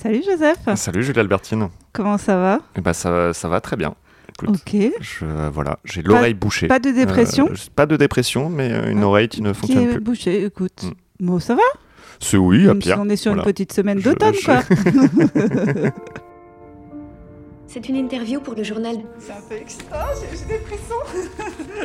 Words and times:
Salut 0.00 0.22
Joseph, 0.24 0.58
Salut 0.76 1.02
Julie 1.02 1.18
Albertine. 1.18 1.68
comment 1.92 2.18
ça 2.18 2.36
va? 2.36 2.60
Eh 2.76 2.80
ben, 2.80 2.92
ça, 2.92 3.32
ça 3.32 3.48
va 3.48 3.60
très 3.60 3.74
bien. 3.76 3.94
Écoute, 4.28 4.50
Ok. 4.64 4.76
je, 5.00 5.24
voilà, 5.52 5.80
j'ai 5.84 6.02
l'oreille 6.02 6.34
bouchée. 6.34 6.68
Pas 6.68 6.78
de 6.78 6.90
dépression? 6.90 7.48
Euh, 7.50 7.54
pas 7.74 7.86
de 7.86 7.96
dépression, 7.96 8.48
mais 8.48 8.70
euh, 8.72 8.90
une 8.92 9.02
Ah, 9.02 9.06
oreille 9.08 9.28
qui 9.28 9.42
ne 9.42 9.50
Qui 9.52 9.58
fonctionne 9.58 9.82
est 9.88 9.92
plus. 9.94 10.00
bouché, 10.00 10.44
écoute. 10.44 10.84
Mm. 10.84 11.26
Bon, 11.26 11.40
ça 11.40 11.56
va? 11.56 11.62
C'est 12.20 12.36
oui, 12.36 12.68
à 12.68 12.74
pire. 12.76 12.98
On 13.00 13.08
est 13.08 13.16
sur 13.16 13.32
Voilà. 13.32 13.42
une 13.42 13.52
petite 13.52 13.72
semaine 13.72 13.98
d'automne, 13.98 14.34
je- 14.34 14.44
quoi. 14.44 14.62
C'est 17.66 17.88
une 17.88 17.96
interview 17.96 18.40
pour 18.40 18.54
le 18.54 18.62
journal. 18.62 18.96
C'est 19.18 19.32
un 19.32 19.40
peu 19.48 19.56
extra, 19.56 20.06
j'ai 20.20 20.46
des 20.46 20.60
frissons. 20.60 20.94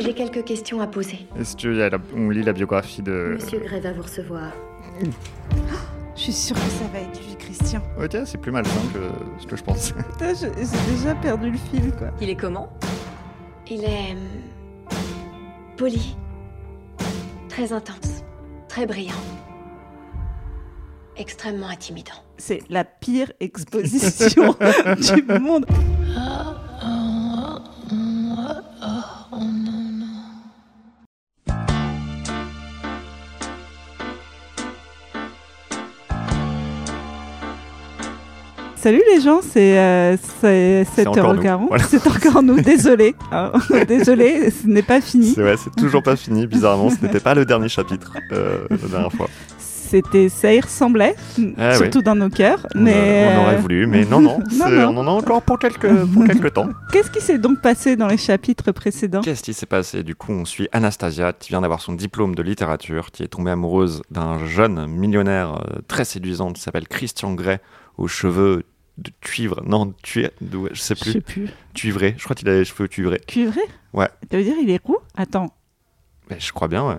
J'ai 0.00 0.14
quelques 0.14 0.44
questions 0.44 0.80
à 0.80 0.86
poser. 0.86 1.26
Est-ce 1.38 1.56
qu'on 1.56 2.30
lit 2.30 2.42
la 2.42 2.52
biographie 2.52 3.02
de. 3.02 3.32
Monsieur 3.34 3.58
Gray 3.58 3.80
va 3.80 3.92
vous 3.92 4.02
recevoir. 4.02 4.52
Je 6.16 6.20
suis 6.22 6.32
sûre 6.32 6.54
que 6.56 6.62
ça 6.62 6.84
va 6.92 7.00
être 7.00 7.20
Christian. 7.54 7.80
Ok, 7.98 8.16
c'est 8.24 8.38
plus 8.38 8.50
malsain 8.50 8.80
que 8.92 9.40
ce 9.40 9.46
que 9.46 9.56
je 9.56 9.62
pensais. 9.62 9.94
Putain, 10.12 10.34
j'ai 10.34 10.50
déjà 10.50 11.14
perdu 11.14 11.50
le 11.50 11.58
fil, 11.58 11.92
quoi. 11.92 12.08
Il 12.20 12.28
est 12.28 12.36
comment? 12.36 12.72
Il 13.70 13.84
est. 13.84 14.12
hum, 14.12 14.96
poli. 15.76 16.16
Très 17.48 17.72
intense. 17.72 18.24
Très 18.68 18.86
brillant. 18.86 19.12
Extrêmement 21.16 21.68
intimidant. 21.68 22.14
C'est 22.38 22.62
la 22.68 22.84
pire 22.84 23.32
exposition 23.38 24.56
du 25.14 25.22
monde. 25.40 25.64
Salut 38.84 39.00
les 39.14 39.22
gens, 39.22 39.40
c'est 39.40 39.78
euh, 39.78 40.14
c'est 40.42 40.86
C'est 40.94 41.06
encore 41.06 41.32
nous, 41.32 41.40
7h40. 41.40 41.68
voilà. 41.68 41.84
C'est 41.84 42.06
encore 42.06 42.42
nous, 42.42 42.60
désolé. 42.60 43.14
hein. 43.32 43.50
désolé, 43.88 44.50
ce 44.50 44.66
n'est 44.66 44.82
pas 44.82 45.00
fini. 45.00 45.28
C'est 45.28 45.40
vrai, 45.40 45.56
c'est 45.56 45.74
toujours 45.74 46.02
pas 46.02 46.16
fini. 46.16 46.46
Bizarrement, 46.46 46.90
ce 46.90 47.02
n'était 47.02 47.18
pas 47.20 47.34
le 47.34 47.46
dernier 47.46 47.70
chapitre 47.70 48.12
euh, 48.32 48.66
la 48.68 48.76
dernière 48.76 49.10
fois. 49.10 49.30
C'était, 49.56 50.28
ça 50.28 50.52
y 50.52 50.60
ressemblait, 50.60 51.14
Ah 51.56 51.76
surtout 51.76 52.02
dans 52.02 52.14
nos 52.14 52.28
cœurs. 52.28 52.66
On, 52.74 52.80
mais 52.80 52.92
euh, 52.94 53.38
on 53.38 53.42
aurait 53.44 53.54
euh, 53.54 53.58
voulu, 53.60 53.86
mais 53.86 54.04
non, 54.04 54.20
non. 54.20 54.40
Non, 54.52 54.68
non. 54.68 54.88
On 54.88 54.96
en 54.98 55.06
a 55.06 55.10
encore 55.12 55.40
pour 55.40 55.58
quelques, 55.58 56.04
pour 56.04 56.24
quelques 56.26 56.52
temps. 56.52 56.68
Qu'est-ce 56.92 57.10
qui 57.10 57.22
s'est 57.22 57.38
donc 57.38 57.62
passé 57.62 57.96
dans 57.96 58.08
les 58.08 58.18
chapitres 58.18 58.70
précédents? 58.72 59.22
Qu'est-ce 59.22 59.42
qui 59.42 59.54
s'est 59.54 59.64
passé? 59.64 60.02
Du 60.02 60.14
coup, 60.14 60.32
on 60.32 60.44
suit 60.44 60.68
Anastasia, 60.72 61.32
qui 61.32 61.48
vient 61.48 61.62
d'avoir 61.62 61.80
son 61.80 61.94
diplôme 61.94 62.34
de 62.34 62.42
littérature, 62.42 63.12
qui 63.12 63.22
est 63.22 63.28
tombée 63.28 63.52
amoureuse 63.52 64.02
d'un 64.10 64.44
jeune 64.44 64.86
millionnaire 64.88 65.54
euh, 65.54 65.78
très 65.88 66.04
séduisant 66.04 66.52
qui 66.52 66.60
s'appelle 66.60 66.86
Christian 66.86 67.32
Grey, 67.32 67.62
aux 67.96 68.08
cheveux 68.08 68.64
de 68.98 69.10
cuivre. 69.20 69.62
Non, 69.66 69.92
tu 70.02 70.22
je 70.22 70.80
sais 70.80 70.94
Je 70.94 71.02
plus. 71.02 71.12
sais 71.12 71.20
plus. 71.20 71.48
Cuivré. 71.74 72.14
Je 72.16 72.24
crois 72.24 72.36
qu'il 72.36 72.48
a 72.48 72.54
les 72.54 72.64
cheveux 72.64 72.86
cuivrés. 72.88 73.20
Cuivré? 73.26 73.60
Ouais. 73.92 74.08
Ça 74.30 74.36
veut 74.36 74.44
dire 74.44 74.54
il 74.60 74.70
est 74.70 74.82
roux? 74.84 74.98
Attends. 75.16 75.52
Mais 76.30 76.38
je 76.40 76.52
crois 76.52 76.68
bien, 76.68 76.86
ouais. 76.88 76.96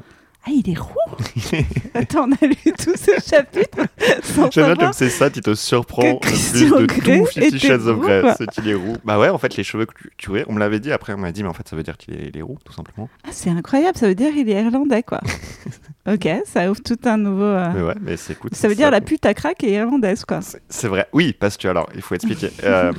Ah, 0.47 0.51
il 0.53 0.69
est 0.69 0.77
roux 0.77 0.91
Attends, 1.95 2.27
on 2.29 2.31
a 2.33 2.45
lu 2.47 2.55
tous 2.77 2.95
ces 2.95 3.19
chapitres 3.19 3.79
sans 4.21 4.51
J'aime 4.51 4.65
bien 4.65 4.75
comme 4.75 4.93
c'est 4.93 5.09
ça 5.09 5.29
qui 5.31 5.41
te 5.41 5.55
surprend 5.55 6.17
que 6.17 6.27
le 6.27 6.31
plus 6.31 6.61
de 6.69 6.85
Grey 6.85 7.17
tout 7.19 7.25
Fifty 7.25 7.59
Shades 7.59 7.87
of 7.87 7.99
Grey. 7.99 8.21
C'est 8.37 8.47
qu'il 8.51 8.67
est 8.69 8.75
roux. 8.75 8.95
Bah 9.03 9.17
ouais, 9.17 9.29
en 9.29 9.37
fait, 9.39 9.55
les 9.57 9.63
cheveux 9.63 9.85
cu- 9.87 10.11
cuivrés, 10.17 10.45
on 10.47 10.53
me 10.53 10.59
l'avait 10.59 10.79
dit 10.79 10.91
après, 10.91 11.13
on 11.13 11.17
m'a 11.17 11.31
dit, 11.31 11.41
mais 11.41 11.49
en 11.49 11.53
fait, 11.53 11.67
ça 11.67 11.75
veut 11.75 11.81
dire 11.83 11.97
qu'il 11.97 12.13
est, 12.13 12.35
est 12.35 12.41
roux, 12.43 12.57
tout 12.63 12.73
simplement. 12.73 13.09
Ah, 13.23 13.29
c'est 13.31 13.49
incroyable, 13.49 13.97
ça 13.97 14.07
veut 14.07 14.13
dire 14.15 14.31
il 14.35 14.47
est 14.49 14.61
irlandais, 14.61 15.01
quoi. 15.03 15.19
ok, 16.07 16.27
ça 16.45 16.69
ouvre 16.69 16.81
tout 16.83 16.97
un 17.05 17.17
nouveau... 17.17 17.43
euh, 17.43 17.69
Mais 17.73 17.81
ouais, 17.81 17.95
mais 18.01 18.17
c'est 18.17 18.33
écoute. 18.33 18.53
Ça 18.55 18.67
veut 18.67 18.75
dire 18.75 18.91
la 18.91 19.01
pute 19.01 19.25
à 19.25 19.33
crack 19.33 19.63
est 19.63 19.71
irlandaise, 19.71 20.25
quoi. 20.25 20.41
C'est- 20.41 20.61
C'est 20.69 20.87
vrai, 20.87 21.07
oui, 21.13 21.33
parce 21.39 21.57
que 21.57 21.67
alors, 21.67 21.89
il 21.95 22.01
faut 22.03 22.13
expliquer. 22.13 22.51
Euh, 22.63 22.91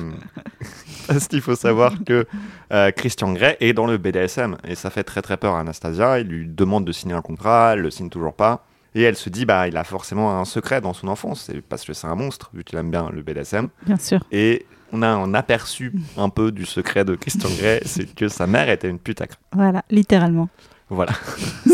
parce 1.07 1.27
qu'il 1.27 1.41
faut 1.41 1.55
savoir 1.55 1.93
que 2.05 2.25
euh, 2.71 2.91
Christian 2.91 3.33
Grey 3.33 3.57
est 3.59 3.73
dans 3.73 3.85
le 3.87 3.97
BDSM 3.97 4.57
et 4.67 4.75
ça 4.75 4.89
fait 4.89 5.03
très 5.03 5.21
très 5.21 5.37
peur 5.37 5.55
à 5.55 5.61
Anastasia. 5.61 6.19
Il 6.19 6.27
lui 6.27 6.47
demande 6.47 6.85
de 6.85 6.91
signer 6.91 7.13
un 7.15 7.21
contrat, 7.21 7.71
elle 7.73 7.81
le 7.81 7.91
signe 7.91 8.09
toujours 8.09 8.33
pas. 8.33 8.65
Et 8.95 9.01
elle 9.03 9.15
se 9.15 9.29
dit, 9.29 9.45
bah, 9.45 9.67
il 9.67 9.77
a 9.77 9.83
forcément 9.83 10.39
un 10.39 10.45
secret 10.45 10.81
dans 10.81 10.93
son 10.93 11.07
enfance, 11.07 11.51
parce 11.69 11.83
que 11.85 11.93
c'est 11.93 12.07
un 12.07 12.15
monstre, 12.15 12.49
vu 12.53 12.63
qu'il 12.63 12.79
aime 12.79 12.89
bien 12.89 13.09
le 13.13 13.21
BDSM. 13.21 13.67
Bien 13.85 13.97
sûr. 13.97 14.19
Et 14.31 14.65
on 14.91 15.03
a 15.03 15.07
un 15.07 15.33
aperçu 15.35 15.93
un 16.17 16.29
peu 16.29 16.51
du 16.51 16.65
secret 16.65 17.05
de 17.05 17.13
Christian 17.13 17.49
Grey, 17.59 17.81
c'est 17.85 18.05
que 18.15 18.27
sa 18.27 18.47
mère 18.47 18.69
était 18.69 18.89
une 18.89 18.97
pute 18.97 19.21
à 19.21 19.27
crack. 19.27 19.39
Voilà, 19.53 19.83
littéralement. 19.91 20.49
Voilà. 20.89 21.11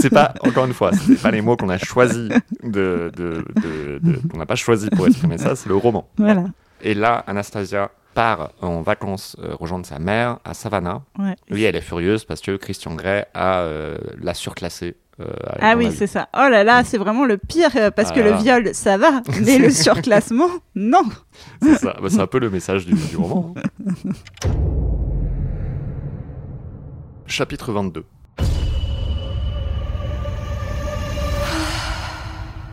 c'est 0.01 0.09
pas, 0.09 0.33
encore 0.41 0.65
une 0.65 0.73
fois, 0.73 0.91
c'est 0.93 1.21
pas 1.21 1.31
les 1.31 1.41
mots 1.41 1.55
qu'on 1.55 1.69
a 1.69 1.77
choisi 1.77 2.27
de, 2.63 3.11
de- 3.15 3.45
de- 3.61 3.99
de- 4.01 4.27
qu'on 4.27 4.37
n'a 4.39 4.45
pas 4.47 4.55
choisi 4.55 4.89
pour 4.89 5.05
exprimer 5.07 5.37
ça, 5.37 5.55
c'est 5.55 5.69
le 5.69 5.75
roman. 5.75 6.09
Voilà. 6.17 6.45
Et 6.81 6.93
là, 6.95 7.23
Anastasia 7.27 7.91
part 8.13 8.51
en 8.61 8.81
vacances 8.81 9.35
euh, 9.39 9.55
rejoindre 9.59 9.85
sa 9.85 9.99
mère 9.99 10.39
à 10.45 10.53
Savannah. 10.53 11.01
Ouais. 11.19 11.35
Oui, 11.51 11.63
elle 11.63 11.75
est 11.75 11.81
furieuse 11.81 12.25
parce 12.25 12.41
que 12.41 12.55
Christian 12.57 12.95
Grey 12.95 13.25
a 13.33 13.59
euh, 13.61 13.97
l'a 14.21 14.33
surclassée. 14.33 14.95
euh, 15.19 15.25
Ah 15.59 15.75
oui, 15.77 15.91
c'est 15.91 16.07
ça. 16.07 16.29
Oh 16.33 16.47
là 16.49 16.63
là, 16.63 16.83
c'est 16.83 16.97
vraiment 16.97 17.25
le 17.25 17.37
pire, 17.37 17.71
parce 17.95 18.11
que 18.11 18.19
le 18.19 18.33
viol, 18.33 18.69
ça 18.73 18.97
va, 18.97 19.21
mais 19.45 19.57
le 19.57 19.69
surclassement, 19.85 20.49
non. 20.75 21.03
c'est 21.61 21.75
ça. 21.75 21.95
Bah, 22.01 22.07
c'est 22.09 22.19
un 22.19 22.27
peu 22.27 22.39
le 22.39 22.49
message 22.49 22.85
du, 22.85 22.93
du 22.93 23.17
roman. 23.17 23.53
hein. 23.57 24.51
Chapitre 27.27 27.71
22. 27.71 28.05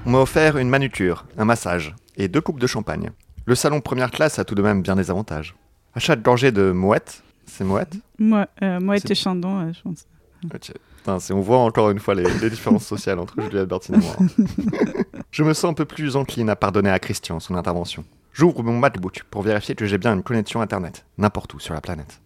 On 0.07 0.11
m'a 0.13 0.19
offert 0.19 0.57
une 0.57 0.69
manucure, 0.71 1.27
un 1.37 1.45
massage 1.45 1.95
et 2.17 2.27
deux 2.29 2.41
coupes 2.41 2.59
de 2.59 2.67
champagne. 2.67 3.11
Le 3.51 3.57
salon 3.57 3.81
première 3.81 4.13
classe 4.13 4.39
a 4.39 4.45
tout 4.45 4.55
de 4.55 4.63
même 4.63 4.81
bien 4.81 4.95
des 4.95 5.11
avantages. 5.11 5.57
Achat 5.97 6.15
de 6.15 6.23
gorgée 6.23 6.53
de 6.53 6.71
moët, 6.71 7.25
c'est 7.47 7.65
Moi, 7.65 8.47
euh, 8.63 8.79
moi 8.79 8.95
et 8.97 9.15
chandons, 9.17 9.59
euh, 9.59 9.73
je 9.73 9.83
pense. 9.83 10.07
Putain, 10.49 11.19
on 11.35 11.41
voit 11.41 11.59
encore 11.59 11.91
une 11.91 11.99
fois 11.99 12.15
les, 12.15 12.23
les 12.39 12.49
différences 12.49 12.87
sociales 12.87 13.19
entre 13.19 13.35
Julie 13.43 13.59
Albertine 13.59 13.97
et 13.97 13.99
moi. 13.99 14.17
Je 15.33 15.43
me 15.43 15.53
sens 15.53 15.69
un 15.69 15.75
peu 15.75 15.85
plus 15.85 16.15
encline 16.15 16.49
à 16.49 16.55
pardonner 16.55 16.91
à 16.91 17.01
Christian 17.01 17.41
son 17.41 17.57
intervention. 17.57 18.05
J'ouvre 18.33 18.63
mon 18.63 18.79
MacBook 18.79 19.25
pour 19.33 19.43
vérifier 19.43 19.75
que 19.75 19.85
j'ai 19.85 19.99
bien 19.99 20.15
une 20.15 20.23
connexion 20.23 20.61
Internet, 20.61 21.05
n'importe 21.19 21.53
où 21.53 21.59
sur 21.59 21.75
la 21.75 21.81
planète. 21.81 22.21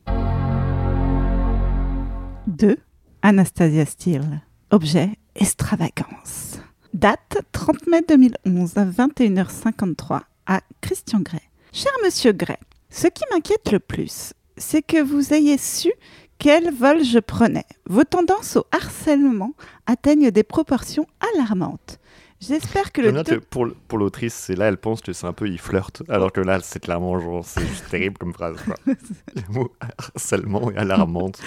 2. 2.48 2.76
Anastasia 3.22 3.86
Steele. 3.86 4.42
Objet 4.70 5.08
extravagance. 5.36 6.60
Date 6.92 7.38
30 7.52 7.86
mai 7.86 8.02
2011 8.06 8.76
à 8.76 8.84
21h53 8.84 10.20
à 10.46 10.60
Christian 10.80 11.20
Grey. 11.20 11.42
Cher 11.72 11.92
monsieur 12.04 12.32
Grey, 12.32 12.58
ce 12.90 13.08
qui 13.08 13.24
m'inquiète 13.32 13.72
le 13.72 13.80
plus, 13.80 14.32
c'est 14.56 14.82
que 14.82 15.02
vous 15.02 15.32
ayez 15.32 15.58
su 15.58 15.92
quel 16.38 16.72
vol 16.74 17.02
je 17.04 17.18
prenais. 17.18 17.64
Vos 17.88 18.04
tendances 18.04 18.56
au 18.56 18.64
harcèlement 18.72 19.54
atteignent 19.86 20.30
des 20.30 20.42
proportions 20.42 21.06
alarmantes. 21.34 21.98
J'espère 22.40 22.92
que 22.92 23.00
le 23.00 23.12
bien 23.12 23.24
que 23.24 23.36
pour, 23.36 23.98
l'autrice, 23.98 24.34
c'est 24.34 24.54
là, 24.54 24.66
elle 24.66 24.76
pense 24.76 25.00
que 25.00 25.12
c'est 25.14 25.26
un 25.26 25.32
peu, 25.32 25.48
il 25.48 25.58
flirte, 25.58 26.02
alors 26.08 26.30
que 26.30 26.40
là, 26.40 26.58
c'est 26.62 26.80
clairement 26.80 27.18
genre, 27.18 27.44
c'est 27.44 27.62
terrible 27.88 28.18
comme 28.18 28.34
phrase. 28.34 28.56
Quoi. 28.64 28.74
Le 28.86 29.54
mot 29.54 29.72
harcèlement 29.98 30.70
et 30.70 30.76
alarmante. 30.76 31.40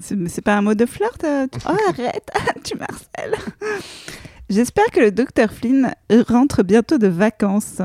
C'est 0.00 0.42
pas 0.42 0.56
un 0.56 0.62
mot 0.62 0.74
de 0.74 0.86
flirt 0.86 1.22
euh, 1.22 1.46
Oh, 1.68 1.76
arrête, 1.88 2.30
tu 2.64 2.76
m'harcèles. 2.76 3.38
J'espère 4.48 4.86
que 4.86 4.98
le 4.98 5.12
docteur 5.12 5.52
Flynn 5.52 5.94
rentre 6.28 6.64
bientôt 6.64 6.98
de 6.98 7.06
vacances. 7.06 7.80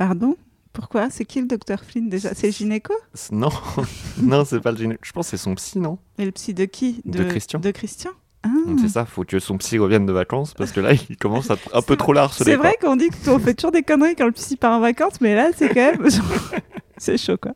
Pardon? 0.00 0.34
Pourquoi? 0.72 1.10
C'est 1.10 1.26
qui 1.26 1.42
le 1.42 1.46
docteur 1.46 1.84
Flynn 1.84 2.08
déjà? 2.08 2.32
C'est 2.32 2.46
le 2.46 2.52
gynéco? 2.54 2.94
Non, 3.32 3.50
non, 4.22 4.46
c'est 4.46 4.58
pas 4.58 4.72
le 4.72 4.78
gyné. 4.78 4.96
Je 5.02 5.12
pense 5.12 5.26
que 5.26 5.36
c'est 5.36 5.42
son 5.42 5.54
psy, 5.56 5.78
non? 5.78 5.98
Et 6.16 6.24
le 6.24 6.30
psy 6.30 6.54
de 6.54 6.64
qui? 6.64 7.02
De 7.04 7.22
Christian. 7.22 7.60
De 7.60 7.70
Christian? 7.70 8.12
Ah. 8.42 8.48
C'est 8.80 8.88
ça, 8.88 9.04
faut 9.04 9.24
que 9.24 9.38
son 9.38 9.58
psy 9.58 9.76
revienne 9.76 10.06
de 10.06 10.12
vacances, 10.14 10.54
parce 10.54 10.72
que 10.72 10.80
là, 10.80 10.94
il 10.94 11.18
commence 11.18 11.50
à 11.50 11.56
un 11.74 11.82
peu 11.86 11.96
trop 11.96 12.14
la 12.14 12.22
harceler. 12.22 12.52
C'est 12.52 12.56
vrai 12.56 12.78
qu'on 12.80 12.96
dit 12.96 13.10
qu'on 13.10 13.38
fait 13.38 13.52
toujours 13.52 13.72
des 13.72 13.82
conneries 13.82 14.16
quand 14.16 14.24
le 14.24 14.32
psy 14.32 14.56
part 14.56 14.72
en 14.72 14.80
vacances, 14.80 15.20
mais 15.20 15.34
là, 15.34 15.50
c'est 15.54 15.68
quand 15.68 15.98
même. 15.98 16.08
c'est 16.96 17.18
chaud, 17.18 17.36
quoi. 17.36 17.52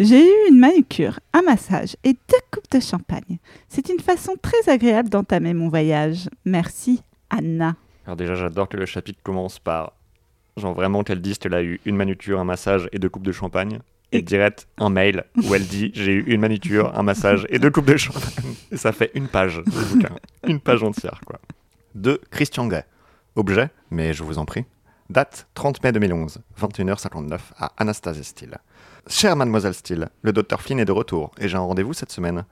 J'ai 0.00 0.24
eu 0.24 0.48
une 0.50 0.58
manucure, 0.58 1.20
un 1.32 1.42
massage 1.42 1.94
et 2.02 2.14
deux 2.14 2.42
coupes 2.50 2.68
de 2.72 2.80
champagne. 2.80 3.38
C'est 3.68 3.88
une 3.90 4.00
façon 4.00 4.32
très 4.42 4.68
agréable 4.68 5.08
d'entamer 5.08 5.54
mon 5.54 5.68
voyage. 5.68 6.28
Merci, 6.44 7.00
Anna. 7.28 7.76
Alors 8.06 8.16
déjà, 8.16 8.34
j'adore 8.34 8.68
que 8.68 8.76
le 8.76 8.86
chapitre 8.86 9.20
commence 9.22 9.60
par, 9.60 9.92
genre 10.56 10.74
vraiment 10.74 11.02
qu'elle 11.02 11.20
dise 11.20 11.38
qu'elle 11.38 11.54
a 11.54 11.62
eu 11.62 11.80
une 11.84 11.96
manucure, 11.96 12.40
un 12.40 12.44
massage 12.44 12.88
et 12.92 12.98
deux 12.98 13.08
coupes 13.08 13.26
de 13.26 13.32
champagne. 13.32 13.80
Et 14.12 14.22
direct, 14.22 14.66
un 14.78 14.90
mail 14.90 15.24
où 15.44 15.54
elle 15.54 15.66
dit 15.66 15.92
j'ai 15.94 16.12
eu 16.12 16.24
une 16.26 16.40
manucure, 16.40 16.96
un 16.98 17.02
massage 17.02 17.46
et 17.48 17.58
deux 17.58 17.70
coupes 17.70 17.86
de 17.86 17.96
champagne. 17.96 18.54
Et 18.72 18.76
ça 18.76 18.92
fait 18.92 19.12
une 19.14 19.28
page 19.28 19.58
de 19.58 19.94
bouquin. 19.94 20.16
Une 20.46 20.58
page 20.58 20.82
entière, 20.82 21.20
quoi. 21.24 21.38
De 21.94 22.20
Christian 22.30 22.66
Gay. 22.66 22.84
Objet, 23.36 23.70
mais 23.90 24.12
je 24.12 24.24
vous 24.24 24.38
en 24.38 24.44
prie. 24.44 24.64
Date 25.10 25.48
30 25.54 25.82
mai 25.82 25.92
2011, 25.92 26.38
21h59 26.60 27.38
à 27.58 27.72
Anastasia 27.78 28.22
Steele. 28.22 28.58
Chère 29.08 29.36
mademoiselle 29.36 29.74
Steele, 29.74 30.08
le 30.22 30.32
docteur 30.32 30.60
Flynn 30.60 30.78
est 30.78 30.84
de 30.84 30.92
retour 30.92 31.32
et 31.38 31.48
j'ai 31.48 31.56
un 31.56 31.60
rendez-vous 31.60 31.94
cette 31.94 32.12
semaine. 32.12 32.44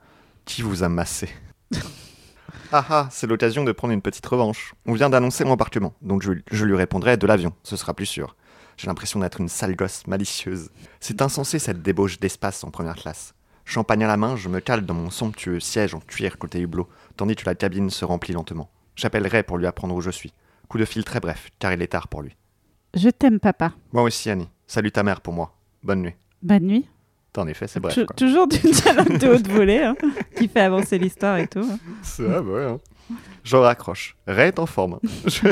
Qui 0.45 0.61
vous 0.61 0.83
a 0.83 0.89
massé? 0.89 1.29
Ah 2.71 2.85
ah, 2.89 3.07
c'est 3.11 3.25
l'occasion 3.25 3.63
de 3.63 3.71
prendre 3.71 3.93
une 3.93 4.01
petite 4.01 4.25
revanche. 4.27 4.75
On 4.85 4.93
vient 4.93 5.09
d'annoncer 5.09 5.43
mon 5.43 5.53
embarquement, 5.53 5.93
donc 6.01 6.21
je, 6.21 6.33
je 6.51 6.65
lui 6.65 6.75
répondrai 6.75 7.17
de 7.17 7.25
l'avion, 7.25 7.53
ce 7.63 7.75
sera 7.75 7.95
plus 7.95 8.05
sûr. 8.05 8.35
J'ai 8.77 8.87
l'impression 8.87 9.19
d'être 9.19 9.41
une 9.41 9.49
sale 9.49 9.75
gosse 9.75 10.05
malicieuse. 10.05 10.69
C'est 10.99 11.21
insensé 11.21 11.57
cette 11.57 11.81
débauche 11.81 12.19
d'espace 12.19 12.63
en 12.63 12.69
première 12.69 12.95
classe. 12.95 13.33
Champagne 13.65 14.03
à 14.03 14.07
la 14.07 14.17
main, 14.17 14.35
je 14.35 14.49
me 14.49 14.59
cale 14.59 14.85
dans 14.85 14.93
mon 14.93 15.09
somptueux 15.09 15.59
siège 15.59 15.95
en 15.95 15.99
cuir 15.99 16.37
côté 16.37 16.59
hublot, 16.59 16.87
tandis 17.17 17.35
que 17.35 17.45
la 17.45 17.55
cabine 17.55 17.89
se 17.89 18.05
remplit 18.05 18.33
lentement. 18.33 18.69
J'appellerai 18.95 19.43
pour 19.43 19.57
lui 19.57 19.65
apprendre 19.65 19.95
où 19.95 20.01
je 20.01 20.11
suis. 20.11 20.33
Coup 20.67 20.77
de 20.77 20.85
fil 20.85 21.03
très 21.03 21.19
bref, 21.19 21.49
car 21.57 21.73
il 21.73 21.81
est 21.81 21.87
tard 21.87 22.07
pour 22.07 22.21
lui. 22.21 22.37
Je 22.93 23.09
t'aime, 23.09 23.39
papa. 23.39 23.73
Moi 23.93 24.03
aussi, 24.03 24.29
Annie. 24.29 24.49
Salut 24.67 24.91
ta 24.91 25.03
mère 25.03 25.21
pour 25.21 25.33
moi. 25.33 25.55
Bonne 25.83 26.01
nuit. 26.03 26.15
Bonne 26.41 26.63
nuit. 26.63 26.87
En 27.37 27.47
effet, 27.47 27.67
c'est 27.67 27.79
bref. 27.79 27.95
Quoi. 28.05 28.15
toujours 28.15 28.47
du 28.47 28.57
dialogue 28.71 29.17
de 29.17 29.27
haute 29.29 29.47
volée 29.47 29.79
hein, 29.79 29.95
qui 30.35 30.47
fait 30.47 30.61
avancer 30.61 30.97
l'histoire 30.97 31.37
et 31.37 31.47
tout. 31.47 31.59
hein. 31.59 31.77
C'est 32.01 32.25
ah 32.25 32.41
bah 32.41 32.51
ouais. 32.51 32.65
hein. 32.65 32.77
Je 33.43 33.55
raccroche. 33.55 34.15
Ray 34.27 34.49
est 34.49 34.59
en 34.59 34.65
forme. 34.65 34.99
Je- 35.25 35.47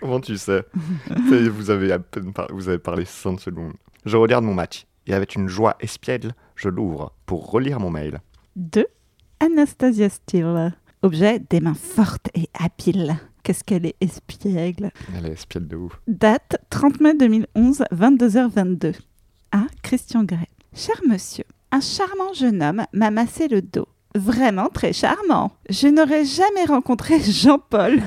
Comment 0.00 0.18
tu 0.20 0.36
sais? 0.36 0.64
Vous 1.14 1.70
avez 1.70 1.92
à 1.92 1.98
peine 2.00 2.32
par- 2.32 2.48
vous 2.50 2.68
avez 2.68 2.78
parlé 2.78 3.04
5 3.04 3.40
secondes. 3.40 3.74
Je 4.04 4.16
regarde 4.16 4.44
mon 4.44 4.52
match 4.54 4.86
et 5.06 5.14
avec 5.14 5.34
une 5.36 5.48
joie 5.48 5.76
espiègle, 5.80 6.32
je 6.56 6.68
l'ouvre 6.68 7.12
pour 7.26 7.50
relire 7.50 7.78
mon 7.80 7.90
mail. 7.90 8.20
2. 8.56 8.84
Anastasia 9.40 10.08
Steele. 10.08 10.74
Objet 11.02 11.38
des 11.50 11.60
mains 11.60 11.74
fortes 11.74 12.28
et 12.34 12.48
habiles. 12.58 13.14
Qu'est-ce 13.42 13.62
qu'elle 13.62 13.84
est 13.86 13.94
espiègle? 14.00 14.90
Elle 15.16 15.26
est 15.26 15.32
espiègle 15.32 15.68
de 15.68 15.76
ouf. 15.76 16.00
Date 16.08 16.56
30 16.70 17.00
mai 17.00 17.14
2011, 17.14 17.84
22h22. 17.92 18.94
À 19.52 19.62
Christian 19.82 20.24
Grey. 20.24 20.48
Cher 20.76 21.00
monsieur, 21.06 21.44
un 21.70 21.80
charmant 21.80 22.32
jeune 22.32 22.60
homme 22.60 22.84
m'a 22.92 23.10
massé 23.12 23.46
le 23.46 23.62
dos. 23.62 23.86
Vraiment 24.16 24.68
très 24.68 24.92
charmant. 24.92 25.52
Je 25.70 25.86
n'aurais 25.86 26.24
jamais 26.24 26.64
rencontré 26.64 27.20
Jean-Paul 27.22 28.00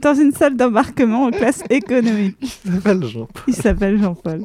dans 0.00 0.14
une 0.14 0.32
salle 0.32 0.56
d'embarquement 0.56 1.24
en 1.24 1.30
classe 1.30 1.62
économique. 1.70 2.36
Il 2.40 2.72
s'appelle 2.72 3.04
Jean. 3.04 3.28
Il 3.46 3.54
s'appelle 3.54 4.00
Jean-Paul. 4.00 4.44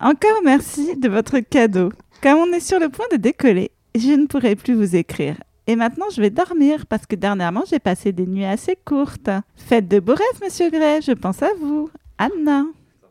Encore 0.00 0.40
merci 0.44 0.96
de 0.96 1.08
votre 1.08 1.38
cadeau. 1.38 1.90
Comme 2.22 2.38
on 2.38 2.52
est 2.52 2.60
sur 2.60 2.80
le 2.80 2.88
point 2.88 3.06
de 3.12 3.16
décoller, 3.16 3.70
je 3.94 4.10
ne 4.10 4.26
pourrai 4.26 4.56
plus 4.56 4.74
vous 4.74 4.96
écrire. 4.96 5.36
Et 5.68 5.76
maintenant, 5.76 6.06
je 6.12 6.20
vais 6.20 6.30
dormir 6.30 6.86
parce 6.86 7.06
que 7.06 7.14
dernièrement, 7.14 7.62
j'ai 7.70 7.78
passé 7.78 8.10
des 8.10 8.26
nuits 8.26 8.44
assez 8.44 8.76
courtes. 8.84 9.30
Faites 9.54 9.86
de 9.86 10.00
beaux 10.00 10.14
rêves, 10.14 10.42
monsieur 10.42 10.70
Gray. 10.70 11.02
Je 11.02 11.12
pense 11.12 11.40
à 11.42 11.50
vous. 11.60 11.88
Anna. 12.18 12.64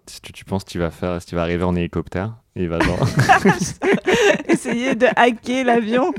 Si 0.06 0.20
tu, 0.20 0.34
tu 0.34 0.44
penses 0.44 0.66
qu'il 0.66 0.81
va 0.81 0.92
faire, 0.92 1.22
si 1.22 1.28
tu 1.28 1.36
vas 1.36 1.44
arriver 1.44 1.64
en 1.64 1.76
hélicoptère, 1.76 2.36
il 2.56 2.68
va 2.68 2.80
genre, 2.80 3.00
Essayez 4.48 4.96
de 4.96 5.07
hacker 5.16 5.66
l'avion. 5.66 6.13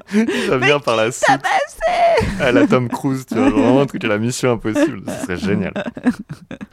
va 0.48 0.56
venir 0.58 0.80
par 0.80 0.96
la 0.96 1.10
suite. 1.12 1.40
À 2.40 2.52
la 2.52 2.66
Tom 2.66 2.88
Cruise, 2.88 3.26
tu 3.26 3.34
vois, 3.34 3.50
vraiment 3.50 3.80
un 3.82 3.86
truc 3.86 4.04
à 4.04 4.08
la 4.08 4.18
mission 4.18 4.52
impossible. 4.52 5.02
Ce 5.06 5.22
serait 5.24 5.36
génial. 5.36 5.72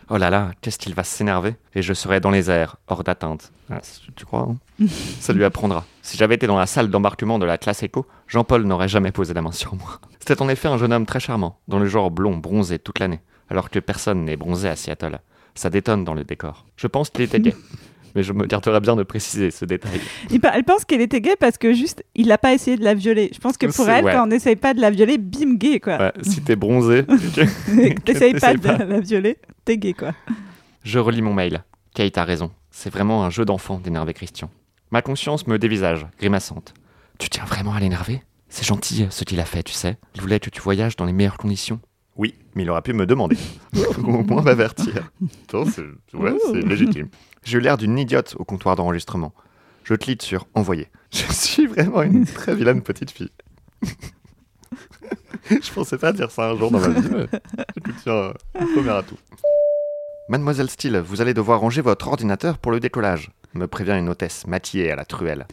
Oh 0.09 0.17
là 0.17 0.29
là, 0.29 0.51
qu'est-ce 0.61 0.77
qu'il 0.77 0.93
va 0.93 1.03
s'énerver 1.03 1.55
Et 1.75 1.81
je 1.81 1.93
serai 1.93 2.21
dans 2.21 2.31
les 2.31 2.49
airs, 2.49 2.77
hors 2.87 3.03
d'atteinte. 3.03 3.51
Ah, 3.69 3.81
tu 4.15 4.23
crois 4.23 4.47
hein? 4.49 4.55
Ça 5.19 5.33
lui 5.33 5.43
apprendra. 5.43 5.83
Si 6.01 6.15
j'avais 6.15 6.35
été 6.35 6.47
dans 6.47 6.57
la 6.57 6.65
salle 6.65 6.87
d'embarquement 6.89 7.39
de 7.39 7.45
la 7.45 7.57
classe 7.57 7.83
éco, 7.83 8.05
Jean-Paul 8.25 8.63
n'aurait 8.63 8.87
jamais 8.87 9.11
posé 9.11 9.33
la 9.33 9.41
main 9.41 9.51
sur 9.51 9.75
moi. 9.75 9.99
C'était 10.19 10.41
en 10.41 10.47
effet 10.47 10.69
un 10.69 10.77
jeune 10.77 10.93
homme 10.93 11.05
très 11.05 11.19
charmant, 11.19 11.59
dans 11.67 11.77
le 11.77 11.87
genre 11.87 12.09
blond, 12.09 12.37
bronzé 12.37 12.79
toute 12.79 12.99
l'année, 12.99 13.19
alors 13.49 13.69
que 13.69 13.79
personne 13.79 14.23
n'est 14.23 14.37
bronzé 14.37 14.69
à 14.69 14.77
Seattle. 14.77 15.19
Ça 15.55 15.69
détonne 15.69 16.05
dans 16.05 16.13
le 16.13 16.23
décor. 16.23 16.65
Je 16.77 16.87
pense 16.87 17.09
qu'il 17.09 17.23
était 17.23 17.41
gay. 17.41 17.53
Mais 18.17 18.23
je 18.23 18.33
me 18.33 18.47
garderai 18.47 18.79
bien 18.79 18.95
de 18.95 19.03
préciser 19.03 19.51
ce 19.51 19.63
détail. 19.63 20.01
Elle 20.31 20.63
pense 20.63 20.85
qu'elle 20.85 21.01
était 21.01 21.21
gay 21.21 21.35
parce 21.39 21.59
que 21.59 21.71
juste, 21.71 22.03
il 22.15 22.29
n'a 22.29 22.39
pas 22.39 22.51
essayé 22.51 22.75
de 22.75 22.83
la 22.83 22.95
violer. 22.95 23.29
Je 23.31 23.37
pense 23.37 23.57
que 23.57 23.67
pour 23.67 23.87
elle, 23.87 24.05
ouais. 24.05 24.11
quand 24.11 24.23
on 24.23 24.25
n'essaye 24.25 24.55
pas 24.55 24.73
de 24.73 24.81
la 24.81 24.89
violer, 24.89 25.19
bim, 25.19 25.53
gay, 25.53 25.79
quoi. 25.79 25.99
Ouais, 25.99 26.13
si 26.23 26.41
t'es 26.41 26.55
bronzé, 26.55 27.03
T'essayes 28.05 28.33
pas 28.33 28.55
de 28.55 28.59
pas. 28.59 28.79
la 28.79 28.99
violer, 29.01 29.37
t'es 29.65 29.77
gay, 29.77 29.93
quoi. 29.93 30.15
Je 30.81 30.97
relis 30.97 31.21
mon 31.21 31.35
mail. 31.35 31.63
Kate 31.93 32.17
a 32.17 32.23
raison. 32.23 32.49
C'est 32.71 32.89
vraiment 32.89 33.23
un 33.23 33.29
jeu 33.29 33.45
d'enfant 33.45 33.77
d'énerver 33.77 34.15
Christian. 34.15 34.49
Ma 34.89 35.03
conscience 35.03 35.45
me 35.45 35.59
dévisage, 35.59 36.07
grimaçante. 36.17 36.73
Tu 37.19 37.29
tiens 37.29 37.45
vraiment 37.45 37.73
à 37.75 37.79
l'énerver? 37.79 38.23
C'est 38.49 38.65
gentil 38.65 39.05
ce 39.11 39.25
qu'il 39.25 39.39
a 39.39 39.45
fait, 39.45 39.61
tu 39.61 39.73
sais. 39.73 39.97
Il 40.15 40.21
voulait 40.21 40.39
que 40.39 40.49
tu 40.49 40.59
voyages 40.59 40.95
dans 40.95 41.05
les 41.05 41.13
meilleures 41.13 41.37
conditions. 41.37 41.79
Oui, 42.17 42.33
mais 42.55 42.63
il 42.63 42.69
aurait 42.69 42.81
pu 42.81 42.93
me 42.93 43.05
demander. 43.05 43.37
Au 44.03 44.23
moins 44.23 44.41
m'avertir. 44.41 45.11
Attends, 45.43 45.65
c'est 45.65 45.83
ouais, 46.15 46.35
c'est 46.51 46.61
légitime. 46.61 47.09
J'ai 47.43 47.59
eu 47.59 47.61
l'air 47.61 47.77
d'une 47.77 47.97
idiote 47.97 48.35
au 48.39 48.43
comptoir 48.43 48.75
d'enregistrement. 48.75 49.33
Je 49.83 49.93
clique 49.93 50.23
sur 50.23 50.47
envoyer. 50.53 50.87
Je 51.11 51.31
suis 51.31 51.67
vraiment 51.67 52.01
une 52.01 52.25
très 52.25 52.55
vilaine 52.55 52.81
petite 52.81 53.11
fille. 53.11 53.31
Je 55.49 55.71
pensais 55.71 55.97
pas 55.97 56.11
dire 56.11 56.29
ça 56.31 56.49
un 56.49 56.57
jour 56.57 56.71
dans 56.71 56.79
ma 56.79 56.89
vie, 56.89 57.07
mais 57.09 57.27
écoute, 57.77 57.95
tiens, 58.03 58.13
euh, 58.13 58.33
premier 58.53 58.89
atout. 58.89 59.17
Mademoiselle 60.27 60.69
Steele, 60.69 60.97
vous 60.97 61.21
allez 61.21 61.33
devoir 61.33 61.61
ranger 61.61 61.81
votre 61.81 62.07
ordinateur 62.07 62.57
pour 62.57 62.73
le 62.73 62.81
décollage, 62.81 63.31
me 63.53 63.65
prévient 63.67 63.97
une 63.97 64.09
hôtesse 64.09 64.45
maquillée 64.45 64.91
à 64.91 64.97
la 64.97 65.05
truelle. 65.05 65.47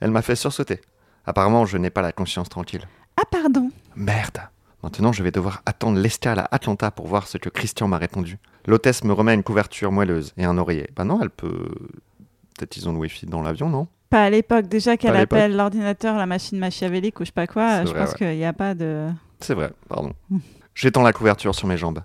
Elle 0.00 0.10
m'a 0.10 0.20
fait 0.20 0.36
sursauter. 0.36 0.80
Apparemment, 1.24 1.64
je 1.64 1.78
n'ai 1.78 1.88
pas 1.88 2.02
la 2.02 2.12
conscience 2.12 2.50
tranquille. 2.50 2.86
Ah, 3.16 3.24
pardon. 3.30 3.70
Merde 3.96 4.51
Maintenant, 4.82 5.12
je 5.12 5.22
vais 5.22 5.30
devoir 5.30 5.62
attendre 5.64 5.98
l'escale 5.98 6.40
à 6.40 6.48
Atlanta 6.50 6.90
pour 6.90 7.06
voir 7.06 7.28
ce 7.28 7.38
que 7.38 7.48
Christian 7.48 7.86
m'a 7.86 7.98
répondu. 7.98 8.38
L'hôtesse 8.66 9.04
me 9.04 9.12
remet 9.12 9.34
une 9.34 9.42
couverture 9.42 9.92
moelleuse 9.92 10.32
et 10.36 10.44
un 10.44 10.58
oreiller. 10.58 10.90
Bah 10.96 11.04
non, 11.04 11.20
elle 11.22 11.30
peut... 11.30 11.68
Peut-être 12.56 12.76
ils 12.76 12.88
ont 12.88 12.92
le 12.92 12.98
wifi 12.98 13.26
dans 13.26 13.42
l'avion, 13.42 13.68
non? 13.68 13.86
Pas 14.10 14.24
à 14.24 14.30
l'époque. 14.30 14.66
Déjà 14.66 14.96
qu'elle 14.96 15.16
appelle 15.16 15.56
l'ordinateur 15.56 16.16
la 16.16 16.26
machine 16.26 16.58
machiavélique 16.58 17.18
ou 17.20 17.22
je 17.22 17.26
sais 17.26 17.32
pas 17.32 17.46
quoi, 17.46 17.84
je 17.84 17.90
vrai, 17.90 18.00
pense 18.00 18.10
ouais. 18.12 18.18
qu'il 18.18 18.36
n'y 18.36 18.44
a 18.44 18.52
pas 18.52 18.74
de... 18.74 19.08
C'est 19.40 19.54
vrai, 19.54 19.72
pardon. 19.88 20.12
J'étends 20.74 21.02
la 21.02 21.12
couverture 21.12 21.54
sur 21.54 21.66
mes 21.66 21.76
jambes. 21.76 22.02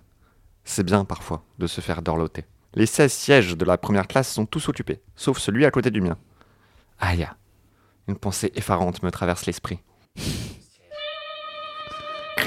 C'est 0.64 0.84
bien 0.84 1.04
parfois 1.04 1.44
de 1.60 1.68
se 1.68 1.82
faire 1.82 2.02
dorloter. 2.02 2.46
Les 2.76 2.86
16 2.86 3.12
sièges 3.12 3.58
de 3.58 3.66
la 3.66 3.78
première 3.78 4.08
classe 4.08 4.32
sont 4.32 4.46
tous 4.46 4.70
occupés, 4.70 5.02
sauf 5.16 5.38
celui 5.40 5.66
à 5.66 5.72
côté 5.72 5.92
du 5.92 6.02
mien. 6.02 6.18
Aïe. 7.00 7.28
Une 8.08 8.16
pensée 8.16 8.52
effarante 8.56 9.04
me 9.04 9.12
traverse 9.12 9.46
l'esprit. 9.46 9.80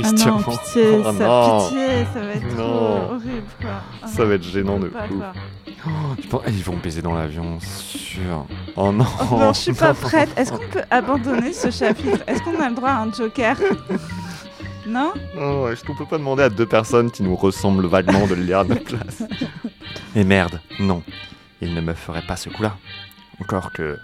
Christian. 0.03 0.39
Ah 0.39 0.51
non, 0.51 0.57
pitié, 0.59 0.85
Oh 0.99 1.03
ça, 1.05 1.13
non. 1.13 1.65
pitié, 1.69 2.07
ça 2.13 2.21
va 2.21 2.33
être 2.33 2.57
Non. 2.57 2.65
trop 2.65 3.15
horrible, 3.15 3.43
quoi. 3.61 3.71
Ah 4.03 4.07
Ça 4.07 4.25
va 4.25 4.35
être 4.35 4.45
gênant 4.45 4.79
de 4.79 4.89
pas. 4.89 5.05
Oh, 5.87 5.91
penses- 6.29 6.43
Ils 6.49 6.63
vont 6.63 6.77
baiser 6.77 7.01
dans 7.03 7.15
l'avion, 7.15 7.59
sûr. 7.61 8.47
Oh 8.77 8.93
non. 8.93 9.07
Oh, 9.31 9.37
non, 9.37 9.53
je 9.53 9.59
suis 9.61 9.73
pas 9.73 9.95
prête. 10.09 10.29
Est-ce 10.37 10.53
qu'on 10.53 10.59
peut 10.69 10.83
abandonner 10.91 11.53
ce 11.53 11.71
chapitre? 11.71 12.19
Est-ce 12.27 12.43
qu'on 12.43 12.61
a 12.61 12.69
le 12.69 12.75
droit 12.75 12.91
à 12.91 13.01
un 13.03 13.13
joker? 13.13 13.57
Non? 14.87 15.13
Oh, 15.39 15.69
est-ce 15.71 15.85
qu'on 15.85 15.95
peut 15.95 16.07
pas 16.07 16.19
demander 16.19 16.43
à 16.43 16.49
deux 16.49 16.67
personnes 16.67 17.11
qui 17.11 17.23
nous 17.23 17.37
ressemblent 17.37 17.87
vaguement 17.87 18.27
de 18.27 18.35
le 18.35 18.43
lire 18.43 18.61
à 18.61 18.65
notre 18.65 18.83
place? 18.83 19.23
Et 20.17 20.25
merde, 20.25 20.59
non. 20.81 21.03
Il 21.61 21.75
ne 21.75 21.81
me 21.81 21.93
ferait 21.95 22.23
pas 22.27 22.35
ce 22.37 22.49
coup-là. 22.49 22.75
Encore 23.41 23.73
que 23.73 23.99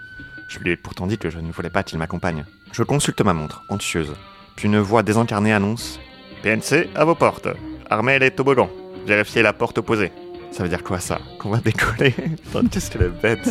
je 0.49 0.58
lui 0.60 0.70
ai 0.72 0.76
pourtant 0.76 1.06
dit 1.06 1.16
que 1.18 1.30
je 1.30 1.38
ne 1.38 1.50
voulais 1.50 1.70
pas 1.70 1.82
qu'il 1.82 1.99
m'accompagne. 1.99 2.44
Je 2.73 2.82
consulte 2.82 3.20
ma 3.23 3.32
montre, 3.32 3.62
anxieuse. 3.70 4.12
Puis 4.56 4.66
une 4.66 4.78
voix 4.78 5.02
désincarnée 5.02 5.52
annonce 5.52 6.00
PNC 6.42 6.88
à 6.94 7.04
vos 7.04 7.14
portes. 7.14 7.48
Armez 7.90 8.18
les 8.18 8.30
toboggans. 8.30 8.70
Vérifiez 9.06 9.42
la 9.42 9.52
porte 9.52 9.78
opposée. 9.78 10.10
Ça 10.50 10.62
veut 10.62 10.68
dire 10.68 10.82
quoi 10.82 10.98
ça? 11.00 11.18
Qu'on 11.38 11.50
va 11.50 11.58
décoller? 11.58 12.14
Qu'est-ce 12.70 12.90
qu'elle 12.90 13.02
est 13.02 13.22
bête? 13.22 13.48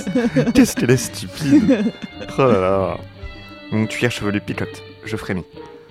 Qu'est-ce 0.54 0.76
qu'elle 0.76 0.92
est 0.92 0.98
stupide? 0.98 1.94
Oh 2.38 2.42
là 2.42 2.60
là 2.60 2.98
Mon 3.72 3.86
cuir 3.86 4.10
chevelu 4.12 4.42
picote. 4.42 4.84
Je 5.06 5.16
frémis. 5.16 5.46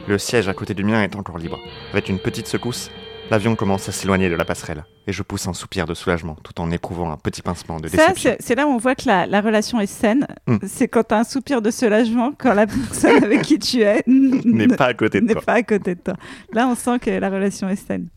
Le 0.09 0.19
siège 0.19 0.49
à 0.49 0.55
côté 0.55 0.75
du 0.75 0.85
mien 0.85 1.03
est 1.03 1.15
encore 1.17 1.39
libre. 1.39 1.59
Avec 1.93 2.09
une 2.09 2.19
petite 2.19 2.47
secousse, 2.49 2.91
l'avion 3.31 3.57
commence 3.57 3.89
à 3.89 3.93
s'éloigner 3.93 4.29
de 4.29 4.35
la 4.35 4.45
passerelle. 4.45 4.85
Et 5.07 5.13
je 5.13 5.23
pousse 5.23 5.47
un 5.47 5.53
soupir 5.53 5.87
de 5.87 5.95
soulagement 5.95 6.37
tout 6.43 6.61
en 6.61 6.71
éprouvant 6.71 7.11
un 7.11 7.17
petit 7.17 7.43
pincement 7.43 7.79
de 7.81 7.89
Ça, 7.89 7.97
déception. 7.97 8.37
c'est 8.39 8.43
c'est 8.43 8.55
là 8.55 8.67
où 8.67 8.71
on 8.71 8.79
voit 8.79 8.95
que 8.95 9.07
la, 9.07 9.27
la 9.27 9.41
relation 9.41 9.81
est 9.81 9.87
saine. 9.87 10.27
Hmm. 10.47 10.57
C'est 10.67 10.89
quand 10.89 11.05
t'as 11.05 11.19
un 11.21 11.25
soupir 11.25 11.61
de 11.63 11.71
soulagement, 11.71 12.33
quand 12.37 12.55
la 12.55 12.67
personne 12.67 13.23
avec 13.25 13.43
qui 13.43 13.59
tu 13.59 13.83
es 13.83 14.03
N'est 14.07 14.69
pas 14.69 14.87
à 14.87 14.95
côté 14.95 15.21
de 15.21 15.33
toi. 15.33 15.43
pas 15.43 15.53
à 15.55 15.63
côté 15.63 15.95
de 15.95 16.01
toi. 16.01 16.15
Là, 16.53 16.67
on 16.69 16.75
sent 16.75 16.99
que 17.01 17.11
la 17.11 17.29
relation 17.31 17.69
est 17.69 17.77
saine. 17.77 18.09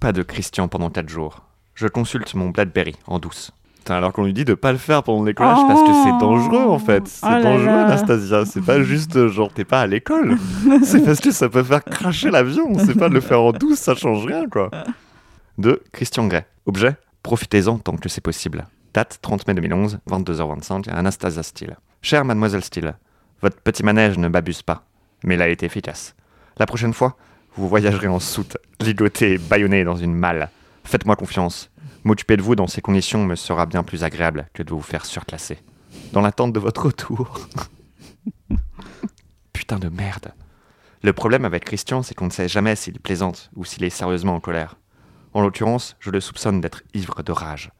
Pas 0.00 0.12
de 0.12 0.22
Christian 0.22 0.68
pendant 0.68 0.90
4 0.90 1.08
jours. 1.08 1.42
Je 1.74 1.86
consulte 1.88 2.34
mon 2.34 2.50
Blackberry 2.50 2.94
en 3.06 3.18
douce. 3.18 3.50
Putain, 3.84 3.96
alors 3.96 4.14
qu'on 4.14 4.24
lui 4.24 4.32
dit 4.32 4.46
de 4.46 4.54
pas 4.54 4.72
le 4.72 4.78
faire 4.78 5.02
pendant 5.02 5.22
le 5.22 5.26
décollage 5.26 5.58
parce 5.68 5.82
que 5.82 5.92
c'est 6.04 6.18
dangereux 6.18 6.70
en 6.70 6.78
fait. 6.78 7.06
C'est 7.06 7.26
Oh 7.26 7.28
là 7.28 7.42
dangereux. 7.42 7.68
Anastasia. 7.68 8.46
C'est 8.46 8.62
pas 8.62 8.80
juste 8.82 9.14
euh, 9.16 9.28
genre 9.28 9.52
t'es 9.52 9.66
pas 9.66 9.82
à 9.82 9.86
l'école. 9.86 10.38
c'est 10.84 11.04
parce 11.04 11.20
que 11.20 11.30
ça 11.30 11.50
peut 11.50 11.62
faire 11.62 11.84
cracher 11.84 12.30
l'avion. 12.30 12.72
C'est 12.78 12.98
pas 12.98 13.10
de 13.10 13.14
le 13.14 13.20
faire 13.20 13.42
en 13.42 13.52
douce, 13.52 13.80
ça 13.80 13.94
change 13.94 14.24
rien 14.24 14.48
quoi. 14.48 14.70
De 15.58 15.82
Christian 15.92 16.28
Grey. 16.28 16.46
Objet 16.64 16.96
Profitez-en 17.22 17.76
tant 17.76 17.98
que 17.98 18.08
c'est 18.08 18.22
possible. 18.22 18.64
Date 18.94 19.18
30 19.20 19.46
mai 19.48 19.52
2011, 19.52 19.98
22h25, 20.10 20.88
à 20.88 20.96
Anastasia 20.96 21.42
Steele. 21.42 21.76
Chère 22.00 22.24
mademoiselle 22.24 22.64
Steele, 22.64 22.94
votre 23.42 23.60
petit 23.60 23.82
manège 23.82 24.16
ne 24.16 24.28
m'abuse 24.28 24.62
pas, 24.62 24.84
mais 25.24 25.34
il 25.34 25.42
a 25.42 25.48
été 25.48 25.66
efficace. 25.66 26.14
La 26.56 26.64
prochaine 26.64 26.94
fois, 26.94 27.18
vous 27.56 27.68
voyagerez 27.68 28.08
en 28.08 28.18
soute, 28.18 28.56
ligoté 28.80 29.34
et 29.34 29.38
bâillonné 29.38 29.84
dans 29.84 29.96
une 29.96 30.14
malle. 30.14 30.48
Faites-moi 30.84 31.16
confiance. 31.16 31.70
M'occuper 32.04 32.36
de 32.36 32.42
vous 32.42 32.54
dans 32.54 32.66
ces 32.66 32.80
conditions 32.80 33.24
me 33.24 33.34
sera 33.34 33.66
bien 33.66 33.82
plus 33.82 34.04
agréable 34.04 34.46
que 34.52 34.62
de 34.62 34.70
vous 34.70 34.82
faire 34.82 35.06
surclasser. 35.06 35.58
Dans 36.12 36.20
l'attente 36.20 36.52
de 36.52 36.60
votre 36.60 36.86
retour. 36.86 37.48
Putain 39.52 39.78
de 39.78 39.88
merde. 39.88 40.34
Le 41.02 41.12
problème 41.12 41.44
avec 41.44 41.64
Christian, 41.64 42.02
c'est 42.02 42.14
qu'on 42.14 42.26
ne 42.26 42.30
sait 42.30 42.48
jamais 42.48 42.76
s'il 42.76 43.00
plaisante 43.00 43.50
ou 43.56 43.64
s'il 43.64 43.84
est 43.84 43.90
sérieusement 43.90 44.34
en 44.34 44.40
colère. 44.40 44.76
En 45.32 45.42
l'occurrence, 45.42 45.96
je 46.00 46.10
le 46.10 46.20
soupçonne 46.20 46.60
d'être 46.60 46.82
ivre 46.94 47.22
de 47.22 47.32
rage. 47.32 47.72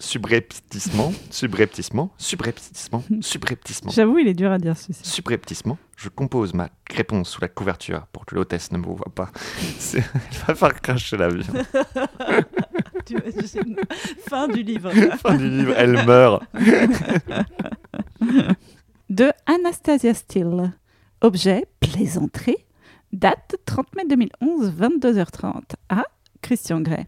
Subrepticement, 0.00 1.12
subrepticement, 1.30 2.10
subrepticement, 2.18 3.02
subrepticement, 3.20 3.90
J'avoue, 3.90 4.18
il 4.20 4.28
est 4.28 4.34
dur 4.34 4.52
à 4.52 4.58
dire 4.58 4.76
celui-ci. 4.76 5.00
subrepticement, 5.02 5.76
je 5.96 6.08
compose 6.08 6.54
ma 6.54 6.68
réponse 6.88 7.30
sous 7.30 7.40
la 7.40 7.48
couverture 7.48 8.06
pour 8.12 8.24
que 8.24 8.36
l'hôtesse 8.36 8.70
ne 8.70 8.78
me 8.78 8.84
voit 8.86 9.12
pas. 9.12 9.30
Elle 9.94 10.02
va 10.46 10.54
faire 10.54 10.80
cracher 10.80 11.16
la 11.16 11.28
vie. 11.28 11.44
fin 14.28 14.46
du 14.48 14.62
livre. 14.62 14.90
Fin 15.18 15.34
du 15.34 15.48
livre, 15.48 15.72
elle 15.76 16.04
meurt. 16.06 16.42
De 19.08 19.32
Anastasia 19.46 20.14
Steele. 20.14 20.72
Objet, 21.20 21.66
plaisanterie. 21.80 22.56
Date 23.12 23.56
30 23.64 23.96
mai 23.96 24.04
2011, 24.08 24.72
22h30. 24.78 25.62
À 25.88 26.04
Christian 26.42 26.80
Grey. 26.82 27.06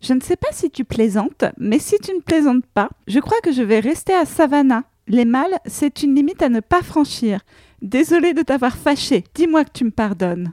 Je 0.00 0.12
ne 0.12 0.20
sais 0.20 0.36
pas 0.36 0.52
si 0.52 0.70
tu 0.70 0.84
plaisantes, 0.84 1.44
mais 1.58 1.78
si 1.78 1.98
tu 1.98 2.12
ne 2.14 2.20
plaisantes 2.20 2.66
pas, 2.66 2.90
je 3.06 3.18
crois 3.18 3.40
que 3.42 3.52
je 3.52 3.62
vais 3.62 3.80
rester 3.80 4.14
à 4.14 4.24
Savannah. 4.24 4.84
Les 5.08 5.24
mâles, 5.24 5.58
c'est 5.66 6.02
une 6.02 6.14
limite 6.14 6.42
à 6.42 6.48
ne 6.48 6.60
pas 6.60 6.82
franchir. 6.82 7.40
Désolée 7.82 8.34
de 8.34 8.42
t'avoir 8.42 8.76
fâché. 8.76 9.24
Dis-moi 9.34 9.64
que 9.64 9.70
tu 9.72 9.84
me 9.84 9.90
pardonnes. 9.90 10.52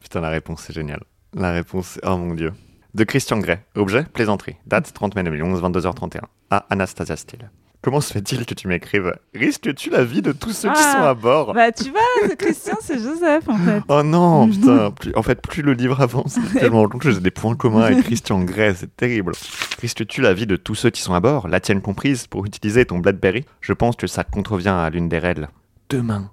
Putain, 0.00 0.20
la 0.20 0.30
réponse, 0.30 0.64
c'est 0.66 0.72
génial. 0.72 1.02
La 1.34 1.52
réponse, 1.52 1.98
oh 2.04 2.16
mon 2.16 2.34
dieu. 2.34 2.52
De 2.94 3.04
Christian 3.04 3.38
Grey. 3.38 3.62
Objet, 3.74 4.04
plaisanterie. 4.04 4.56
Date 4.66 4.92
30 4.92 5.14
mai 5.14 5.22
2011, 5.22 5.62
22h31. 5.62 6.22
À 6.50 6.66
Anastasia 6.70 7.16
Steele. 7.16 7.50
Comment 7.80 8.00
se 8.00 8.12
fait-il 8.12 8.44
que 8.44 8.54
tu 8.54 8.66
m'écrives 8.66 9.12
Risques-tu 9.34 9.88
la 9.90 10.02
vie 10.04 10.20
de 10.20 10.32
tous 10.32 10.50
ceux 10.52 10.68
qui 10.72 10.82
sont 10.82 10.98
à 10.98 11.14
bord? 11.14 11.54
Bah, 11.54 11.70
tu 11.70 11.90
vois, 11.90 12.00
ce 12.28 12.34
Christian, 12.34 12.76
c'est 12.80 12.98
Joseph, 12.98 13.48
en 13.48 13.56
fait. 13.56 13.82
Oh 13.88 14.02
non, 14.02 14.48
putain. 14.48 14.90
plus- 14.90 15.14
en 15.14 15.22
fait, 15.22 15.40
plus 15.40 15.62
le 15.62 15.74
livre 15.74 16.00
avance, 16.00 16.34
plus 16.50 16.58
je 16.60 16.66
me 16.66 16.74
rends 16.74 16.88
compte 16.88 17.00
que 17.02 17.10
j'ai 17.12 17.20
des 17.20 17.30
points 17.30 17.54
communs 17.54 17.82
avec 17.82 18.02
Christian 18.04 18.42
Grey. 18.42 18.74
C'est 18.74 18.94
terrible. 18.96 19.32
Risques-tu 19.80 20.20
la 20.22 20.34
vie 20.34 20.46
de 20.48 20.56
tous 20.56 20.74
ceux 20.74 20.90
qui 20.90 21.00
sont 21.02 21.14
à 21.14 21.20
bord, 21.20 21.46
la 21.46 21.60
tienne 21.60 21.80
comprise, 21.80 22.26
pour 22.26 22.44
utiliser 22.46 22.84
ton 22.84 22.98
Blackberry 22.98 23.44
Je 23.60 23.72
pense 23.72 23.94
que 23.94 24.08
ça 24.08 24.24
contrevient 24.24 24.68
à 24.70 24.90
l'une 24.90 25.08
des 25.08 25.18
règles. 25.20 25.48
Demain. 25.88 26.32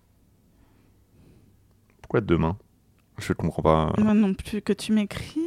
Pourquoi 2.01 2.21
demain? 2.21 2.57
Je 3.19 3.33
comprends 3.33 3.61
pas. 3.61 3.93
Moi 3.97 4.13
non 4.13 4.33
plus 4.33 4.61
que 4.61 4.73
tu 4.73 4.91
m'écrives. 4.93 5.41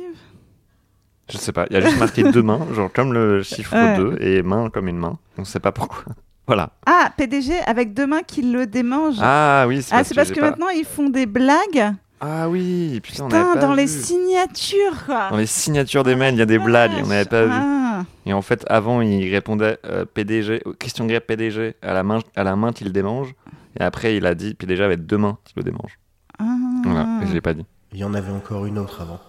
Je 1.31 1.37
sais 1.37 1.53
pas, 1.53 1.67
il 1.71 1.75
y 1.75 1.77
a 1.77 1.81
juste 1.81 1.99
marqué 1.99 2.23
deux 2.23 2.43
mains, 2.43 2.61
genre 2.75 2.91
comme 2.93 3.13
le 3.13 3.43
chiffre 3.43 3.75
Ouais. 3.77 3.97
2 3.97 4.17
et 4.21 4.43
main 4.43 4.71
comme 4.71 4.89
une 4.89 4.97
main. 4.99 5.19
On 5.37 5.45
sait 5.45 5.61
pas 5.61 5.73
pourquoi. 5.73 6.03
Voilà. 6.47 6.71
Ah, 6.87 7.11
PDG 7.15 7.53
avec 7.67 7.93
deux 7.93 8.07
mains 8.07 8.23
qui 8.23 8.41
le 8.41 8.65
démangent. 8.67 9.19
Ah 9.21 9.67
oui, 9.69 9.83
c'est 9.83 9.95
Ah, 9.95 10.03
c'est 10.03 10.15
parce 10.15 10.29
j'ai 10.29 10.35
que 10.35 10.41
pas- 10.41 10.47
maintenant 10.51 10.71
ils 10.71 10.87
font 10.87 11.11
des 11.11 11.27
blagues. 11.27 11.93
Ah 12.23 12.49
oui, 12.49 12.99
putain, 13.03 13.29
pas 13.29 13.55
dans 13.57 13.75
les 13.75 13.87
signatures, 13.87 15.05
quoi. 15.05 15.29
Dans 15.31 15.37
les 15.37 15.45
signatures 15.47 16.05
des 16.05 16.15
mails, 16.17 16.35
il 16.35 16.39
y 16.39 16.43
a 16.43 16.47
des 16.47 16.59
blagues, 16.59 16.93
on 17.05 17.07
n'avait 17.09 17.27
pas 17.29 17.45
vu. 17.45 17.53
Ah. 17.53 18.03
Et 18.25 18.33
en 18.33 18.41
fait, 18.41 18.65
avant, 18.71 19.03
il 19.03 19.31
répondait 19.31 19.77
euh, 19.85 20.07
PDG, 20.07 20.63
euh, 20.67 20.73
Christian 20.79 21.05
Grey 21.07 21.21
PDG, 21.21 21.75
à 21.83 21.93
la 21.93 22.03
main, 22.03 22.21
à 22.35 22.45
la 22.45 22.57
main 22.57 22.73
qu'il 22.73 22.93
démange. 22.93 23.35
Et 23.79 23.83
après, 23.83 24.17
il 24.17 24.25
a 24.27 24.35
dit 24.35 24.55
PDG 24.55 24.83
avec 24.83 25.05
deux 25.05 25.19
mains 25.19 25.37
qu'il 25.45 25.55
le 25.59 25.63
démange. 25.65 25.99
Ah. 26.39 26.45
Voilà, 26.85 27.07
je 27.27 27.33
l'ai 27.35 27.43
pas 27.43 27.53
dit. 27.53 27.67
Il 27.93 27.99
y 27.99 28.05
en 28.05 28.15
avait 28.15 28.33
encore 28.33 28.65
une 28.65 28.79
autre 28.79 29.03
avant. 29.03 29.21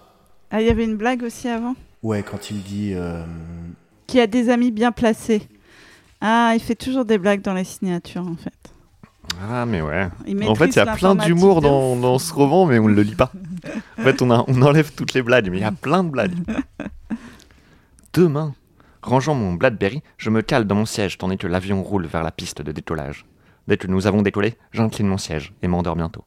Ah, 0.50 0.62
il 0.62 0.66
y 0.66 0.70
avait 0.70 0.84
une 0.84 0.96
blague 0.96 1.22
aussi 1.22 1.48
avant? 1.48 1.74
Ouais, 2.02 2.22
quand 2.22 2.50
il 2.50 2.62
dit 2.62 2.92
euh, 2.94 3.24
Qui 4.06 4.20
a 4.20 4.26
des 4.26 4.48
amis 4.50 4.70
bien 4.70 4.92
placés. 4.92 5.42
Ah, 6.20 6.52
il 6.54 6.60
fait 6.60 6.74
toujours 6.74 7.04
des 7.04 7.18
blagues 7.18 7.42
dans 7.42 7.54
les 7.54 7.64
signatures, 7.64 8.26
en 8.26 8.36
fait. 8.36 8.52
Ah, 9.50 9.64
mais 9.66 9.80
ouais. 9.80 10.08
Il 10.26 10.42
En 10.48 10.54
fait, 10.54 10.66
il 10.68 10.76
y 10.76 10.80
a 10.80 10.94
plein 10.96 11.14
d'humour 11.14 11.60
dans, 11.60 11.96
dans 11.96 12.18
ce 12.18 12.32
roman, 12.32 12.66
mais 12.66 12.78
on 12.78 12.88
ne 12.88 12.94
le 12.94 13.02
lit 13.02 13.14
pas. 13.14 13.30
En 13.98 14.02
fait, 14.02 14.22
on, 14.22 14.30
a- 14.30 14.44
on 14.48 14.62
enlève 14.62 14.92
toutes 14.94 15.12
les 15.14 15.22
blagues, 15.22 15.50
mais 15.50 15.58
il 15.58 15.60
y 15.60 15.64
a 15.64 15.72
plein 15.72 16.02
de 16.02 16.08
blagues. 16.08 16.32
Demain, 18.14 18.54
rangeant 19.02 19.34
mon 19.34 19.52
Blackberry, 19.54 20.02
je 20.16 20.30
me 20.30 20.40
cale 20.42 20.66
dans 20.66 20.74
mon 20.74 20.86
siège 20.86 21.18
tandis 21.18 21.36
que 21.38 21.46
l'avion 21.46 21.82
roule 21.82 22.06
vers 22.06 22.22
la 22.22 22.30
piste 22.32 22.62
de 22.62 22.72
décollage. 22.72 23.26
Dès 23.68 23.76
que 23.76 23.86
nous 23.86 24.06
avons 24.06 24.22
décollé, 24.22 24.54
j'incline 24.72 25.06
mon 25.06 25.18
siège 25.18 25.52
et 25.62 25.68
m'endors 25.68 25.96
bientôt. 25.96 26.24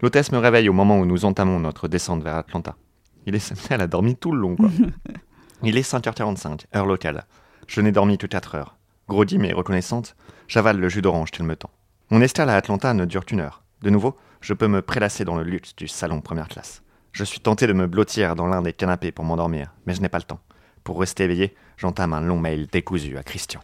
L'hôtesse 0.00 0.32
me 0.32 0.38
réveille 0.38 0.68
au 0.68 0.72
moment 0.72 0.98
où 0.98 1.04
nous 1.04 1.24
entamons 1.24 1.58
notre 1.60 1.88
descente 1.88 2.22
vers 2.22 2.36
Atlanta. 2.36 2.76
Il 3.26 3.34
est, 3.34 3.52
elle 3.70 3.80
a 3.80 3.86
dormi 3.86 4.16
tout 4.16 4.32
le 4.32 4.38
long, 4.38 4.56
quoi. 4.56 4.70
Il 5.62 5.78
est 5.78 5.88
5h45, 5.88 6.66
heure 6.76 6.86
locale. 6.86 7.24
Je 7.66 7.80
n'ai 7.80 7.92
dormi 7.92 8.18
que 8.18 8.26
4 8.26 8.54
heures. 8.56 8.76
Grodie 9.08 9.38
mais 9.38 9.52
reconnaissante, 9.52 10.16
j'avale 10.48 10.78
le 10.78 10.88
jus 10.88 11.02
d'orange 11.02 11.30
qu'il 11.30 11.44
me 11.44 11.56
tend. 11.56 11.70
Mon 12.10 12.20
escale 12.20 12.50
à 12.50 12.56
Atlanta 12.56 12.92
ne 12.92 13.04
dure 13.04 13.24
qu'une 13.24 13.40
heure. 13.40 13.62
De 13.82 13.90
nouveau, 13.90 14.16
je 14.40 14.52
peux 14.52 14.68
me 14.68 14.82
prélasser 14.82 15.24
dans 15.24 15.36
le 15.36 15.42
luxe 15.42 15.74
du 15.74 15.88
salon 15.88 16.20
première 16.20 16.48
classe. 16.48 16.82
Je 17.12 17.24
suis 17.24 17.40
tenté 17.40 17.66
de 17.66 17.72
me 17.72 17.86
blottir 17.86 18.34
dans 18.34 18.46
l'un 18.46 18.60
des 18.60 18.72
canapés 18.72 19.12
pour 19.12 19.24
m'endormir, 19.24 19.72
mais 19.86 19.94
je 19.94 20.02
n'ai 20.02 20.08
pas 20.08 20.18
le 20.18 20.24
temps. 20.24 20.40
Pour 20.82 21.00
rester 21.00 21.24
éveillé, 21.24 21.54
j'entame 21.76 22.12
un 22.12 22.20
long 22.20 22.38
mail 22.38 22.66
décousu 22.70 23.16
à 23.16 23.22
Christian. 23.22 23.60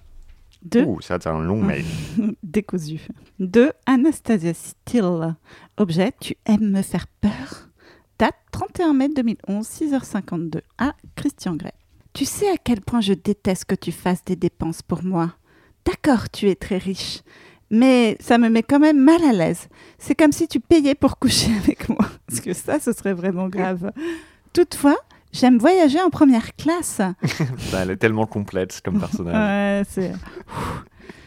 De 0.62 0.82
Ouh, 0.82 1.00
ça 1.00 1.18
c'est 1.20 1.28
un 1.28 1.40
long 1.40 1.60
mail. 1.62 1.84
décousu. 2.42 3.00
De 3.38 3.72
Anastasia 3.86 4.54
Steele. 4.54 5.34
Objet, 5.76 6.12
tu 6.20 6.36
aimes 6.46 6.70
me 6.70 6.82
faire 6.82 7.06
peur? 7.20 7.69
Date 8.20 8.36
31 8.52 8.92
mai 8.92 9.08
2011, 9.08 9.66
6h52. 9.66 10.60
À 10.76 10.92
Christian 11.16 11.56
Grey. 11.56 11.72
Tu 12.12 12.26
sais 12.26 12.50
à 12.50 12.56
quel 12.62 12.82
point 12.82 13.00
je 13.00 13.14
déteste 13.14 13.64
que 13.64 13.74
tu 13.74 13.92
fasses 13.92 14.22
des 14.26 14.36
dépenses 14.36 14.82
pour 14.82 15.02
moi. 15.02 15.32
D'accord, 15.86 16.28
tu 16.28 16.50
es 16.50 16.54
très 16.54 16.76
riche. 16.76 17.22
Mais 17.70 18.18
ça 18.20 18.36
me 18.36 18.50
met 18.50 18.62
quand 18.62 18.78
même 18.78 19.02
mal 19.02 19.24
à 19.24 19.32
l'aise. 19.32 19.68
C'est 19.96 20.14
comme 20.14 20.32
si 20.32 20.46
tu 20.48 20.60
payais 20.60 20.94
pour 20.94 21.18
coucher 21.18 21.50
avec 21.64 21.88
moi. 21.88 22.04
Parce 22.28 22.42
que 22.42 22.52
ça, 22.52 22.78
ce 22.78 22.92
serait 22.92 23.14
vraiment 23.14 23.48
grave. 23.48 23.90
Toutefois, 24.52 24.98
j'aime 25.32 25.56
voyager 25.56 26.02
en 26.02 26.10
première 26.10 26.54
classe. 26.56 27.00
Putain, 27.22 27.46
elle 27.80 27.90
est 27.92 27.96
tellement 27.96 28.26
complète 28.26 28.82
comme 28.84 29.00
personnage. 29.00 29.34
Ouais, 29.34 29.82
c'est... 29.88 30.12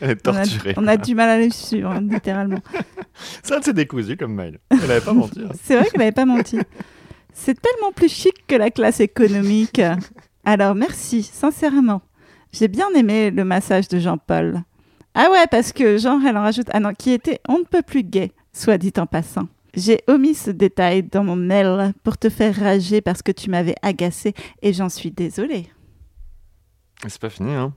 Elle 0.01 0.11
est 0.11 0.27
On 0.27 0.31
a, 0.31 0.33
torturée. 0.35 0.73
on 0.77 0.87
a 0.87 0.97
du 0.97 1.15
mal 1.15 1.29
à 1.29 1.37
les 1.37 1.49
suivre, 1.49 1.93
littéralement. 1.99 2.59
Ça 3.43 3.59
c'est 3.61 3.73
décousu 3.73 4.17
comme 4.17 4.33
mail. 4.33 4.59
Elle 4.71 4.91
avait 4.91 5.01
pas 5.01 5.13
menti. 5.13 5.41
hein. 5.43 5.49
C'est 5.63 5.75
vrai 5.75 5.85
qu'elle 5.89 5.99
n'avait 5.99 6.11
pas 6.11 6.25
menti. 6.25 6.59
C'est 7.33 7.59
tellement 7.59 7.91
plus 7.91 8.09
chic 8.11 8.33
que 8.47 8.55
la 8.55 8.69
classe 8.71 8.99
économique. 8.99 9.81
Alors 10.45 10.75
merci, 10.75 11.23
sincèrement. 11.23 12.01
J'ai 12.51 12.67
bien 12.67 12.89
aimé 12.95 13.31
le 13.31 13.43
massage 13.45 13.87
de 13.87 13.97
Jean-Paul. 13.99 14.61
Ah 15.15 15.29
ouais, 15.31 15.45
parce 15.49 15.71
que 15.73 15.97
genre, 15.97 16.19
elle 16.27 16.37
en 16.37 16.41
rajoute. 16.43 16.67
Ah 16.71 16.79
non, 16.79 16.93
qui 16.93 17.11
était 17.11 17.39
on 17.47 17.59
ne 17.59 17.63
peut 17.63 17.81
plus 17.81 18.03
gay, 18.03 18.31
soit 18.51 18.77
dit 18.77 18.93
en 18.97 19.05
passant. 19.05 19.47
J'ai 19.75 20.01
omis 20.07 20.35
ce 20.35 20.51
détail 20.51 21.01
dans 21.03 21.23
mon 21.23 21.35
mail 21.35 21.93
pour 22.03 22.17
te 22.17 22.29
faire 22.29 22.55
rager 22.55 23.01
parce 23.01 23.23
que 23.23 23.31
tu 23.31 23.49
m'avais 23.49 23.73
agacé 23.81 24.33
et 24.61 24.71
j'en 24.73 24.89
suis 24.89 25.09
désolée. 25.09 25.67
C'est 27.07 27.19
pas 27.19 27.29
fini, 27.31 27.51
hein. 27.53 27.73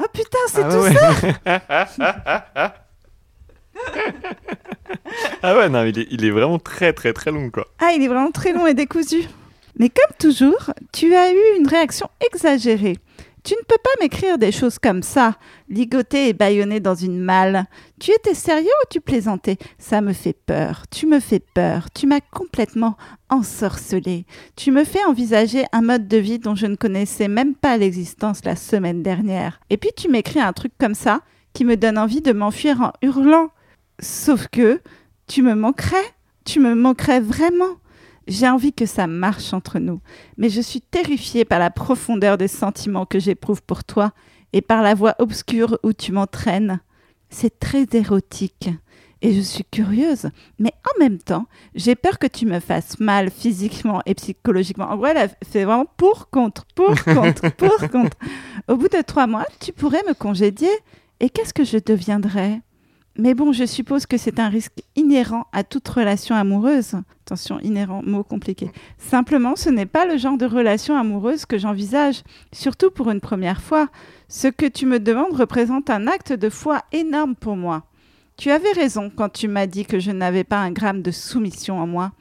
Oh 0.00 0.06
putain, 0.12 0.38
c'est 0.48 0.62
ah 0.64 0.70
tout 0.70 0.78
ouais, 0.78 0.94
ça 0.94 2.74
ah 5.42 5.56
ouais, 5.56 5.68
non, 5.68 5.84
il 5.84 5.98
est, 5.98 6.06
il 6.10 6.24
est 6.24 6.30
vraiment 6.30 6.58
très 6.58 6.92
très 6.92 7.12
très 7.12 7.30
long, 7.30 7.50
quoi. 7.50 7.66
Ah, 7.78 7.92
il 7.94 8.02
est 8.02 8.08
vraiment 8.08 8.30
très 8.30 8.52
long 8.52 8.66
et 8.66 8.74
décousu. 8.74 9.24
Mais 9.78 9.90
comme 9.90 10.16
toujours, 10.18 10.72
tu 10.92 11.14
as 11.14 11.32
eu 11.32 11.58
une 11.58 11.66
réaction 11.66 12.08
exagérée. 12.32 12.96
Tu 13.42 13.54
ne 13.54 13.64
peux 13.66 13.78
pas 13.82 13.90
m'écrire 14.00 14.38
des 14.38 14.52
choses 14.52 14.78
comme 14.78 15.02
ça, 15.02 15.36
ligoté 15.68 16.28
et 16.28 16.32
bâillonné 16.32 16.80
dans 16.80 16.94
une 16.94 17.18
malle. 17.18 17.64
Tu 17.98 18.10
étais 18.10 18.34
sérieux 18.34 18.66
ou 18.66 18.86
tu 18.90 19.00
plaisantais? 19.00 19.56
Ça 19.78 20.00
me 20.00 20.12
fait 20.12 20.34
peur, 20.34 20.84
tu 20.90 21.06
me 21.06 21.20
fais 21.20 21.40
peur, 21.40 21.90
tu 21.94 22.06
m'as 22.06 22.20
complètement 22.20 22.96
ensorcelé. 23.30 24.26
Tu 24.56 24.70
me 24.70 24.84
fais 24.84 25.04
envisager 25.04 25.64
un 25.72 25.80
mode 25.80 26.08
de 26.08 26.18
vie 26.18 26.38
dont 26.38 26.54
je 26.54 26.66
ne 26.66 26.76
connaissais 26.76 27.28
même 27.28 27.54
pas 27.54 27.78
l'existence 27.78 28.44
la 28.44 28.56
semaine 28.56 29.02
dernière. 29.02 29.60
Et 29.70 29.76
puis 29.76 29.90
tu 29.96 30.08
m'écris 30.08 30.40
un 30.40 30.52
truc 30.52 30.72
comme 30.78 30.94
ça 30.94 31.20
qui 31.52 31.64
me 31.64 31.76
donne 31.76 31.98
envie 31.98 32.20
de 32.20 32.32
m'enfuir 32.32 32.80
en 32.80 32.92
hurlant. 33.02 33.48
Sauf 34.00 34.48
que 34.48 34.80
tu 35.26 35.42
me 35.42 35.54
manquerais, 35.54 35.96
tu 36.44 36.60
me 36.60 36.74
manquerais 36.74 37.20
vraiment. 37.20 37.76
J'ai 38.30 38.48
envie 38.48 38.72
que 38.72 38.86
ça 38.86 39.08
marche 39.08 39.52
entre 39.52 39.80
nous, 39.80 40.00
mais 40.36 40.50
je 40.50 40.60
suis 40.60 40.80
terrifiée 40.80 41.44
par 41.44 41.58
la 41.58 41.68
profondeur 41.68 42.38
des 42.38 42.46
sentiments 42.46 43.04
que 43.04 43.18
j'éprouve 43.18 43.60
pour 43.60 43.82
toi 43.82 44.12
et 44.52 44.60
par 44.62 44.82
la 44.82 44.94
voie 44.94 45.16
obscure 45.18 45.80
où 45.82 45.92
tu 45.92 46.12
m'entraînes. 46.12 46.78
C'est 47.28 47.58
très 47.58 47.86
érotique 47.92 48.70
et 49.20 49.34
je 49.34 49.40
suis 49.40 49.64
curieuse, 49.64 50.30
mais 50.60 50.72
en 50.86 51.00
même 51.00 51.18
temps, 51.18 51.46
j'ai 51.74 51.96
peur 51.96 52.20
que 52.20 52.28
tu 52.28 52.46
me 52.46 52.60
fasses 52.60 53.00
mal 53.00 53.32
physiquement 53.32 54.00
et 54.06 54.14
psychologiquement. 54.14 54.88
En 54.88 54.96
vrai, 54.96 55.12
elle 55.16 55.30
fait 55.44 55.64
vraiment 55.64 55.86
pour 55.96 56.30
contre, 56.30 56.64
pour 56.76 56.94
contre, 57.04 57.50
pour 57.54 57.76
contre. 57.90 58.16
Au 58.68 58.76
bout 58.76 58.88
de 58.88 59.02
trois 59.02 59.26
mois, 59.26 59.46
tu 59.58 59.72
pourrais 59.72 60.04
me 60.06 60.14
congédier 60.14 60.70
et 61.18 61.30
qu'est-ce 61.30 61.52
que 61.52 61.64
je 61.64 61.78
deviendrais? 61.84 62.60
Mais 63.16 63.34
bon, 63.34 63.52
je 63.52 63.64
suppose 63.64 64.06
que 64.06 64.16
c'est 64.16 64.38
un 64.38 64.48
risque 64.48 64.82
inhérent 64.96 65.46
à 65.52 65.64
toute 65.64 65.88
relation 65.88 66.34
amoureuse. 66.34 66.94
Attention, 67.26 67.60
inhérent, 67.60 68.02
mot 68.04 68.24
compliqué. 68.24 68.70
Simplement, 68.98 69.56
ce 69.56 69.68
n'est 69.68 69.86
pas 69.86 70.06
le 70.06 70.16
genre 70.16 70.38
de 70.38 70.46
relation 70.46 70.96
amoureuse 70.96 71.44
que 71.44 71.58
j'envisage, 71.58 72.22
surtout 72.52 72.90
pour 72.90 73.10
une 73.10 73.20
première 73.20 73.60
fois. 73.60 73.88
Ce 74.28 74.48
que 74.48 74.66
tu 74.66 74.86
me 74.86 75.00
demandes 75.00 75.34
représente 75.34 75.90
un 75.90 76.06
acte 76.06 76.32
de 76.32 76.48
foi 76.48 76.82
énorme 76.92 77.34
pour 77.34 77.56
moi. 77.56 77.84
Tu 78.36 78.50
avais 78.50 78.72
raison 78.72 79.10
quand 79.14 79.28
tu 79.28 79.48
m'as 79.48 79.66
dit 79.66 79.84
que 79.84 79.98
je 79.98 80.10
n'avais 80.10 80.44
pas 80.44 80.58
un 80.58 80.70
gramme 80.70 81.02
de 81.02 81.10
soumission 81.10 81.78
en 81.78 81.86
moi. 81.86 82.12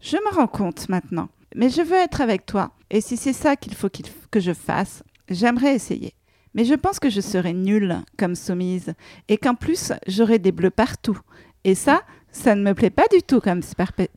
Je 0.00 0.16
me 0.16 0.34
rends 0.34 0.46
compte 0.46 0.88
maintenant. 0.88 1.28
Mais 1.56 1.70
je 1.70 1.80
veux 1.80 1.96
être 1.96 2.20
avec 2.20 2.44
toi. 2.44 2.72
Et 2.90 3.00
si 3.00 3.16
c'est 3.16 3.32
ça 3.32 3.56
qu'il 3.56 3.74
faut 3.74 3.88
que 4.30 4.40
je 4.40 4.52
fasse, 4.52 5.02
J'aimerais 5.28 5.74
essayer. 5.74 6.14
Mais 6.54 6.64
je 6.64 6.74
pense 6.74 6.98
que 7.00 7.10
je 7.10 7.20
serais 7.20 7.52
nulle 7.52 7.96
comme 8.16 8.34
soumise 8.34 8.94
et 9.28 9.36
qu'en 9.38 9.54
plus, 9.54 9.92
j'aurais 10.06 10.38
des 10.38 10.52
bleus 10.52 10.70
partout. 10.70 11.18
Et 11.64 11.74
ça, 11.74 12.02
ça 12.30 12.54
ne 12.54 12.62
me 12.62 12.74
plaît 12.74 12.90
pas 12.90 13.06
du 13.12 13.22
tout 13.22 13.40
comme 13.40 13.60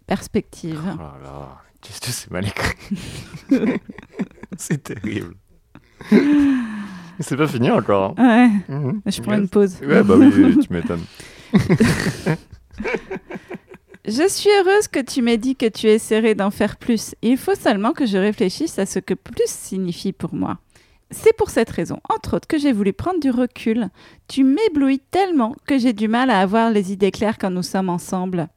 perspective. 0.06 0.80
Oh 0.94 0.98
là 0.98 1.14
là, 1.24 1.62
qu'est-ce 1.82 2.02
que 2.02 2.08
c'est 2.12 2.30
mal 2.32 2.46
écrit. 2.46 2.78
c'est 4.58 4.84
terrible. 4.84 5.36
C'est 7.20 7.36
pas 7.38 7.48
fini 7.48 7.72
encore. 7.72 8.14
hein. 8.18 8.50
Ouais, 8.70 8.76
Mhm. 8.76 9.02
je 9.08 9.22
prends 9.22 9.34
une 9.38 9.50
pause. 9.50 9.78
Ouais, 9.82 10.04
bah 10.04 10.16
oui, 10.18 10.58
tu 10.60 10.72
m'étonnes. 10.74 11.06
Je 14.10 14.26
suis 14.30 14.50
heureuse 14.50 14.88
que 14.88 15.02
tu 15.02 15.22
m'aies 15.22 15.38
dit 15.38 15.58
que 15.58 15.66
tu 15.68 15.88
essaierais 15.88 16.34
d'en 16.34 16.50
faire 16.50 16.78
plus. 16.78 17.14
Il 17.22 17.38
faut 17.38 17.56
seulement 17.56 17.92
que 17.92 18.06
je 18.06 18.18
réfléchisse 18.18 18.80
à 18.80 18.86
ce 18.86 19.00
que 19.00 19.14
plus 19.14 19.48
signifie 19.48 20.14
pour 20.14 20.34
moi. 20.34 20.60
C'est 21.12 21.36
pour 21.38 21.50
cette 21.50 21.70
raison, 21.70 22.00
entre 22.10 22.36
autres, 22.36 22.48
que 22.48 22.58
j'ai 22.58 22.74
voulu 22.74 22.92
prendre 22.92 23.20
du 23.20 23.30
recul. 23.30 23.90
Tu 24.28 24.44
m'éblouis 24.44 25.00
tellement 25.00 25.56
que 25.66 25.78
j'ai 25.78 25.94
du 25.94 26.08
mal 26.08 26.30
à 26.30 26.42
avoir 26.42 26.70
les 26.70 26.92
idées 26.92 27.12
claires 27.12 27.38
quand 27.38 27.50
nous 27.50 27.64
sommes 27.64 27.90
ensemble. 27.90 28.50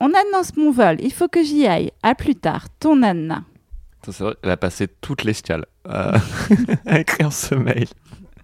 On 0.00 0.06
annonce 0.12 0.56
mon 0.56 0.72
vol, 0.72 0.96
il 1.00 1.12
faut 1.12 1.28
que 1.28 1.44
j'y 1.44 1.66
aille. 1.66 1.92
À 2.02 2.14
plus 2.14 2.34
tard, 2.34 2.66
ton 2.80 3.02
Anna. 3.02 3.44
C'est 4.04 4.24
vrai, 4.24 4.34
elle 4.42 4.50
a 4.50 4.56
passé 4.56 4.88
toute 4.88 5.22
l'escale 5.22 5.66
à, 5.88 6.16
à 6.86 6.98
écrire 6.98 7.32
ce 7.32 7.54
mail. 7.54 7.86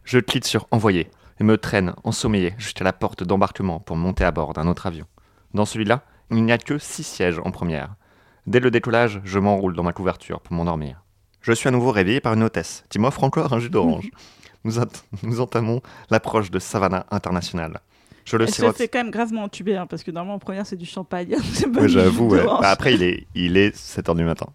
Je 0.05 0.19
clique 0.21 0.47
sur 0.47 0.67
envoyer 0.71 1.11
et 1.41 1.45
me 1.45 1.59
traîne 1.59 1.93
ensommeillé 2.05 2.55
jusqu'à 2.57 2.85
la 2.85 2.93
porte 2.93 3.25
d'embarquement 3.25 3.81
pour 3.81 3.97
monter 3.97 4.25
à 4.25 4.31
bord 4.31 4.53
d'un 4.53 4.69
autre 4.69 4.87
avion. 4.87 5.07
Dans 5.55 5.65
celui-là, 5.65 6.05
il 6.31 6.45
n'y 6.45 6.53
a 6.53 6.59
que 6.59 6.79
six 6.79 7.03
sièges 7.03 7.41
en 7.45 7.51
première. 7.51 7.97
Dès 8.47 8.61
le 8.61 8.71
décollage, 8.71 9.21
je 9.25 9.39
m'enroule 9.39 9.75
dans 9.75 9.83
ma 9.83 9.93
couverture 9.93 10.41
pour 10.41 10.55
m'endormir. 10.55 11.03
Je 11.43 11.53
suis 11.53 11.69
à 11.69 11.71
nouveau 11.71 11.91
réveillé 11.91 12.21
par 12.21 12.35
une 12.35 12.43
hôtesse 12.43 12.85
qui 12.89 12.99
m'offre 12.99 13.25
encore 13.25 13.53
un 13.53 13.59
jus 13.61 13.71
d'orange. 13.71 14.11
Nous, 14.65 14.79
ent- 14.79 14.85
nous 15.23 15.41
entamons 15.41 15.81
l'approche 16.11 16.51
de 16.51 16.59
Savannah 16.59 17.07
International. 17.11 17.81
Je 18.27 18.37
le 18.37 18.47
sirote. 18.47 18.77
fait 18.77 18.89
quand 18.89 18.99
même 18.99 19.11
gravement 19.11 19.45
entuber, 19.45 19.75
hein, 19.77 19.87
parce 19.87 20.03
que 20.05 20.11
normalement 20.11 20.35
en 20.35 20.39
première 20.39 20.67
c'est 20.67 20.77
du 20.77 20.85
champagne. 20.85 21.35
C'est 21.55 21.67
Ouais, 21.67 21.81
du 21.87 21.89
J'avoue, 21.89 22.29
ouais. 22.29 22.45
Bah, 22.45 22.69
après, 22.69 22.93
il 22.93 23.03
est, 23.03 23.27
il 23.35 23.57
est 23.57 23.75
7h 23.75 24.15
du 24.15 24.23
matin. 24.25 24.47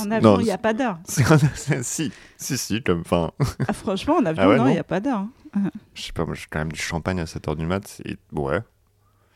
En 0.00 0.10
avion, 0.10 0.40
il 0.40 0.44
n'y 0.44 0.50
a 0.50 0.56
pas 0.56 0.72
d'heure. 0.72 0.98
C'est- 1.04 1.22
c'est- 1.54 1.82
si, 1.82 2.12
si, 2.38 2.56
si, 2.56 2.82
comme, 2.82 3.02
enfin, 3.02 3.30
Ah, 3.68 3.74
franchement, 3.74 4.16
en 4.16 4.24
avion, 4.24 4.42
Ah 4.42 4.48
ouais, 4.48 4.56
non, 4.56 4.68
il 4.68 4.72
n'y 4.72 4.78
a 4.78 4.84
pas 4.84 5.00
d'heure. 5.00 5.26
hein. 5.54 5.70
je 5.92 6.00
sais 6.02 6.12
pas, 6.12 6.24
moi, 6.24 6.34
j'ai 6.34 6.46
quand 6.50 6.60
même 6.60 6.72
du 6.72 6.80
champagne 6.80 7.20
à 7.20 7.24
7h 7.26 7.54
du 7.54 7.66
mat, 7.66 7.86
c'est, 7.86 8.16
ouais. 8.32 8.60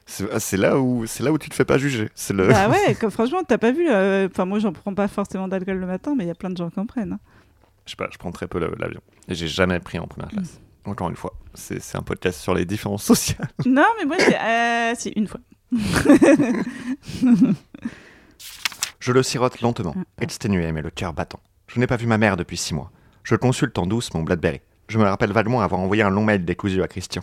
C'est 0.09 0.25
ah, 0.33 0.39
c'est 0.41 0.57
là 0.57 0.79
où, 0.79 1.05
c'est 1.07 1.23
là 1.25 1.33
où 1.33 1.39
tu 1.39 1.49
te 1.51 1.55
fais 1.55 1.65
pas 1.65 1.79
juger. 1.79 2.09
C'est 2.15 2.33
le, 2.33 2.47
Bah 2.49 2.69
ouais, 2.69 2.95
comme, 3.01 3.11
franchement, 3.11 3.43
t'as 3.47 3.59
pas 3.59 3.73
vu. 3.73 3.89
euh, 3.91 4.29
Enfin, 4.31 4.45
moi, 4.45 4.59
j'en 4.61 4.73
prends 4.73 4.95
pas 4.95 5.09
forcément 5.09 5.49
d'alcool 5.49 5.79
le 5.79 5.87
matin, 5.87 6.15
mais 6.17 6.25
il 6.25 6.29
y 6.29 6.31
a 6.31 6.35
plein 6.35 6.51
de 6.51 6.57
gens 6.57 6.71
qui 6.71 6.79
en 6.79 6.87
prennent. 6.87 7.13
hein. 7.15 7.19
je 7.85 7.91
sais 7.91 7.97
pas, 7.97 8.09
je 8.13 8.17
prends 8.19 8.31
très 8.31 8.47
peu 8.47 8.59
l'avion. 8.61 9.01
Et 9.29 9.35
j'ai 9.35 9.49
jamais 9.49 9.81
pris 9.81 9.99
en 9.99 10.07
première 10.07 10.31
classe. 10.31 10.61
Encore 10.85 11.09
une 11.11 11.17
fois, 11.17 11.35
c'est, 11.55 11.81
un 11.97 12.03
podcast 12.03 12.41
sur 12.41 12.55
les 12.55 12.65
différences 12.65 13.03
sociales. 13.03 13.49
Non, 13.67 13.83
mais 13.99 14.05
moi, 14.05 14.17
euh, 14.21 14.93
si, 14.97 15.09
une 15.17 15.27
fois. 15.27 15.41
Je 19.01 19.13
le 19.13 19.23
sirote 19.23 19.61
lentement, 19.61 19.95
exténué 20.21 20.71
mais 20.73 20.83
le 20.83 20.91
cœur 20.91 21.13
battant. 21.13 21.41
Je 21.69 21.79
n'ai 21.81 21.87
pas 21.87 21.97
vu 21.97 22.07
ma 22.07 22.19
mère 22.19 22.37
depuis 22.37 22.57
six 22.57 22.75
mois. 22.75 22.91
Je 23.25 23.35
consulte 23.37 23.77
en 23.79 23.87
douce 23.87 24.13
mon 24.15 24.23
Blackberry. 24.23 24.61
Je 24.89 24.99
me 24.99 25.05
rappelle 25.05 25.33
vaguement 25.33 25.61
avoir 25.61 25.81
envoyé 25.81 26.03
un 26.03 26.11
long 26.11 26.25
mail 26.25 26.45
décousu 26.45 26.83
à 26.83 26.89
Christian. 26.89 27.23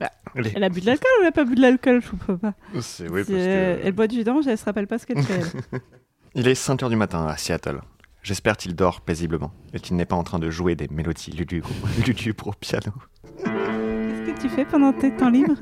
Bah, 0.00 0.10
Elle 0.34 0.64
a 0.64 0.68
bu 0.68 0.80
de 0.80 0.86
l'alcool 0.86 1.10
ou 1.18 1.22
elle 1.22 1.28
a 1.28 1.32
pas 1.32 1.44
bu 1.44 1.54
de 1.54 1.60
l'alcool 1.60 2.02
Je 2.02 2.10
comprends 2.10 2.36
pas. 2.36 2.54
C'est, 2.80 3.08
oui, 3.10 3.24
Si, 3.24 3.32
parce 3.32 3.44
euh, 3.44 3.76
que... 3.76 3.86
Elle 3.86 3.92
boit 3.92 4.06
du 4.06 4.16
jus 4.16 4.24
d'orange, 4.24 4.46
elle 4.46 4.58
se 4.58 4.64
rappelle 4.64 4.86
pas 4.86 4.98
ce 4.98 5.06
qu'elle 5.06 5.22
fait. 5.22 5.40
elle. 5.72 5.80
Il 6.34 6.48
est 6.48 6.60
5h 6.60 6.88
du 6.90 6.96
matin 6.96 7.26
à 7.26 7.36
Seattle. 7.36 7.80
J'espère 8.22 8.56
qu'il 8.56 8.74
dort 8.74 9.00
paisiblement 9.00 9.52
et 9.72 9.80
qu'il 9.80 9.96
n'est 9.96 10.04
pas 10.04 10.16
en 10.16 10.24
train 10.24 10.38
de 10.38 10.50
jouer 10.50 10.74
des 10.74 10.88
mélodies 10.88 11.30
lugubres, 11.30 11.70
lugubres 12.06 12.48
au 12.48 12.52
piano. 12.52 12.92
Qu'est-ce 13.44 14.32
que 14.32 14.40
tu 14.42 14.48
fais 14.48 14.64
pendant 14.64 14.92
tes 14.92 15.14
temps 15.14 15.30
libres? 15.30 15.56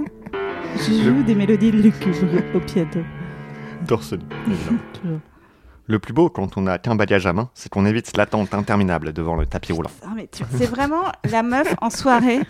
Je 0.76 0.92
joue 1.04 1.22
des 1.22 1.34
mélodies 1.34 1.70
lugubres 1.70 2.42
au 2.54 2.60
piano. 2.60 3.04
Torse 3.86 4.14
nu, 4.14 4.24
évidemment. 4.48 4.78
Toujours. 4.94 5.20
Le 5.86 5.98
plus 5.98 6.14
beau 6.14 6.30
quand 6.30 6.56
on 6.56 6.62
n'a 6.62 6.78
qu'un 6.78 6.94
bagage 6.94 7.26
à 7.26 7.32
main, 7.34 7.50
c'est 7.52 7.68
qu'on 7.70 7.84
évite 7.84 8.16
l'attente 8.16 8.54
interminable 8.54 9.12
devant 9.12 9.36
le 9.36 9.44
tapis 9.44 9.72
roulant. 9.72 9.90
Tu- 10.32 10.42
c'est 10.56 10.64
vraiment 10.66 11.04
la 11.30 11.42
meuf 11.42 11.74
en 11.82 11.90
soirée. 11.90 12.40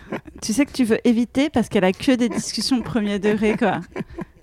Tu 0.41 0.53
sais 0.53 0.65
que 0.65 0.71
tu 0.71 0.85
veux 0.85 0.99
éviter 1.05 1.49
parce 1.49 1.67
qu'elle 1.67 1.83
a 1.83 1.91
que 1.91 2.13
des 2.13 2.29
discussions 2.29 2.81
premier 2.81 3.19
degré, 3.19 3.57
quoi. 3.57 3.81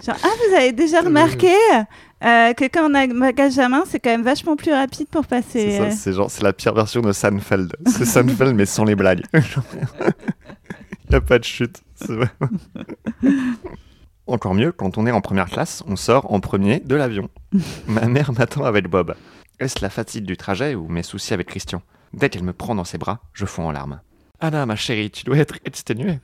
Genre, 0.05 0.17
ah, 0.23 0.29
vous 0.49 0.55
avez 0.57 0.73
déjà 0.73 1.01
remarqué 1.01 1.53
euh, 2.25 2.53
que 2.53 2.65
quand 2.65 2.91
on 2.91 2.95
a 2.95 3.01
un 3.05 3.19
bagage 3.19 3.59
à 3.59 3.69
main, 3.71 3.85
c'est 3.87 3.99
quand 4.01 4.11
même 4.11 4.23
vachement 4.25 4.57
plus 4.57 4.73
rapide 4.73 5.07
pour 5.09 5.27
passer. 5.27 5.71
C'est 5.71 5.81
euh, 5.81 5.91
c'est 5.91 6.13
genre, 6.13 6.31
c'est 6.31 6.43
la 6.43 6.53
pire 6.53 6.75
version 6.75 7.01
de 7.01 7.13
Seinfeld. 7.13 7.75
C'est 7.87 8.05
Seinfeld 8.05 8.55
mais 8.55 8.67
sans 8.67 8.85
les 8.85 8.95
blagues. 8.97 9.23
Il 9.35 11.11
n'y 11.11 11.17
a 11.17 11.21
pas 11.21 11.39
de 11.39 11.45
chute. 11.45 11.81
c'est 11.95 12.13
vrai. 12.15 12.29
Encore 14.33 14.55
mieux, 14.55 14.73
quand 14.73 14.97
on 14.97 15.07
est 15.07 15.11
en 15.11 15.21
première 15.21 15.51
classe, 15.51 15.85
on 15.87 15.95
sort 15.95 16.33
en 16.33 16.41
premier 16.41 16.81
de 16.81 16.95
l'avion. 16.95 17.29
Ma 17.87 18.09
mère 18.09 18.33
m'attend 18.33 18.65
avec 18.65 18.89
Bob. 18.89 19.15
Est-ce 19.61 19.83
la 19.83 19.91
fatigue 19.91 20.25
du 20.25 20.39
trajet 20.39 20.75
ou 20.75 20.89
mes 20.89 21.03
soucis 21.03 21.35
avec 21.35 21.49
Christian? 21.49 21.83
Dès 22.15 22.31
qu'elle 22.31 22.43
me 22.43 22.55
prend 22.55 22.75
dans 22.75 22.85
ses 22.85 22.97
bras, 22.97 23.21
je 23.35 23.45
fonds 23.45 23.69
en 23.69 23.73
larmes. 23.73 24.01
Anna, 24.41 24.65
ma 24.65 24.75
chérie, 24.75 25.11
tu 25.11 25.25
dois 25.25 25.37
être 25.37 25.57
exténuée. 25.67 26.19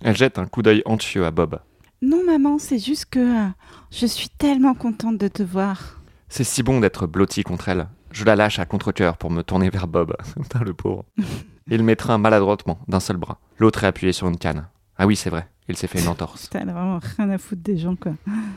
Elle 0.00 0.16
jette 0.16 0.38
un 0.38 0.46
coup 0.46 0.62
d'œil 0.62 0.82
anxieux 0.86 1.24
à 1.24 1.30
Bob. 1.30 1.60
Non, 2.02 2.24
maman, 2.26 2.58
c'est 2.58 2.80
juste 2.80 3.06
que 3.06 3.20
euh, 3.20 3.48
je 3.92 4.06
suis 4.06 4.28
tellement 4.28 4.74
contente 4.74 5.18
de 5.18 5.28
te 5.28 5.44
voir. 5.44 6.00
C'est 6.28 6.42
si 6.42 6.64
bon 6.64 6.80
d'être 6.80 7.06
blotti 7.06 7.44
contre 7.44 7.68
elle. 7.68 7.86
Je 8.10 8.24
la 8.24 8.34
lâche 8.34 8.58
à 8.58 8.64
contre-coeur 8.64 9.18
pour 9.18 9.30
me 9.30 9.42
tourner 9.42 9.70
vers 9.70 9.86
Bob. 9.86 10.16
Putain, 10.34 10.64
le 10.64 10.74
pauvre. 10.74 11.04
Il 11.70 11.84
m'étreint 11.84 12.18
maladroitement 12.18 12.80
d'un 12.88 12.98
seul 12.98 13.18
bras. 13.18 13.38
L'autre 13.60 13.84
est 13.84 13.86
appuyé 13.86 14.12
sur 14.12 14.26
une 14.26 14.36
canne. 14.36 14.66
Ah 14.98 15.06
oui, 15.06 15.14
c'est 15.14 15.30
vrai. 15.30 15.48
Il 15.72 15.78
s'est 15.78 15.86
fait 15.86 16.02
une 16.02 16.08
entorse. 16.08 16.42
Putain, 16.42 16.60
elle 16.60 16.68
a 16.68 16.72
vraiment 16.74 17.00
rien 17.16 17.30
à 17.30 17.38
foutre 17.38 17.62
des 17.62 17.78
gens, 17.78 17.96
quoi. 17.96 18.12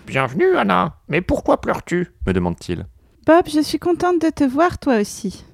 Bienvenue, 0.06 0.58
Anna. 0.58 0.98
Mais 1.08 1.22
pourquoi 1.22 1.62
pleures-tu? 1.62 2.12
Me 2.28 2.34
demande-t-il. 2.34 2.86
Bob, 3.26 3.46
je 3.48 3.62
suis 3.62 3.80
contente 3.80 4.22
de 4.22 4.30
te 4.30 4.44
voir, 4.44 4.80
toi 4.80 5.00
aussi. 5.00 5.46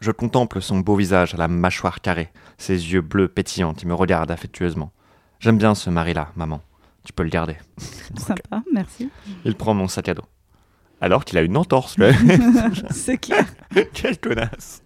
Je 0.00 0.10
contemple 0.10 0.60
son 0.60 0.80
beau 0.80 0.96
visage 0.96 1.32
à 1.32 1.36
la 1.36 1.46
mâchoire 1.46 2.00
carrée, 2.00 2.32
ses 2.58 2.92
yeux 2.92 3.00
bleus 3.00 3.28
pétillants 3.28 3.74
qui 3.74 3.86
me 3.86 3.94
regardent 3.94 4.32
affectueusement. 4.32 4.90
J'aime 5.38 5.56
bien 5.56 5.76
ce 5.76 5.88
mari-là, 5.88 6.32
maman. 6.34 6.60
Tu 7.04 7.12
peux 7.12 7.22
le 7.22 7.30
garder. 7.30 7.58
Sympa, 8.16 8.64
merci. 8.72 9.08
Il 9.44 9.54
prend 9.54 9.72
mon 9.72 9.86
sac 9.86 10.08
à 10.08 10.14
dos. 10.14 10.24
Alors 11.00 11.24
qu'il 11.24 11.38
a 11.38 11.42
une 11.42 11.56
entorse, 11.56 11.96
lui. 11.96 12.06
c'est 12.90 13.18
clair. 13.18 13.46
Quelle 13.92 14.18
connasse 14.18 14.82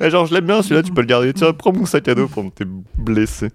Genre, 0.00 0.26
je 0.26 0.34
l'aime 0.34 0.46
bien 0.46 0.62
celui-là, 0.62 0.82
tu 0.82 0.92
peux 0.92 1.02
le 1.02 1.06
garder. 1.06 1.32
Tiens, 1.32 1.52
prends 1.52 1.72
mon 1.72 1.86
sac 1.86 2.08
à 2.08 2.16
dos 2.16 2.26
pour 2.26 2.52
t'es 2.52 2.64
blessé. 2.98 3.50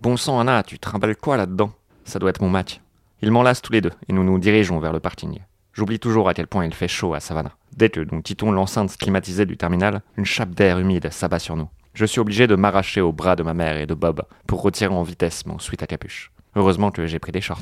Bon 0.00 0.16
sang, 0.16 0.40
Anna, 0.40 0.62
tu 0.62 0.78
trimbales 0.78 1.14
quoi 1.14 1.36
là-dedans? 1.36 1.72
Ça 2.06 2.18
doit 2.18 2.30
être 2.30 2.40
mon 2.40 2.48
match. 2.48 2.80
Ils 3.20 3.30
m'enlacent 3.30 3.60
tous 3.60 3.74
les 3.74 3.82
deux 3.82 3.92
et 4.08 4.14
nous 4.14 4.24
nous 4.24 4.38
dirigeons 4.38 4.78
vers 4.78 4.94
le 4.94 5.00
parking. 5.00 5.40
J'oublie 5.74 5.98
toujours 5.98 6.26
à 6.30 6.32
quel 6.32 6.46
point 6.46 6.64
il 6.64 6.72
fait 6.72 6.88
chaud 6.88 7.12
à 7.12 7.20
Savannah. 7.20 7.54
Dès 7.76 7.90
que 7.90 8.00
nous 8.10 8.22
quittons 8.22 8.50
l'enceinte 8.50 8.96
climatisée 8.96 9.44
du 9.44 9.58
terminal, 9.58 10.00
une 10.16 10.24
chape 10.24 10.52
d'air 10.52 10.78
humide 10.78 11.10
s'abat 11.12 11.38
sur 11.38 11.54
nous. 11.54 11.68
Je 11.92 12.06
suis 12.06 12.18
obligé 12.18 12.46
de 12.46 12.54
m'arracher 12.54 13.02
aux 13.02 13.12
bras 13.12 13.36
de 13.36 13.42
ma 13.42 13.52
mère 13.52 13.76
et 13.76 13.84
de 13.84 13.92
Bob 13.92 14.22
pour 14.46 14.62
retirer 14.62 14.94
en 14.94 15.02
vitesse 15.02 15.44
mon 15.44 15.58
sweat 15.58 15.82
à 15.82 15.86
capuche. 15.86 16.32
Heureusement 16.56 16.90
que 16.90 17.04
j'ai 17.04 17.18
pris 17.18 17.32
des 17.32 17.42
shorts. 17.42 17.60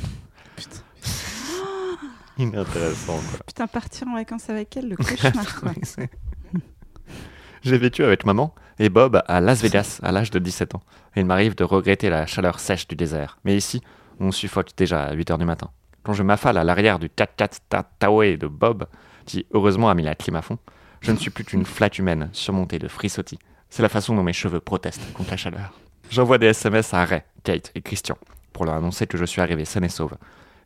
Inintéressant, 2.39 3.19
quoi. 3.31 3.41
Putain, 3.49 3.67
partir 3.67 4.07
en 4.07 4.15
vacances 4.15 4.49
avec 4.49 4.77
elle, 4.77 4.91
le 4.91 4.97
cauchemar, 4.97 5.45
J'ai 7.63 7.79
vécu 7.79 8.05
avec 8.05 8.25
maman 8.25 8.55
et 8.79 8.89
Bob 8.89 9.23
à 9.27 9.41
Las 9.41 9.61
Vegas 9.63 10.01
à 10.03 10.13
l'âge 10.13 10.31
de 10.31 10.39
17 10.39 10.75
ans. 10.75 10.83
Il 11.17 11.25
m'arrive 11.27 11.55
de 11.55 11.65
regretter 11.65 12.11
la 12.11 12.27
chaleur 12.27 12.61
sèche 12.61 12.87
du 12.89 12.95
désert. 12.97 13.39
Mais 13.45 13.57
ici, 13.57 13.83
on 14.21 14.31
suffoque 14.33 14.71
déjà 14.77 15.05
à 15.05 15.13
8 15.13 15.31
heures 15.33 15.39
du 15.39 15.45
matin. 15.45 15.71
Quand 16.05 16.13
je 16.13 16.23
m'affale 16.23 16.57
à 16.59 16.65
l'arrière 16.65 16.99
du 16.99 17.09
4x4 17.09 17.59
Ta- 17.69 17.83
Taoué 17.99 18.37
de 18.37 18.47
Bob, 18.47 18.87
qui 19.27 19.47
heureusement 19.53 19.91
a 19.91 19.95
mis 19.95 20.03
la 20.03 20.15
clim 20.15 20.37
à 20.37 20.43
fond, 20.43 20.59
je 21.01 21.13
ne 21.13 21.17
suis 21.17 21.31
plus 21.31 21.45
qu'une 21.45 21.65
flaque 21.65 21.99
humaine 21.99 22.29
surmontée 22.33 22.79
de 22.79 22.89
frisottis. 22.89 23.39
C'est 23.71 23.83
la 23.83 23.89
façon 23.89 24.15
dont 24.17 24.23
mes 24.23 24.33
cheveux 24.33 24.61
protestent 24.61 25.13
contre 25.13 25.31
la 25.31 25.37
chaleur. 25.37 25.73
J'envoie 26.11 26.39
des 26.39 26.47
SMS 26.47 26.95
à 26.95 27.05
Ray, 27.05 27.23
Kate 27.45 27.71
et 27.75 27.83
Christian 27.83 28.17
pour 28.53 28.65
leur 28.65 28.75
annoncer 28.75 29.07
que 29.07 29.19
je 29.19 29.25
suis 29.25 29.41
arrivé 29.43 29.65
sain 29.65 29.83
et 29.83 29.89
sauve. 29.89 30.17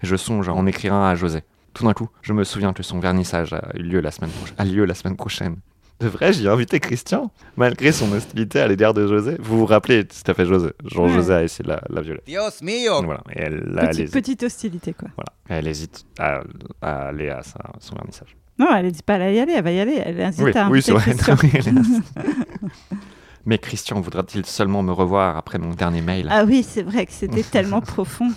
Je 0.02 0.16
songe 0.16 0.48
à 0.48 0.52
en 0.54 0.66
écrire 0.66 0.94
un 0.94 1.10
à 1.10 1.14
José. 1.14 1.40
Tout 1.74 1.84
d'un 1.84 1.92
coup, 1.94 2.08
je 2.22 2.32
me 2.32 2.44
souviens 2.44 2.72
que 2.72 2.82
son 2.82 3.00
vernissage 3.00 3.52
a 3.52 3.58
a 3.58 3.76
lieu 3.78 4.00
la 4.00 4.10
semaine 4.10 5.16
prochaine. 5.16 5.56
Devrais-je 6.02 6.42
y 6.42 6.48
inviter 6.48 6.80
Christian 6.80 7.30
Malgré 7.56 7.92
son 7.92 8.10
hostilité 8.12 8.60
à 8.60 8.66
l'égard 8.68 8.92
de 8.94 9.06
José. 9.06 9.36
Vous 9.40 9.58
vous 9.58 9.66
rappelez 9.66 10.04
tout 10.06 10.30
à 10.30 10.34
fait 10.34 10.44
José. 10.46 10.70
Ouais. 10.96 11.08
José 11.12 11.32
a 11.34 11.42
essayé 11.44 11.64
de 11.64 11.68
la, 11.70 11.80
la 11.88 12.00
violer. 12.00 12.20
Dios 12.26 12.60
mío. 12.62 13.02
Voilà. 13.04 13.22
Et 13.34 13.40
elle, 13.40 13.58
là, 13.66 13.82
elle 13.84 13.90
Petite, 13.96 14.12
petite 14.12 14.42
hostilité, 14.42 14.92
quoi. 14.94 15.08
Voilà. 15.16 15.32
Elle 15.48 15.68
hésite 15.68 16.04
à, 16.18 16.40
à 16.80 17.08
aller 17.08 17.28
à 17.30 17.42
sa- 17.42 17.58
son 17.80 17.94
vernissage. 17.94 18.36
Non, 18.58 18.74
elle 18.74 18.90
dit 18.92 19.02
pas 19.02 19.14
à 19.14 19.30
y 19.30 19.38
aller, 19.38 19.52
elle 19.56 19.64
va 19.64 19.72
y 19.72 19.80
aller. 19.80 20.02
Elle 20.04 20.20
hésite 20.20 20.42
Oui, 20.44 20.52
à 20.56 20.68
oui 20.68 20.78
inviter 20.90 21.14
c'est 21.14 21.32
vrai. 21.32 21.60
Mais 23.44 23.58
Christian 23.58 24.00
voudra-t-il 24.00 24.46
seulement 24.46 24.82
me 24.82 24.92
revoir 24.92 25.36
après 25.36 25.58
mon 25.58 25.70
dernier 25.74 26.00
mail? 26.00 26.28
Ah 26.30 26.44
oui, 26.44 26.62
c'est 26.62 26.82
vrai 26.82 27.06
que 27.06 27.12
c'était 27.12 27.42
tellement 27.42 27.80
profond. 27.80 28.28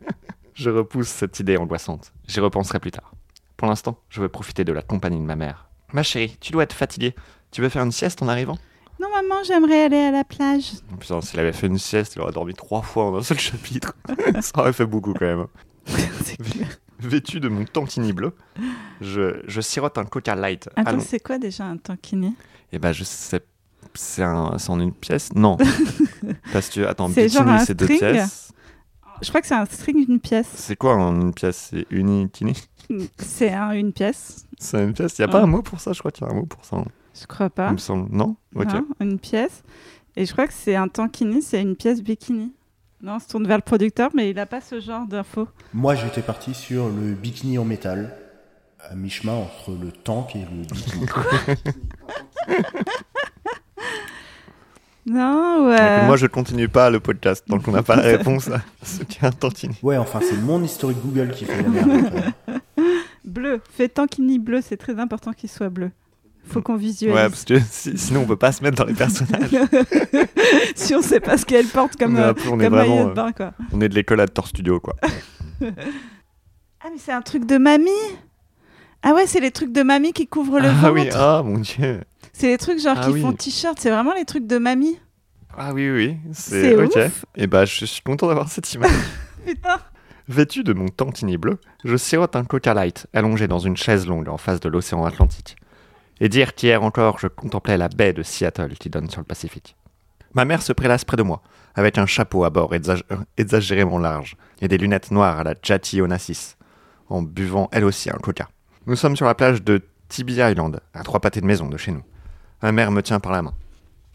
Je 0.54 0.68
repousse 0.68 1.08
cette 1.08 1.40
idée 1.40 1.56
angoissante. 1.56 2.12
J'y 2.28 2.40
repenserai 2.40 2.78
plus 2.78 2.90
tard. 2.90 3.12
Pour 3.56 3.68
l'instant, 3.68 3.98
je 4.10 4.20
veux 4.20 4.28
profiter 4.28 4.64
de 4.64 4.72
la 4.72 4.82
compagnie 4.82 5.18
de 5.18 5.24
ma 5.24 5.36
mère. 5.36 5.70
Ma 5.92 6.02
chérie, 6.02 6.36
tu 6.40 6.52
dois 6.52 6.62
être 6.62 6.72
fatiguée. 6.72 7.14
Tu 7.50 7.60
veux 7.60 7.68
faire 7.68 7.82
une 7.82 7.92
sieste 7.92 8.22
en 8.22 8.28
arrivant? 8.28 8.56
Non, 9.00 9.08
maman, 9.10 9.42
j'aimerais 9.44 9.84
aller 9.84 9.98
à 9.98 10.10
la 10.10 10.24
plage. 10.24 10.72
Putain, 10.98 11.20
s'il 11.20 11.38
avait 11.40 11.52
fait 11.52 11.66
une 11.66 11.78
sieste, 11.78 12.14
il 12.14 12.22
aurait 12.22 12.32
dormi 12.32 12.54
trois 12.54 12.82
fois 12.82 13.06
en 13.06 13.16
un 13.16 13.22
seul 13.22 13.38
chapitre. 13.38 13.94
Ça 14.40 14.52
aurait 14.58 14.72
fait 14.72 14.86
beaucoup 14.86 15.12
quand 15.12 15.26
même. 15.26 15.46
Vêtu 17.00 17.40
de 17.40 17.48
mon 17.48 17.64
tankini 17.64 18.12
bleu, 18.12 18.32
je, 19.00 19.42
je 19.48 19.60
sirote 19.60 19.98
un 19.98 20.04
coca 20.04 20.36
light. 20.36 20.68
Attends, 20.76 21.00
c'est 21.00 21.18
quoi 21.18 21.38
déjà 21.38 21.64
un 21.64 21.76
tankini 21.76 22.34
Eh 22.72 22.78
ben, 22.78 22.92
je 22.92 23.02
sais. 23.02 23.40
C'est 23.94 24.22
un... 24.22 24.56
en 24.68 24.80
une 24.80 24.92
pièce? 24.92 25.30
Non. 25.34 25.58
Parce 26.52 26.68
que, 26.68 26.82
attends, 26.82 27.08
bikini, 27.08 27.58
c'est 27.66 27.74
deux 27.74 27.88
pièces. 27.88 28.52
Je 29.20 29.28
crois 29.28 29.40
que 29.40 29.46
c'est 29.46 29.54
un 29.54 29.66
string 29.66 30.06
d'une 30.06 30.20
pièce. 30.20 30.48
C'est 30.54 30.76
quoi 30.76 30.94
en 30.94 31.20
une 31.20 31.34
pièce? 31.34 31.70
C'est 31.70 31.86
unikini? 31.90 32.54
C'est 33.18 33.52
un, 33.52 33.70
une 33.72 33.92
pièce. 33.92 34.46
C'est 34.58 34.82
une 34.82 34.92
pièce 34.92 35.18
Il 35.18 35.22
n'y 35.22 35.24
a 35.24 35.28
pas 35.28 35.38
Ouais. 35.38 35.44
un 35.44 35.46
mot 35.48 35.62
pour 35.62 35.80
ça 35.80 35.92
Je 35.92 35.98
crois 36.00 36.10
qu'il 36.10 36.26
y 36.26 36.28
a 36.30 36.32
un 36.32 36.36
mot 36.36 36.46
pour 36.46 36.64
ça. 36.64 36.76
hein. 36.76 36.84
Je 37.20 37.26
crois 37.26 37.50
pas. 37.50 37.68
Il 37.68 37.72
me 37.74 37.78
semble. 37.78 38.08
Non? 38.14 38.36
Ok. 38.54 38.72
Non, 38.72 38.86
une 39.00 39.18
pièce. 39.18 39.62
Et 40.16 40.24
je 40.26 40.32
crois 40.32 40.46
que 40.46 40.52
c'est 40.54 40.76
un 40.76 40.88
tankini, 40.88 41.42
c'est 41.42 41.60
une 41.60 41.76
pièce 41.76 42.02
bikini. 42.02 42.52
Non, 43.02 43.14
on 43.14 43.18
se 43.18 43.28
tourne 43.28 43.46
vers 43.46 43.56
le 43.56 43.62
producteur, 43.62 44.10
mais 44.14 44.30
il 44.30 44.36
n'a 44.36 44.46
pas 44.46 44.60
ce 44.60 44.80
genre 44.80 45.06
d'infos. 45.06 45.48
Moi, 45.74 45.94
j'étais 45.94 46.22
parti 46.22 46.54
sur 46.54 46.88
le 46.88 47.14
bikini 47.14 47.58
en 47.58 47.64
métal, 47.64 48.14
à 48.88 48.94
mi-chemin 48.94 49.32
entre 49.34 49.72
le 49.72 49.90
tank 49.90 50.36
et 50.36 50.40
le 50.40 50.62
bikini. 50.72 51.06
Non, 55.04 55.66
ouais. 55.68 55.96
Donc, 55.98 56.06
moi, 56.06 56.16
je 56.16 56.26
continue 56.28 56.68
pas 56.68 56.88
le 56.88 57.00
podcast 57.00 57.44
tant 57.48 57.58
qu'on 57.58 57.72
n'a 57.72 57.82
pas 57.82 57.96
la 57.96 58.02
réponse 58.18 58.48
à 58.48 58.60
ce 58.84 59.02
qu'est 59.02 59.26
un 59.26 59.32
tankini. 59.32 59.74
Ouais, 59.82 59.96
enfin, 59.96 60.20
c'est 60.22 60.36
mon 60.36 60.62
historique 60.62 60.98
Google 61.04 61.32
qui 61.32 61.44
fait 61.44 61.60
la 61.60 61.68
merde. 61.68 62.12
Bleu. 63.32 63.60
Fais 63.70 63.88
tankini 63.88 64.38
bleu, 64.38 64.60
c'est 64.62 64.76
très 64.76 64.98
important 64.98 65.32
qu'il 65.32 65.48
soit 65.48 65.70
bleu. 65.70 65.90
Faut 66.44 66.60
qu'on 66.60 66.76
visualise. 66.76 67.14
Ouais, 67.16 67.28
parce 67.28 67.44
que 67.44 67.58
si- 67.70 67.96
sinon, 67.96 68.22
on 68.22 68.26
peut 68.26 68.36
pas 68.36 68.50
se 68.52 68.62
mettre 68.64 68.76
dans 68.76 68.84
les 68.84 68.94
personnages. 68.94 69.48
si 70.74 70.94
on 70.94 71.00
sait 71.00 71.20
pas 71.20 71.36
ce 71.38 71.46
qu'elle 71.46 71.66
porte 71.66 71.96
comme, 71.96 72.16
euh, 72.16 72.32
on 72.50 72.58
est 72.60 72.64
comme 72.64 72.74
vraiment, 72.74 72.76
maillot 72.96 73.04
de 73.06 73.10
euh, 73.10 73.14
bain, 73.14 73.32
quoi. 73.32 73.52
On 73.72 73.80
est 73.80 73.88
de 73.88 73.94
l'école 73.94 74.20
à 74.20 74.26
Thor 74.26 74.48
Studio, 74.48 74.80
quoi. 74.80 74.94
Ah, 75.62 76.88
mais 76.90 76.98
c'est 76.98 77.12
un 77.12 77.22
truc 77.22 77.46
de 77.46 77.58
mamie? 77.58 77.90
Ah 79.02 79.14
ouais, 79.14 79.26
c'est 79.26 79.40
les 79.40 79.50
trucs 79.52 79.72
de 79.72 79.82
mamie 79.82 80.12
qui 80.12 80.26
couvrent 80.26 80.58
le 80.60 80.68
ah 80.68 80.72
ventre? 80.72 80.92
oui, 80.94 81.08
ah 81.14 81.42
mon 81.44 81.58
dieu. 81.58 82.00
C'est 82.32 82.48
les 82.48 82.58
trucs 82.58 82.80
genre 82.80 82.96
Ah 83.00 83.06
qui 83.06 83.12
oui. 83.12 83.20
font 83.20 83.32
t-shirt, 83.32 83.78
c'est 83.80 83.90
vraiment 83.90 84.14
les 84.14 84.24
trucs 84.24 84.46
de 84.46 84.58
mamie? 84.58 84.98
Ah 85.56 85.72
oui, 85.72 85.90
oui, 85.90 86.16
C'est 86.32 86.72
c'est 86.72 86.76
ok. 86.76 86.96
ouf. 87.06 87.24
Et 87.36 87.46
bah, 87.46 87.64
je 87.64 87.84
suis 87.84 88.02
content 88.02 88.26
d'avoir 88.26 88.48
cette 88.48 88.72
image. 88.74 88.90
Putain. 89.46 89.78
Vêtu 90.28 90.62
de 90.62 90.72
mon 90.72 90.88
tantini 90.88 91.36
bleu, 91.36 91.58
je 91.84 91.96
sirote 91.96 92.36
un 92.36 92.44
coca 92.44 92.74
light 92.74 93.06
allongé 93.12 93.48
dans 93.48 93.58
une 93.58 93.76
chaise 93.76 94.06
longue 94.06 94.28
en 94.28 94.38
face 94.38 94.60
de 94.60 94.68
l'océan 94.68 95.04
Atlantique. 95.04 95.56
Et 96.20 96.28
dire 96.28 96.54
qu'hier 96.54 96.82
encore, 96.82 97.18
je 97.18 97.26
contemplais 97.26 97.76
la 97.76 97.88
baie 97.88 98.12
de 98.12 98.22
Seattle 98.22 98.74
qui 98.78 98.88
donne 98.88 99.10
sur 99.10 99.20
le 99.20 99.26
Pacifique. 99.26 99.76
Ma 100.34 100.44
mère 100.44 100.62
se 100.62 100.72
prélasse 100.72 101.04
près 101.04 101.16
de 101.16 101.22
moi, 101.22 101.42
avec 101.74 101.98
un 101.98 102.06
chapeau 102.06 102.44
à 102.44 102.50
bord 102.50 102.72
exag- 102.72 103.02
exagérément 103.36 103.98
large 103.98 104.36
et 104.60 104.68
des 104.68 104.78
lunettes 104.78 105.10
noires 105.10 105.40
à 105.40 105.44
la 105.44 105.54
Jati 105.60 106.00
Onassis, 106.00 106.56
en 107.08 107.22
buvant 107.22 107.68
elle 107.72 107.84
aussi 107.84 108.08
un 108.08 108.18
coca. 108.18 108.48
Nous 108.86 108.96
sommes 108.96 109.16
sur 109.16 109.26
la 109.26 109.34
plage 109.34 109.62
de 109.62 109.82
Tibby 110.08 110.34
Island, 110.34 110.80
à 110.94 111.02
trois 111.02 111.20
pâtés 111.20 111.40
de 111.40 111.46
maison 111.46 111.68
de 111.68 111.76
chez 111.76 111.90
nous. 111.92 112.04
Ma 112.62 112.70
mère 112.72 112.92
me 112.92 113.02
tient 113.02 113.18
par 113.20 113.32
la 113.32 113.42
main. 113.42 113.54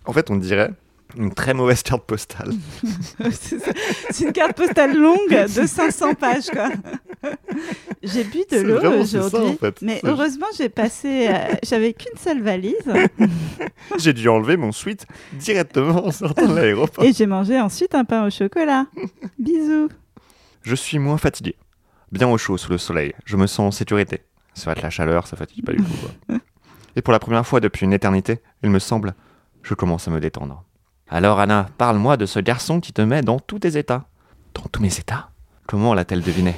En 0.05 0.13
fait, 0.13 0.31
on 0.31 0.37
dirait 0.37 0.71
une 1.15 1.33
très 1.33 1.53
mauvaise 1.53 1.83
carte 1.83 2.03
postale. 2.05 2.51
c'est 3.31 4.25
une 4.25 4.33
carte 4.33 4.55
postale 4.57 4.95
longue 4.97 5.29
de 5.29 5.65
500 5.65 6.15
pages, 6.15 6.49
quoi. 6.49 6.69
J'ai 8.03 8.23
bu 8.23 8.39
de 8.51 8.57
l'eau 8.59 9.01
aujourd'hui, 9.01 9.39
en 9.39 9.55
fait. 9.55 9.81
mais 9.81 9.99
heureusement 10.03 10.47
j'ai 10.57 10.69
passé, 10.69 11.27
euh, 11.29 11.55
j'avais 11.63 11.93
qu'une 11.93 12.17
seule 12.17 12.41
valise 12.41 12.75
J'ai 13.97 14.13
dû 14.13 14.27
enlever 14.29 14.57
mon 14.57 14.71
sweat 14.71 15.05
directement 15.33 16.05
en 16.05 16.11
sortant 16.11 16.47
de 16.47 16.55
l'aéroport. 16.55 17.03
et 17.03 17.13
j'ai 17.13 17.25
mangé 17.25 17.59
ensuite 17.59 17.95
un 17.95 18.05
pain 18.05 18.25
au 18.25 18.29
chocolat. 18.29 18.85
Bisous. 19.39 19.89
Je 20.61 20.75
suis 20.75 20.99
moins 20.99 21.17
fatigué. 21.17 21.55
Bien 22.11 22.27
au 22.29 22.37
chaud 22.37 22.57
sous 22.57 22.71
le 22.71 22.77
soleil. 22.77 23.13
Je 23.25 23.35
me 23.37 23.47
sens 23.47 23.59
en 23.67 23.71
sécurité. 23.71 24.21
C'est 24.53 24.65
vrai 24.65 24.75
que 24.75 24.81
la 24.81 24.89
chaleur, 24.89 25.27
ça 25.27 25.35
fatigue 25.37 25.65
pas 25.65 25.71
du 25.73 25.79
tout. 25.83 25.91
quoi. 26.27 26.37
Et 26.95 27.01
pour 27.01 27.13
la 27.13 27.19
première 27.19 27.45
fois 27.45 27.59
depuis 27.59 27.85
une 27.85 27.93
éternité, 27.93 28.39
il 28.63 28.69
me 28.69 28.79
semble, 28.79 29.13
je 29.63 29.73
commence 29.73 30.07
à 30.07 30.11
me 30.11 30.19
détendre. 30.19 30.63
Alors 31.09 31.39
Anna, 31.39 31.69
parle-moi 31.77 32.17
de 32.17 32.25
ce 32.25 32.39
garçon 32.39 32.79
qui 32.79 32.93
te 32.93 33.01
met 33.01 33.21
dans 33.21 33.39
tous 33.39 33.59
tes 33.59 33.77
états. 33.77 34.05
Dans 34.53 34.63
tous 34.71 34.81
mes 34.81 34.97
états? 34.99 35.29
Comment 35.65 35.93
l'a-t-elle 35.93 36.21
deviné? 36.21 36.55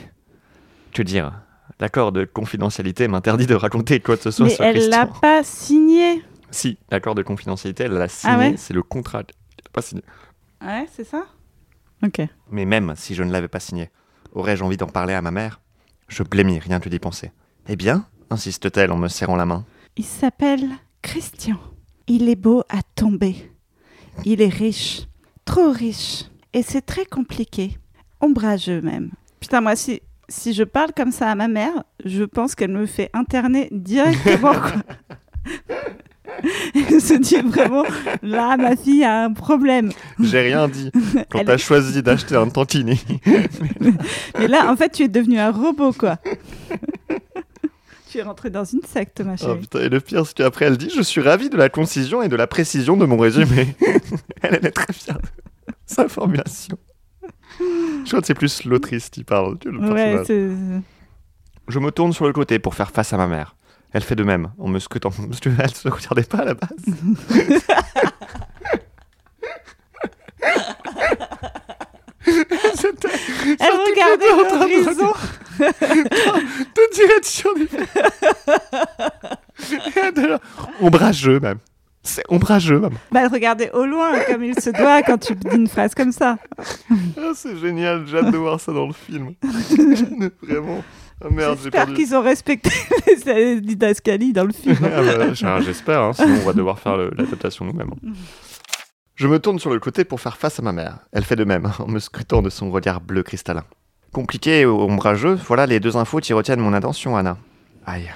Que 0.93 1.03
dire? 1.03 1.33
L'accord 1.79 2.11
de 2.11 2.25
confidentialité 2.25 3.07
m'interdit 3.07 3.45
de 3.45 3.55
raconter 3.55 3.99
quoi 3.99 4.17
que 4.17 4.23
ce 4.23 4.31
soit 4.31 4.45
Mais 4.47 4.55
sur 4.55 4.65
elle 4.65 4.89
l'a 4.89 5.05
pas 5.05 5.43
signé. 5.43 6.23
Si, 6.51 6.77
l'accord 6.91 7.15
de 7.15 7.21
confidentialité, 7.21 7.83
elle 7.83 7.93
l'a 7.93 8.07
signé, 8.07 8.33
Ah 8.33 8.37
ouais? 8.39 8.55
c'est 8.57 8.73
le 8.73 8.81
contrat. 8.83 9.23
qu'elle 9.23 9.35
n'a 9.65 9.71
pas 9.71 9.81
signé. 9.81 10.03
Ouais, 10.61 10.87
c'est 10.91 11.03
ça? 11.03 11.23
Ok. 12.03 12.21
Mais 12.49 12.65
même 12.65 12.93
si 12.95 13.13
je 13.13 13.23
ne 13.23 13.31
l'avais 13.31 13.47
pas 13.47 13.59
signé, 13.59 13.91
aurais-je 14.33 14.63
envie 14.63 14.77
d'en 14.77 14.87
parler 14.87 15.13
à 15.13 15.21
ma 15.21 15.31
mère? 15.31 15.61
Je 16.07 16.23
blêmis 16.23 16.57
rien 16.59 16.79
que 16.79 16.89
d'y 16.89 16.97
penser. 16.99 17.31
Eh 17.67 17.75
bien, 17.75 18.05
insiste-t-elle 18.31 18.91
en 18.91 18.97
me 18.97 19.07
serrant 19.07 19.35
la 19.35 19.45
main. 19.45 19.63
Il 19.95 20.05
s'appelle 20.05 20.67
Christian. 21.03 21.57
Il 22.07 22.27
est 22.29 22.35
beau 22.35 22.63
à 22.69 22.81
tomber. 22.95 23.51
Il 24.25 24.41
est 24.41 24.53
riche, 24.53 25.07
trop 25.45 25.71
riche. 25.71 26.25
Et 26.53 26.63
c'est 26.63 26.81
très 26.81 27.05
compliqué. 27.05 27.77
Ombrageux 28.21 28.81
même. 28.81 29.11
Putain, 29.39 29.61
moi, 29.61 29.75
si, 29.75 30.01
si 30.27 30.53
je 30.53 30.63
parle 30.63 30.91
comme 30.95 31.11
ça 31.11 31.29
à 31.29 31.35
ma 31.35 31.47
mère, 31.47 31.83
je 32.03 32.23
pense 32.23 32.55
qu'elle 32.55 32.71
me 32.71 32.85
fait 32.85 33.09
interner 33.13 33.69
directement. 33.71 34.53
Elle 36.75 37.01
se 37.01 37.15
dit 37.15 37.37
vraiment, 37.37 37.83
là, 38.21 38.55
ma 38.57 38.75
fille 38.75 39.03
a 39.03 39.23
un 39.23 39.33
problème. 39.33 39.91
J'ai 40.19 40.41
rien 40.41 40.67
dit 40.67 40.91
quand 41.29 41.43
t'as 41.43 41.57
choisi 41.57 42.01
d'acheter 42.01 42.35
un 42.35 42.49
tantini. 42.49 43.01
Mais 44.39 44.47
là, 44.47 44.71
en 44.71 44.75
fait, 44.75 44.89
tu 44.89 45.03
es 45.03 45.07
devenu 45.07 45.39
un 45.39 45.51
robot, 45.51 45.93
quoi. 45.93 46.17
Tu 48.19 48.25
es 48.25 48.27
rentré 48.27 48.49
dans 48.49 48.65
une 48.65 48.81
secte, 48.83 49.21
ma 49.21 49.33
Oh, 49.33 49.37
chérie. 49.37 49.59
putain, 49.59 49.79
et 49.79 49.89
le 49.89 49.99
pire, 49.99 50.25
c'est 50.25 50.35
qu'après 50.35 50.65
elle 50.65 50.77
dit 50.77 50.89
Je 50.95 51.01
suis 51.01 51.21
ravi 51.21 51.49
de 51.49 51.57
la 51.57 51.69
concision 51.69 52.21
et 52.21 52.27
de 52.27 52.35
la 52.35 52.47
précision 52.47 52.97
de 52.97 53.05
mon 53.05 53.17
résumé. 53.17 53.75
elle, 54.41 54.55
elle 54.55 54.65
est 54.65 54.71
très 54.71 54.91
fière 54.93 55.17
de 55.19 55.27
sa 55.85 56.07
formulation. 56.09 56.77
Je 57.59 58.07
crois 58.07 58.21
que 58.21 58.27
c'est 58.27 58.33
plus 58.33 58.63
l'autrice 58.65 59.09
qui 59.09 59.23
parle 59.23 59.57
que 59.57 59.69
le 59.69 59.79
ouais, 59.79 60.15
personnage. 60.15 60.27
c'est. 60.27 60.81
Je 61.69 61.79
me 61.79 61.91
tourne 61.91 62.13
sur 62.13 62.25
le 62.25 62.33
côté 62.33 62.59
pour 62.59 62.75
faire 62.75 62.91
face 62.91 63.13
à 63.13 63.17
ma 63.17 63.27
mère. 63.27 63.55
Elle 63.91 64.03
fait 64.03 64.15
de 64.15 64.23
même, 64.23 64.51
en 64.59 64.67
me 64.67 64.79
scrutant. 64.79 65.09
Parce 65.27 65.39
qu'elle 65.39 65.75
se 65.75 65.87
regardait 65.87 66.23
pas 66.23 66.39
à 66.39 66.45
la 66.45 66.53
base. 66.55 66.69
Elle 72.25 73.73
regardait 73.87 74.75
l'horizon. 74.75 75.13
De 75.59 76.93
direction 76.93 77.49
là, 80.15 80.39
Ombrageux 80.81 81.39
même. 81.39 81.59
C'est 82.01 82.23
ombrageux 82.29 82.79
même. 82.79 82.97
Bah, 83.11 83.27
regardait 83.27 83.71
au 83.71 83.85
loin, 83.85 84.19
comme 84.21 84.43
il 84.43 84.59
se 84.59 84.69
doit 84.69 85.01
quand 85.03 85.17
tu 85.17 85.35
dis 85.35 85.47
une 85.53 85.67
phrase 85.67 85.93
comme 85.93 86.11
ça. 86.13 86.37
Ah, 87.17 87.31
c'est 87.35 87.57
génial, 87.57 88.07
j'ai 88.07 88.17
hâte 88.17 88.31
de 88.31 88.37
voir 88.37 88.59
ça 88.59 88.71
dans 88.71 88.87
le 88.87 88.93
film. 88.93 89.33
Vraiment. 90.41 90.83
Ah 91.21 91.27
merde, 91.29 91.59
J'espère 91.61 91.93
qu'ils 91.93 92.15
ont 92.15 92.21
respecté 92.21 92.69
les 93.25 93.59
didascalies 93.59 94.31
dans 94.31 94.45
le 94.45 94.53
film. 94.53 94.77
Ah 94.81 95.01
bah, 95.01 95.59
J'espère, 95.59 96.01
hein, 96.01 96.13
sinon 96.13 96.35
on 96.41 96.45
va 96.45 96.53
devoir 96.53 96.79
faire 96.79 96.95
l'adaptation 96.95 97.65
nous-mêmes. 97.65 97.91
Je 99.15 99.27
me 99.27 99.37
tourne 99.37 99.59
sur 99.59 99.69
le 99.69 99.79
côté 99.81 100.05
pour 100.05 100.21
faire 100.21 100.37
face 100.37 100.59
à 100.59 100.61
ma 100.61 100.71
mère. 100.71 100.99
Elle 101.11 101.25
fait 101.25 101.35
de 101.35 101.43
même, 101.43 101.69
en 101.79 101.87
me 101.87 101.99
scrutant 101.99 102.41
de 102.41 102.49
son 102.49 102.71
regard 102.71 103.01
bleu 103.01 103.21
cristallin. 103.21 103.65
Compliqué 104.13 104.61
et 104.61 104.65
ombrageux, 104.65 105.35
voilà 105.35 105.65
les 105.65 105.79
deux 105.79 105.95
infos 105.97 106.19
qui 106.19 106.33
retiennent 106.33 106.59
mon 106.61 106.73
attention, 106.73 107.15
Anna. 107.15 107.37
Aïe. 107.85 108.09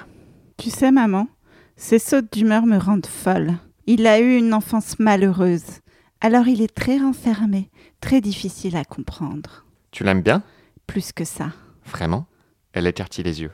Tu 0.56 0.70
sais, 0.70 0.90
maman, 0.90 1.28
ces 1.76 1.98
sautes 1.98 2.32
d'humeur 2.32 2.66
me 2.66 2.78
rendent 2.78 3.06
folle. 3.06 3.54
Il 3.86 4.06
a 4.06 4.18
eu 4.20 4.36
une 4.36 4.54
enfance 4.54 4.98
malheureuse. 4.98 5.80
Alors 6.20 6.48
il 6.48 6.62
est 6.62 6.74
très 6.74 6.98
renfermé, 6.98 7.70
très 8.00 8.20
difficile 8.20 8.76
à 8.76 8.84
comprendre. 8.84 9.64
Tu 9.90 10.04
l'aimes 10.04 10.22
bien? 10.22 10.42
Plus 10.86 11.12
que 11.12 11.24
ça. 11.24 11.50
Vraiment? 11.86 12.26
Elle 12.72 12.86
écartit 12.86 13.22
les 13.22 13.42
yeux. 13.42 13.52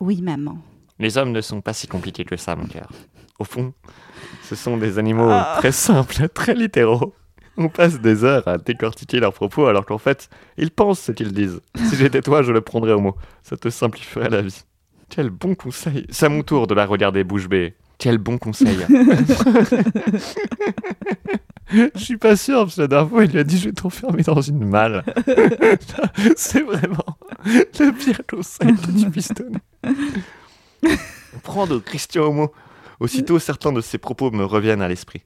Oui, 0.00 0.22
maman. 0.22 0.58
Les 0.98 1.16
hommes 1.18 1.32
ne 1.32 1.40
sont 1.40 1.60
pas 1.60 1.72
si 1.72 1.86
compliqués 1.88 2.24
que 2.24 2.36
ça, 2.36 2.54
mon 2.56 2.66
cœur. 2.66 2.90
Au 3.38 3.44
fond, 3.44 3.72
ce 4.44 4.54
sont 4.54 4.76
des 4.76 4.98
animaux 4.98 5.28
Ah. 5.30 5.56
très 5.58 5.72
simples, 5.72 6.28
très 6.28 6.54
littéraux. 6.54 7.14
On 7.62 7.68
passe 7.68 8.00
des 8.00 8.24
heures 8.24 8.48
à 8.48 8.56
décortiquer 8.56 9.20
leurs 9.20 9.34
propos 9.34 9.66
alors 9.66 9.84
qu'en 9.84 9.98
fait, 9.98 10.30
ils 10.56 10.70
pensent 10.70 11.00
ce 11.00 11.12
qu'ils 11.12 11.32
disent. 11.32 11.60
Si 11.76 11.94
j'étais 11.94 12.22
toi, 12.22 12.42
je 12.42 12.52
le 12.52 12.62
prendrais 12.62 12.92
au 12.92 13.00
mot. 13.00 13.14
Ça 13.42 13.58
te 13.58 13.68
simplifierait 13.68 14.30
la 14.30 14.40
vie. 14.40 14.64
Quel 15.10 15.28
bon 15.28 15.54
conseil. 15.54 16.06
C'est 16.08 16.24
à 16.24 16.30
mon 16.30 16.42
tour 16.42 16.66
de 16.66 16.72
la 16.72 16.86
regarder 16.86 17.22
bouche 17.22 17.50
bée. 17.50 17.74
Quel 17.98 18.16
bon 18.16 18.38
conseil. 18.38 18.78
Je 21.70 21.90
suis 21.96 22.16
pas 22.16 22.34
sûr, 22.34 22.60
parce 22.60 22.76
que 22.76 22.80
la 22.80 22.88
dernière 22.88 23.10
fois, 23.10 23.24
il 23.26 23.30
lui 23.30 23.40
a 23.40 23.44
dit 23.44 23.58
Je 23.58 23.66
vais 23.66 23.74
t'enfermer 23.74 24.22
dans 24.22 24.40
une 24.40 24.64
malle. 24.64 25.04
C'est 26.36 26.62
vraiment 26.62 27.18
le 27.44 27.90
pire 27.92 28.22
conseil 28.26 28.74
que 28.74 29.00
tu 29.02 29.10
puisses 29.10 29.34
donner. 29.34 29.58
Prendre 31.42 31.78
Christian 31.78 32.24
au 32.24 32.32
mot. 32.32 32.52
Aussitôt, 33.00 33.38
certains 33.38 33.72
de 33.72 33.82
ses 33.82 33.98
propos 33.98 34.30
me 34.30 34.46
reviennent 34.46 34.80
à 34.80 34.88
l'esprit. 34.88 35.24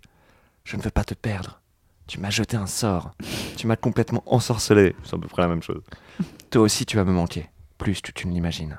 Je 0.65 0.77
ne 0.77 0.83
veux 0.83 0.91
pas 0.91 1.05
te 1.05 1.15
perdre. 1.15 1.61
Tu 2.07 2.21
m'as 2.21 2.31
jeté 2.31 2.57
un 2.57 2.67
sort. 2.67 3.13
Tu 3.57 3.67
m'as 3.67 3.77
complètement 3.77 4.23
ensorcelé. 4.27 4.95
C'est 5.05 5.15
à 5.15 5.19
peu 5.19 5.29
près 5.29 5.43
la 5.43 5.49
même 5.49 5.63
chose. 5.63 5.83
Toi 6.51 6.63
aussi, 6.63 6.85
tu 6.87 6.97
vas 6.97 7.05
me 7.05 7.13
manquer. 7.13 7.49
Plus 7.79 8.01
que 8.01 8.13
tu 8.13 8.29
ne 8.29 8.33
l'imagines. 8.33 8.79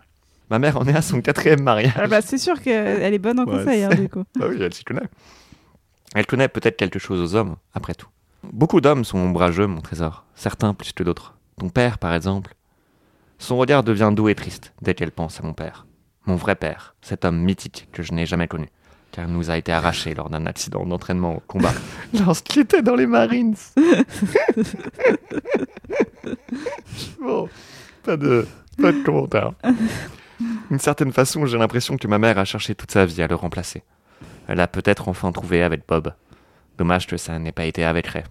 Ma 0.50 0.60
mère 0.60 0.78
en 0.78 0.86
est 0.88 0.96
à 0.96 1.02
son 1.02 1.22
quatrième 1.22 1.64
mariage. 1.64 1.94
Ah 1.98 2.08
bah, 2.08 2.22
c'est 2.22 2.38
sûr 2.38 2.62
qu'elle 2.62 3.14
est 3.14 3.20
bonne 3.20 3.40
en 3.40 3.46
Ouais, 3.46 3.58
conseil, 3.58 3.84
hein, 3.84 3.90
du 3.90 4.10
coup. 4.10 4.24
Bah 4.40 4.46
oui, 4.50 4.58
elle 4.62 4.74
s'y 4.74 4.84
connaît. 4.84 5.08
Elle 6.14 6.28
connaît 6.28 6.48
peut-être 6.48 6.78
quelque 6.78 7.00
chose 7.00 7.20
aux 7.20 7.36
hommes, 7.36 7.56
après 7.74 7.96
tout. 7.96 8.08
Beaucoup 8.54 8.80
d'hommes 8.80 9.04
sont 9.04 9.18
ombrageux, 9.18 9.66
mon 9.66 9.82
trésor. 9.82 10.26
Certains 10.36 10.76
plus 10.76 10.94
que 10.94 11.02
d'autres. 11.04 11.36
Ton 11.58 11.70
père, 11.70 11.98
par 11.98 12.14
exemple. 12.14 12.56
Son 13.40 13.58
regard 13.58 13.84
devient 13.84 14.12
doux 14.16 14.30
et 14.30 14.36
triste 14.36 14.72
dès 14.84 14.94
qu'elle 14.94 15.12
pense 15.12 15.40
à 15.40 15.44
mon 15.44 15.54
père. 15.54 15.88
Mon 16.28 16.36
vrai 16.36 16.56
père, 16.56 16.96
cet 17.02 17.26
homme 17.26 17.40
mythique 17.40 17.90
que 17.92 18.04
je 18.04 18.14
n'ai 18.14 18.26
jamais 18.26 18.48
connu, 18.48 18.70
car 19.16 19.28
il 19.28 19.34
nous 19.34 19.50
a 19.50 19.58
été 19.58 19.72
arraché 19.72 20.14
lors 20.14 20.30
d'un 20.30 20.46
accident 20.46 20.86
d'entraînement 20.86 21.38
au 21.38 21.40
combat 21.48 21.72
lorsqu'il 22.14 22.64
était 22.64 22.82
dans 22.82 22.96
les 22.96 23.08
Marines. 23.08 23.56
bon, 27.22 27.48
pas 28.04 28.18
de, 28.18 28.46
pas 28.82 28.92
de 28.92 29.04
commentaire. 29.04 29.54
D'une 30.70 30.80
certaine 30.80 31.14
façon, 31.14 31.46
j'ai 31.46 31.58
l'impression 31.58 31.96
que 31.96 32.08
ma 32.10 32.18
mère 32.18 32.38
a 32.38 32.44
cherché 32.44 32.76
toute 32.76 32.92
sa 32.92 33.06
vie 33.06 33.22
à 33.22 33.28
le 33.28 33.36
remplacer. 33.36 33.84
Elle 34.50 34.60
a 34.60 34.68
peut-être 34.68 35.08
enfin 35.08 35.32
trouvé 35.32 35.64
avec 35.64 35.84
Bob. 35.88 36.14
Dommage 36.78 37.08
que 37.08 37.16
ça 37.16 37.40
n'ait 37.40 37.54
pas 37.54 37.64
été 37.66 37.86
avec 37.86 38.08
Ray. 38.08 38.24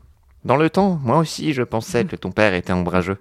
Dans 0.45 0.57
le 0.57 0.69
temps, 0.69 1.01
moi 1.03 1.17
aussi, 1.17 1.55
je 1.55 1.63
pensais 1.63 2.05
que 2.05 2.17
ton 2.17 2.31
père 2.31 2.53
était 2.53 2.75
ombrageux. 2.75 3.17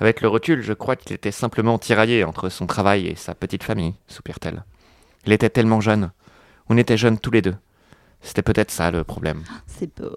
Avec 0.00 0.20
le 0.20 0.26
recul, 0.26 0.62
je 0.62 0.72
crois 0.72 0.96
qu'il 0.96 1.12
était 1.12 1.30
simplement 1.30 1.78
tiraillé 1.78 2.24
entre 2.24 2.48
son 2.48 2.66
travail 2.66 3.06
et 3.06 3.14
sa 3.14 3.36
petite 3.36 3.62
famille, 3.62 3.94
soupire-t-elle. 4.08 4.64
Il 5.26 5.32
était 5.32 5.48
tellement 5.48 5.80
jeune. 5.80 6.10
On 6.68 6.76
était 6.78 6.96
jeunes 6.96 7.18
tous 7.18 7.30
les 7.30 7.42
deux. 7.42 7.54
C'était 8.22 8.42
peut-être 8.42 8.70
ça 8.70 8.90
le 8.90 9.04
problème. 9.04 9.42
C'est 9.66 9.94
beau. 10.00 10.10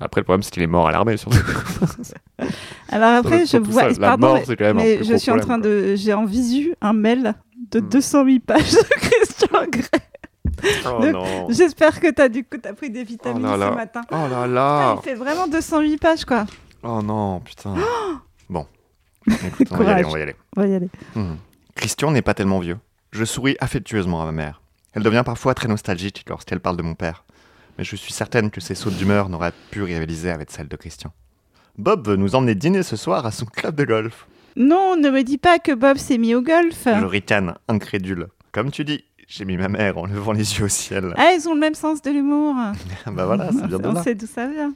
Après, 0.00 0.20
le 0.20 0.24
problème, 0.24 0.42
c'est 0.42 0.50
qu'il 0.50 0.62
est 0.62 0.66
mort 0.66 0.88
à 0.88 0.92
l'armée, 0.92 1.16
surtout. 1.16 1.38
Alors 2.90 3.10
après, 3.18 3.46
je 3.46 3.56
vois. 3.56 3.94
ça, 3.94 4.00
pardon, 4.00 4.34
mort, 4.34 4.40
mais- 4.58 4.72
mais 4.74 5.04
je 5.04 5.14
suis 5.16 5.30
en 5.30 5.38
train 5.38 5.58
de. 5.58 5.94
J'ai 5.96 6.12
en 6.12 6.24
visu 6.24 6.74
un 6.80 6.92
mail 6.92 7.34
de 7.70 7.80
Hmm. 7.80 7.88
208 7.88 8.40
pages 8.40 8.72
de 8.72 8.78
Christian 9.00 9.64
Grey. 9.70 10.82
Oh. 10.86 11.46
J'espère 11.50 12.00
que 12.00 12.10
t'as 12.10 12.28
du 12.28 12.44
coup 12.44 12.58
t'as 12.58 12.72
pris 12.74 12.90
des 12.90 13.04
vitamines 13.04 13.44
Oh 13.46 13.50
là 13.50 13.56
là. 13.56 13.70
ce 13.70 13.76
matin. 13.76 14.00
Oh 14.10 14.14
là 14.14 14.26
Putain, 14.28 14.46
là. 14.48 14.96
il 14.98 15.02
fait 15.02 15.14
vraiment 15.14 15.46
208 15.48 15.96
pages 15.98 16.24
quoi. 16.24 16.44
Oh 16.82 17.00
non, 17.02 17.40
putain. 17.40 17.74
Bon. 18.50 18.66
Écoute, 19.26 19.68
on 19.70 19.76
va 19.78 19.84
y 19.84 19.88
aller, 19.88 20.02
Courage. 20.02 20.06
on 20.06 20.10
va 20.12 20.18
y 20.18 20.22
aller. 20.22 20.36
On 20.56 20.60
va 20.60 20.66
y 20.66 20.74
aller. 20.74 20.88
Hmm. 21.14 21.34
Christian 21.74 22.10
n'est 22.10 22.22
pas 22.22 22.34
tellement 22.34 22.58
vieux. 22.60 22.76
Je 23.12 23.24
souris 23.24 23.56
affectueusement 23.60 24.22
à 24.22 24.26
ma 24.26 24.32
mère. 24.32 24.60
Elle 24.94 25.02
devient 25.02 25.22
parfois 25.24 25.54
très 25.54 25.68
nostalgique 25.68 26.24
lorsqu'elle 26.28 26.60
parle 26.60 26.76
de 26.76 26.82
mon 26.82 26.94
père. 26.94 27.24
Mais 27.78 27.84
je 27.84 27.96
suis 27.96 28.12
certaine 28.12 28.50
que 28.50 28.60
ses 28.60 28.74
sautes 28.74 28.94
d'humeur 28.96 29.28
n'auraient 29.28 29.52
pu 29.70 29.82
rivaliser 29.82 30.30
avec 30.30 30.50
celles 30.50 30.68
de 30.68 30.76
Christian. 30.76 31.12
Bob 31.76 32.06
veut 32.06 32.16
nous 32.16 32.36
emmener 32.36 32.54
dîner 32.54 32.84
ce 32.84 32.94
soir 32.96 33.26
à 33.26 33.32
son 33.32 33.46
club 33.46 33.74
de 33.74 33.84
golf. 33.84 34.26
Non, 34.56 34.94
ne 34.96 35.10
me 35.10 35.22
dis 35.24 35.38
pas 35.38 35.58
que 35.58 35.72
Bob 35.72 35.96
s'est 35.96 36.18
mis 36.18 36.34
au 36.36 36.42
golf. 36.42 36.84
Je 36.86 37.04
ricane, 37.04 37.54
incrédule. 37.66 38.28
Comme 38.52 38.70
tu 38.70 38.84
dis, 38.84 39.04
j'ai 39.26 39.44
mis 39.44 39.56
ma 39.56 39.68
mère 39.68 39.98
en 39.98 40.06
levant 40.06 40.30
les 40.32 40.58
yeux 40.58 40.66
au 40.66 40.68
ciel. 40.68 41.12
Ah, 41.16 41.32
ils 41.36 41.48
ont 41.48 41.54
le 41.54 41.60
même 41.60 41.74
sens 41.74 42.00
de 42.00 42.10
l'humour. 42.12 42.54
bah 43.06 43.26
voilà, 43.26 43.50
c'est 43.50 43.66
bien 43.66 43.80
de 43.80 43.88
On 43.88 43.92
là. 43.94 44.02
sait 44.04 44.14
d'où 44.14 44.26
ça 44.26 44.46
vient. 44.46 44.72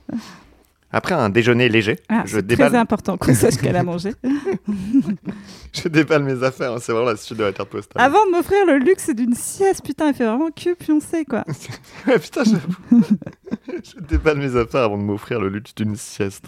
Après 0.91 1.15
un 1.15 1.29
déjeuner 1.29 1.69
léger, 1.69 1.97
Ah, 2.09 2.23
je, 2.25 2.37
c'est 2.37 2.47
déballe, 2.47 2.71
très 2.71 2.79
important 2.79 3.17
qu'on 3.19 3.35
sache 3.35 3.57
qu'elle 3.59 3.77
a 3.77 3.83
mangé. 3.83 4.15
je 5.75 5.89
déballe 5.89 6.23
mes 6.25 6.43
affaires. 6.43 6.73
hein, 6.73 6.79
C'est 6.81 6.93
vraiment 6.93 7.09
la 7.11 7.17
suite 7.17 7.39
de 7.39 7.45
la 7.45 7.53
carte 7.53 7.69
postale. 7.69 8.01
Avant 8.03 8.25
de 8.27 8.31
m'offrir 8.31 8.65
le 8.67 8.79
luxe 8.79 9.11
d'une 9.11 9.35
sieste, 9.35 9.85
putain, 9.85 10.09
elle 10.09 10.15
fait 10.15 10.25
vraiment 10.27 10.51
que 10.51 10.75
pioncer 10.75 11.25
quoi. 11.25 11.45
Ouais, 12.07 12.19
putain, 12.19 12.43
j'avoue. 12.45 12.75
je 13.85 14.01
déballe 14.01 14.39
mes 14.39 14.57
affaires 14.57 14.83
avant 14.85 14.97
de 14.99 15.03
m'offrir 15.03 15.41
le 15.41 15.49
luxe 15.49 15.75
d'une 15.75 15.95
sieste. 15.97 16.47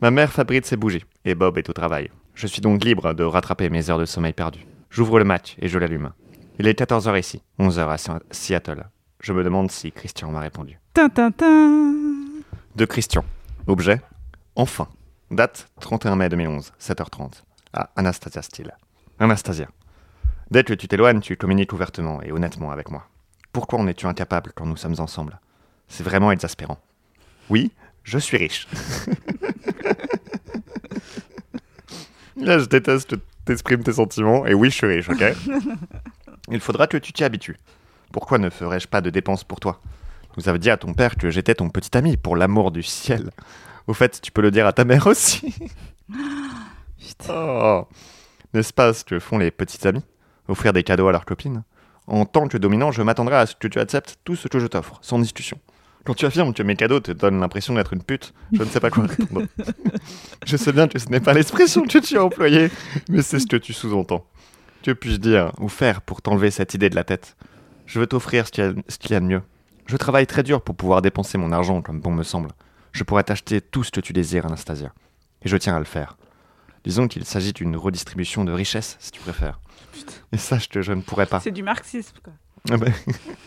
Ma 0.00 0.10
mère 0.10 0.30
fabrique 0.32 0.66
ses 0.66 0.76
bougies 0.76 1.04
et 1.24 1.34
Bob 1.34 1.58
est 1.58 1.68
au 1.68 1.72
travail. 1.72 2.10
Je 2.34 2.46
suis 2.46 2.60
donc 2.60 2.84
libre 2.84 3.12
de 3.14 3.24
rattraper 3.24 3.70
mes 3.70 3.90
heures 3.90 3.98
de 3.98 4.04
sommeil 4.04 4.34
perdues. 4.34 4.66
J'ouvre 4.90 5.18
le 5.18 5.24
match 5.24 5.56
et 5.60 5.68
je 5.68 5.78
l'allume. 5.78 6.12
Il 6.58 6.66
est 6.68 6.78
14h 6.78 7.18
ici, 7.18 7.42
11h 7.58 7.88
à 7.88 7.96
Seattle. 8.30 8.84
Je 9.20 9.32
me 9.32 9.42
demande 9.42 9.70
si 9.70 9.90
Christian 9.90 10.30
m'a 10.30 10.40
répondu. 10.40 10.78
Tintintin. 10.94 11.82
De 12.76 12.84
Christian. 12.84 13.24
Objet 13.66 14.02
Enfin. 14.54 14.86
Date 15.30 15.68
31 15.80 16.14
mai 16.16 16.28
2011, 16.28 16.74
7h30. 16.78 17.42
À 17.72 17.88
Anastasia 17.96 18.42
Steele. 18.42 18.76
Anastasia. 19.18 19.68
Dès 20.50 20.62
que 20.62 20.74
tu 20.74 20.86
t'éloignes, 20.86 21.20
tu 21.20 21.38
communiques 21.38 21.72
ouvertement 21.72 22.20
et 22.20 22.32
honnêtement 22.32 22.70
avec 22.70 22.90
moi. 22.90 23.06
Pourquoi 23.50 23.78
en 23.78 23.86
es-tu 23.86 24.04
incapable 24.04 24.52
quand 24.54 24.66
nous 24.66 24.76
sommes 24.76 25.00
ensemble? 25.00 25.40
C'est 25.88 26.02
vraiment 26.04 26.30
exaspérant. 26.30 26.78
Oui, 27.48 27.72
je 28.04 28.18
suis 28.18 28.36
riche. 28.36 28.68
Là, 32.36 32.58
je 32.58 32.66
déteste 32.66 33.08
que 33.08 33.16
t'exprimes 33.46 33.84
tes 33.84 33.94
sentiments. 33.94 34.44
Et 34.44 34.52
oui, 34.52 34.68
je 34.68 34.74
suis 34.74 34.86
riche, 34.86 35.08
ok? 35.08 35.24
Il 36.50 36.60
faudra 36.60 36.86
que 36.86 36.98
tu 36.98 37.14
t'y 37.14 37.24
habitues. 37.24 37.56
Pourquoi 38.12 38.36
ne 38.36 38.50
ferais-je 38.50 38.86
pas 38.86 39.00
de 39.00 39.08
dépenses 39.08 39.44
pour 39.44 39.60
toi? 39.60 39.80
Nous 40.36 40.48
avais 40.48 40.58
dit 40.58 40.70
à 40.70 40.76
ton 40.76 40.92
père 40.94 41.16
que 41.16 41.30
j'étais 41.30 41.54
ton 41.54 41.70
petit 41.70 41.96
ami, 41.96 42.16
pour 42.16 42.36
l'amour 42.36 42.70
du 42.70 42.82
ciel. 42.82 43.30
Au 43.86 43.94
fait, 43.94 44.20
tu 44.20 44.30
peux 44.32 44.42
le 44.42 44.50
dire 44.50 44.66
à 44.66 44.72
ta 44.72 44.84
mère 44.84 45.06
aussi. 45.06 45.54
Putain. 46.98 47.34
Oh. 47.34 47.88
N'est-ce 48.54 48.72
pas 48.72 48.92
ce 48.92 49.04
que 49.04 49.18
font 49.18 49.38
les 49.38 49.50
petits 49.50 49.86
amis? 49.86 50.04
Offrir 50.48 50.72
des 50.72 50.82
cadeaux 50.82 51.08
à 51.08 51.12
leurs 51.12 51.24
copines? 51.24 51.62
En 52.06 52.24
tant 52.24 52.46
que 52.48 52.56
dominant, 52.58 52.92
je 52.92 53.02
m'attendrai 53.02 53.36
à 53.36 53.46
ce 53.46 53.54
que 53.56 53.68
tu 53.68 53.78
acceptes 53.80 54.16
tout 54.24 54.36
ce 54.36 54.48
que 54.48 54.58
je 54.58 54.66
t'offre, 54.66 54.98
sans 55.02 55.18
discussion. 55.18 55.58
Quand 56.04 56.14
tu 56.14 56.24
affirmes 56.24 56.54
que 56.54 56.62
mes 56.62 56.76
cadeaux 56.76 57.00
te 57.00 57.10
donnent 57.10 57.40
l'impression 57.40 57.74
d'être 57.74 57.92
une 57.92 58.02
pute, 58.02 58.32
je 58.52 58.62
ne 58.62 58.68
sais 58.68 58.78
pas 58.78 58.90
quoi 58.90 59.06
répondre. 59.18 59.46
je 60.46 60.56
sais 60.56 60.72
bien 60.72 60.86
que 60.86 60.98
ce 61.00 61.08
n'est 61.08 61.18
pas 61.20 61.32
l'expression 61.34 61.82
que 61.82 61.98
tu 61.98 62.16
as 62.16 62.22
employée, 62.24 62.70
mais 63.08 63.22
c'est 63.22 63.40
ce 63.40 63.46
que 63.46 63.56
tu 63.56 63.72
sous-entends. 63.72 64.24
Que 64.84 64.92
puis-je 64.92 65.16
dire 65.16 65.50
ou 65.58 65.68
faire 65.68 66.00
pour 66.02 66.22
t'enlever 66.22 66.52
cette 66.52 66.74
idée 66.74 66.90
de 66.90 66.94
la 66.94 67.02
tête? 67.02 67.36
Je 67.86 67.98
veux 67.98 68.06
t'offrir 68.06 68.46
ce 68.46 68.52
qu'il 68.52 68.64
y, 68.64 68.66
a- 68.68 68.72
ce 68.88 68.98
qu'il 68.98 69.10
y 69.10 69.14
a 69.14 69.20
de 69.20 69.24
mieux. 69.26 69.42
Je 69.86 69.96
travaille 69.96 70.26
très 70.26 70.42
dur 70.42 70.62
pour 70.62 70.74
pouvoir 70.76 71.00
dépenser 71.00 71.38
mon 71.38 71.52
argent 71.52 71.80
comme 71.80 72.00
bon 72.00 72.12
me 72.12 72.24
semble. 72.24 72.50
Je 72.92 73.04
pourrais 73.04 73.22
t'acheter 73.22 73.60
tout 73.60 73.84
ce 73.84 73.90
que 73.90 74.00
tu 74.00 74.12
désires, 74.12 74.46
Anastasia. 74.46 74.92
Et 75.42 75.48
je 75.48 75.56
tiens 75.56 75.76
à 75.76 75.78
le 75.78 75.84
faire. 75.84 76.16
Disons 76.84 77.08
qu'il 77.08 77.24
s'agit 77.24 77.52
d'une 77.52 77.76
redistribution 77.76 78.44
de 78.44 78.52
richesse, 78.52 78.96
si 79.00 79.10
tu 79.10 79.20
préfères. 79.20 79.60
Et 80.32 80.36
sache 80.36 80.68
que 80.68 80.82
je 80.82 80.92
ne 80.92 81.02
pourrais 81.02 81.26
pas. 81.26 81.40
C'est 81.40 81.50
du 81.50 81.62
marxisme 81.62 82.16
quoi. 82.22 82.32
Ah 82.70 82.76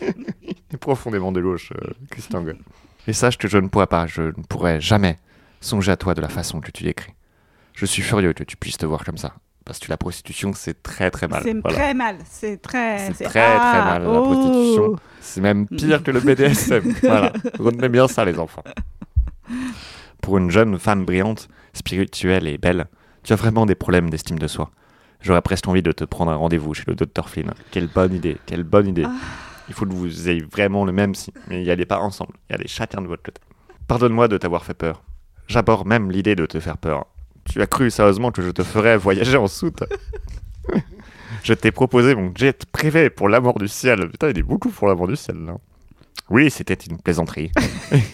Il 0.00 0.54
est 0.72 0.76
profondément 0.78 1.32
de 1.32 1.40
gauche, 1.40 1.72
euh, 1.72 1.90
Christian. 2.10 2.44
Et 3.06 3.12
sache 3.12 3.36
que 3.38 3.48
je 3.48 3.58
ne 3.58 3.68
pourrais 3.68 3.86
pas, 3.86 4.06
je 4.06 4.22
ne 4.22 4.42
pourrais 4.48 4.80
jamais 4.80 5.18
songer 5.60 5.92
à 5.92 5.96
toi 5.96 6.14
de 6.14 6.20
la 6.20 6.28
façon 6.28 6.60
que 6.60 6.70
tu 6.70 6.84
décris. 6.84 7.12
Je 7.74 7.86
suis 7.86 8.02
furieux 8.02 8.32
que 8.32 8.44
tu 8.44 8.56
puisses 8.56 8.78
te 8.78 8.86
voir 8.86 9.04
comme 9.04 9.18
ça. 9.18 9.34
Parce 9.64 9.78
que 9.78 9.88
la 9.90 9.96
prostitution, 9.96 10.52
c'est 10.54 10.82
très 10.82 11.10
très 11.10 11.28
mal. 11.28 11.42
C'est 11.44 11.54
Voilà. 11.60 11.76
très 11.78 11.94
mal. 11.94 12.16
C'est 12.24 12.60
très. 12.60 13.12
C'est 13.12 13.24
très 13.24 13.30
très 13.30 13.56
Ah, 13.60 13.84
mal, 13.84 14.02
la 14.02 14.10
oh. 14.20 14.22
prostitution. 14.24 14.96
C'est 15.20 15.40
même 15.40 15.66
pire 15.68 16.02
que 16.02 16.10
le 16.10 16.20
BDSM. 16.20 16.94
voilà. 17.02 17.32
Retenez 17.58 17.88
bien 17.88 18.08
ça, 18.08 18.24
les 18.24 18.38
enfants. 18.38 18.64
Pour 20.22 20.38
une 20.38 20.50
jeune 20.50 20.78
femme 20.78 21.04
brillante, 21.04 21.48
spirituelle 21.72 22.46
et 22.46 22.58
belle, 22.58 22.86
tu 23.22 23.32
as 23.32 23.36
vraiment 23.36 23.66
des 23.66 23.74
problèmes 23.74 24.10
d'estime 24.10 24.38
de 24.38 24.46
soi. 24.46 24.70
J'aurais 25.20 25.42
presque 25.42 25.68
envie 25.68 25.82
de 25.82 25.92
te 25.92 26.04
prendre 26.04 26.30
un 26.30 26.36
rendez-vous 26.36 26.72
chez 26.74 26.84
le 26.86 26.94
docteur 26.94 27.28
Flynn. 27.28 27.52
Quelle 27.70 27.88
bonne 27.88 28.14
idée, 28.14 28.38
quelle 28.46 28.64
bonne 28.64 28.88
idée. 28.88 29.04
Ah. 29.06 29.12
Il 29.68 29.74
faut 29.74 29.84
que 29.86 29.92
vous 29.92 30.28
ayez 30.28 30.42
vraiment 30.42 30.84
le 30.84 30.92
même 30.92 31.14
si, 31.14 31.32
mais 31.48 31.62
y 31.62 31.70
allez 31.70 31.84
pas 31.86 31.98
ensemble. 31.98 32.32
Y 32.50 32.54
allez 32.54 32.66
chacun 32.66 33.02
de 33.02 33.06
votre 33.06 33.22
côté. 33.22 33.40
Pardonne-moi 33.86 34.28
de 34.28 34.36
t'avoir 34.38 34.64
fait 34.64 34.74
peur. 34.74 35.02
J'aborde 35.46 35.86
même 35.86 36.10
l'idée 36.10 36.34
de 36.34 36.46
te 36.46 36.58
faire 36.60 36.78
peur. 36.78 37.06
Tu 37.50 37.60
as 37.60 37.66
cru 37.66 37.90
sérieusement 37.90 38.30
que 38.30 38.42
je 38.42 38.50
te 38.50 38.62
ferais 38.62 38.96
voyager 38.96 39.36
en 39.36 39.48
soute 39.48 39.82
Je 41.42 41.52
t'ai 41.52 41.72
proposé 41.72 42.14
mon 42.14 42.32
jet 42.34 42.64
privé 42.66 43.10
pour 43.10 43.28
l'amour 43.28 43.58
du 43.58 43.66
ciel. 43.66 44.08
Putain, 44.08 44.28
il 44.30 44.38
est 44.38 44.42
beaucoup 44.42 44.68
pour 44.68 44.86
l'amour 44.86 45.08
du 45.08 45.16
ciel, 45.16 45.36
là. 45.46 45.56
Oui, 46.28 46.48
c'était 46.50 46.74
une 46.74 46.98
plaisanterie. 46.98 47.50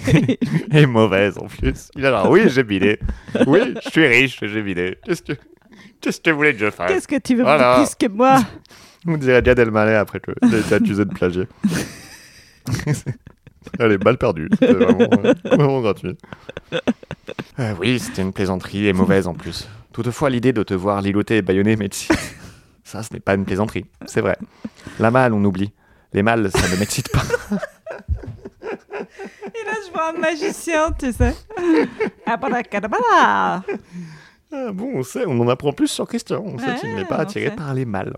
et 0.72 0.86
mauvaise 0.86 1.36
en 1.36 1.46
plus. 1.48 1.90
Il 1.96 2.06
a 2.06 2.10
l'air, 2.10 2.30
oui, 2.30 2.44
j'ai 2.46 2.62
bidé. 2.62 2.98
Oui, 3.46 3.74
je 3.84 3.90
suis 3.90 4.06
riche, 4.06 4.38
j'ai 4.40 4.62
bidé. 4.62 4.96
Qu'est-ce 5.04 5.22
que, 5.22 5.32
qu'est-ce 6.00 6.20
que 6.20 6.30
vous 6.30 6.36
voulez 6.36 6.54
que 6.54 6.60
je 6.60 6.70
fasse 6.70 6.90
Qu'est-ce 6.90 7.08
que 7.08 7.18
tu 7.18 7.34
veux 7.34 7.42
Voilà. 7.42 7.76
plus 7.76 7.94
que 7.94 8.10
moi 8.10 8.40
On 9.06 9.18
dirait 9.18 9.42
Gad 9.42 9.58
Elmaleh 9.58 9.96
après 9.96 10.20
que 10.20 10.30
j'ai 10.50 10.60
été 10.60 10.74
accusé 10.76 11.04
de 11.04 11.12
plagier. 11.12 11.46
Elle 13.78 13.92
est 13.92 13.98
balle 13.98 14.18
perdue. 14.18 14.48
C'était 14.52 14.72
vraiment, 14.72 15.08
euh, 15.24 15.34
vraiment 15.44 15.80
gratuit. 15.80 16.16
Euh, 17.58 17.72
oui, 17.80 17.98
c'était 17.98 18.20
une 18.20 18.34
plaisanterie 18.34 18.86
et 18.86 18.92
mauvaise 18.92 19.26
en 19.26 19.32
plus. 19.32 19.66
Toutefois, 19.92 20.28
l'idée 20.28 20.52
de 20.52 20.62
te 20.62 20.74
voir 20.74 21.00
ligoter 21.00 21.38
et 21.38 21.42
baïonner 21.42 21.74
m'excite. 21.76 22.12
Ça, 22.84 23.02
ce 23.02 23.14
n'est 23.14 23.20
pas 23.20 23.34
une 23.34 23.46
plaisanterie, 23.46 23.86
c'est 24.04 24.20
vrai. 24.20 24.36
La 25.00 25.10
malle, 25.10 25.32
on 25.32 25.42
oublie. 25.42 25.72
Les 26.12 26.22
mâles, 26.22 26.50
ça 26.52 26.68
ne 26.68 26.76
m'excite 26.76 27.10
pas. 27.10 27.22
Et 27.50 27.54
là, 29.64 29.72
je 29.86 29.92
vois 29.92 30.10
un 30.10 30.18
magicien, 30.18 30.92
tu 30.92 31.10
sais. 31.12 31.34
Abracadabra. 32.26 33.64
Ah 34.52 34.72
bon, 34.72 34.92
on 34.94 35.02
sait, 35.02 35.24
on 35.26 35.40
en 35.40 35.48
apprend 35.48 35.72
plus 35.72 35.88
sur 35.88 36.06
Christian. 36.06 36.44
On 36.46 36.58
sait 36.58 36.66
Ouais, 36.66 36.74
qu'il 36.78 36.94
n'est 36.94 37.04
pas 37.06 37.16
attiré 37.16 37.50
par 37.50 37.74
les 37.74 37.86
mâles. 37.86 38.16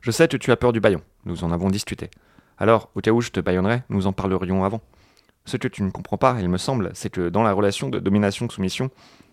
Je 0.00 0.10
sais 0.10 0.26
que 0.26 0.36
tu 0.36 0.50
as 0.50 0.56
peur 0.56 0.72
du 0.72 0.80
baillon. 0.80 1.02
Nous 1.24 1.44
en 1.44 1.52
avons 1.52 1.68
discuté. 1.68 2.10
Alors, 2.58 2.90
au 2.94 3.00
cas 3.00 3.10
où 3.12 3.20
je 3.20 3.30
te 3.30 3.40
baïonnerais, 3.40 3.84
nous 3.88 4.06
en 4.06 4.12
parlerions 4.12 4.64
avant. 4.64 4.80
Ce 5.44 5.56
que 5.56 5.68
tu 5.68 5.82
ne 5.82 5.90
comprends 5.90 6.18
pas, 6.18 6.36
il 6.40 6.48
me 6.48 6.58
semble, 6.58 6.90
c'est 6.94 7.10
que 7.10 7.28
dans 7.28 7.42
la 7.42 7.52
relation 7.52 7.88
de 7.88 7.98
domination-soumission, 7.98 8.90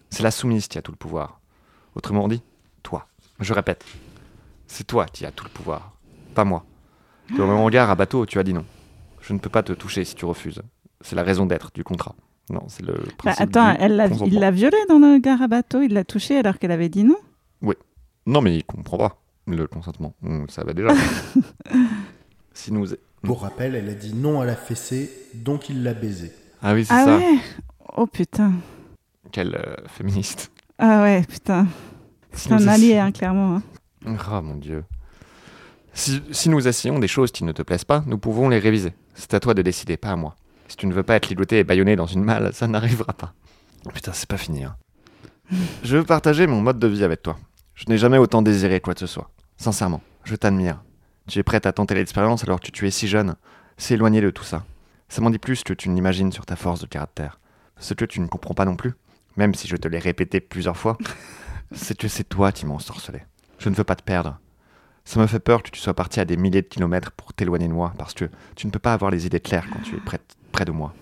c'est 0.10 0.24
la 0.24 0.32
soumise 0.32 0.68
qui 0.68 0.78
a 0.78 0.82
tout 0.82 0.92
le 0.92 0.98
pouvoir. 0.98 1.40
Autrement 1.96 2.28
dit, 2.28 2.42
toi. 2.84 3.08
Je 3.40 3.54
répète, 3.54 3.84
c'est 4.68 4.86
toi 4.86 5.06
qui 5.08 5.26
as 5.26 5.32
tout 5.32 5.44
le 5.44 5.50
pouvoir, 5.50 5.94
pas 6.36 6.46
moi. 6.46 6.64
Dans 7.38 7.48
mon 7.48 7.66
regard 7.66 7.90
à 7.90 7.96
bateau, 7.96 8.26
tu 8.26 8.40
as 8.40 8.44
dit 8.44 8.54
non. 8.54 8.66
Je 9.22 9.34
ne 9.34 9.40
peux 9.40 9.50
pas 9.50 9.64
te 9.64 9.74
toucher 9.74 10.06
si 10.06 10.16
tu 10.16 10.24
refuses. 10.26 10.62
C'est 11.02 11.16
la 11.16 11.24
raison 11.24 11.46
d'être 11.46 11.72
du 11.74 11.84
contrat. 11.84 12.16
Non, 12.52 12.64
c'est 12.68 12.84
le 12.86 12.94
Bah, 12.94 13.12
principe. 13.18 13.42
attends, 13.42 13.76
elle 13.80 13.96
l'a- 13.96 14.08
consentement. 14.08 14.28
il 14.34 14.40
l'a 14.40 14.52
violée 14.52 14.78
dans 14.88 15.00
le 15.00 15.18
gare 15.18 15.42
à 15.42 15.48
bateau, 15.48 15.82
il 15.82 15.94
l'a 15.94 16.04
touchée 16.04 16.38
alors 16.38 16.60
qu'elle 16.60 16.72
avait 16.72 16.90
dit 16.90 17.04
non? 17.04 17.18
Non, 18.28 18.42
mais 18.42 18.56
il 18.58 18.64
comprend 18.64 18.98
pas 18.98 19.22
le 19.46 19.68
consentement. 19.68 20.16
On- 20.24 20.48
Ça 20.48 20.64
va 20.64 20.74
déjà. 20.74 20.90
si 22.54 22.72
nous. 22.72 22.88
Pour 23.26 23.42
rappel, 23.42 23.76
elle 23.76 23.90
a 23.90 23.94
dit 23.94 24.14
non 24.14 24.40
à 24.42 24.46
la 24.46 24.56
fessée, 24.56 25.12
donc 25.34 25.70
il 25.70 25.84
l'a 25.84 25.94
baisé. 25.94 26.32
Ah 26.62 26.74
oui, 26.74 26.86
c'est 26.86 26.94
Ah 26.94 27.06
ça. 27.06 27.18
ouais 27.18 27.38
Oh 27.98 28.08
putain. 28.08 28.54
Quelle 29.32 29.56
euh, 29.56 29.76
féministe. 29.88 30.52
Ah 30.78 31.02
ouais, 31.04 31.24
putain. 31.28 31.68
Si 32.34 32.50
C'est 32.50 32.54
un 32.54 32.68
allié, 32.68 32.98
hein, 32.98 33.12
clairement. 33.12 33.56
hein. 34.06 34.18
Oh 34.32 34.42
mon 34.42 34.56
dieu. 34.56 34.84
Si, 35.94 36.22
si 36.32 36.50
nous 36.50 36.68
essayons 36.68 37.00
des 37.00 37.08
choses 37.08 37.32
qui 37.32 37.44
ne 37.46 37.52
te 37.54 37.62
plaisent 37.62 37.86
pas, 37.86 38.04
nous 38.06 38.18
pouvons 38.18 38.50
les 38.50 38.60
réviser. 38.60 38.94
C'est 39.14 39.34
à 39.34 39.40
toi 39.40 39.54
de 39.54 39.62
décider, 39.62 39.96
pas 39.98 40.10
à 40.10 40.16
moi. 40.16 40.36
Si 40.68 40.76
tu 40.76 40.88
ne 40.88 40.94
veux 40.94 41.04
pas 41.04 41.16
être 41.16 41.30
ligoté 41.30 41.60
et 41.60 41.64
bâillonné 41.64 41.96
dans 41.96 42.06
une 42.08 42.24
malle, 42.24 42.52
ça 42.54 42.68
n'arrivera 42.68 43.14
pas. 43.14 43.34
Putain, 43.94 44.12
c'est 44.14 44.28
pas 44.28 44.38
fini. 44.38 44.64
hein. 44.66 44.76
Je 45.84 45.96
veux 45.98 46.04
partager 46.04 46.48
mon 46.48 46.60
mode 46.60 46.80
de 46.80 46.88
vie 46.88 47.04
avec 47.04 47.22
toi. 47.22 47.38
Je 47.76 47.86
n'ai 47.88 47.98
jamais 47.98 48.18
autant 48.18 48.42
désiré 48.42 48.82
quoi 48.82 48.94
que 48.94 49.00
ce 49.00 49.08
soit. 49.08 49.30
Sincèrement, 49.58 50.02
je 50.26 50.36
t'admire. 50.36 50.84
Tu 51.28 51.40
es 51.40 51.44
prête 51.44 51.66
à 51.66 51.74
tenter 51.74 51.96
l'expérience 51.96 52.44
alors 52.44 52.60
que 52.60 52.70
tu 52.70 52.88
es 52.88 52.92
si 52.92 53.08
jeune. 53.08 53.36
C'est 53.78 53.96
éloigné 53.96 54.22
de 54.22 54.30
tout 54.30 54.44
ça. 54.44 54.64
Ça 55.10 55.22
m'en 55.22 55.30
dit 55.30 55.40
plus 55.40 55.64
que 55.64 55.74
tu 55.74 55.90
n'imagines 55.90 56.32
sur 56.32 56.46
ta 56.46 56.56
force 56.56 56.82
de 56.82 56.86
caractère. 56.86 57.40
Ce 57.80 57.94
que 57.94 58.06
tu 58.06 58.20
ne 58.22 58.28
comprends 58.28 58.54
pas 58.54 58.66
non 58.66 58.76
plus, 58.76 58.94
même 59.36 59.54
si 59.54 59.68
je 59.68 59.76
te 59.76 59.88
l'ai 59.88 60.00
répété 60.00 60.40
plusieurs 60.40 60.78
fois, 60.78 60.98
c'est 61.72 61.98
que 61.98 62.08
c'est 62.08 62.24
toi 62.24 62.52
qui 62.52 62.66
m'as 62.66 62.76
ensorcelé. 62.76 63.22
Je 63.58 63.70
ne 63.70 63.76
veux 63.76 63.84
pas 63.84 63.96
te 63.96 64.04
perdre. 64.04 64.40
Ça 65.04 65.20
me 65.20 65.28
fait 65.28 65.40
peur 65.40 65.62
que 65.62 65.70
tu 65.70 65.80
sois 65.80 65.94
parti 65.94 66.20
à 66.20 66.26
des 66.26 66.38
milliers 66.38 66.62
de 66.62 66.68
kilomètres 66.68 67.12
pour 67.12 67.34
t'éloigner 67.34 67.68
de 67.68 67.74
moi, 67.74 67.94
parce 67.98 68.14
que 68.14 68.26
tu 68.56 68.66
ne 68.66 68.72
peux 68.72 68.80
pas 68.80 68.94
avoir 68.94 69.12
les 69.12 69.26
idées 69.26 69.40
claires 69.40 69.68
quand 69.72 69.82
tu 69.82 69.96
es 69.96 70.00
près, 70.00 70.20
près 70.52 70.66
de 70.66 70.72
moi. 70.72 70.94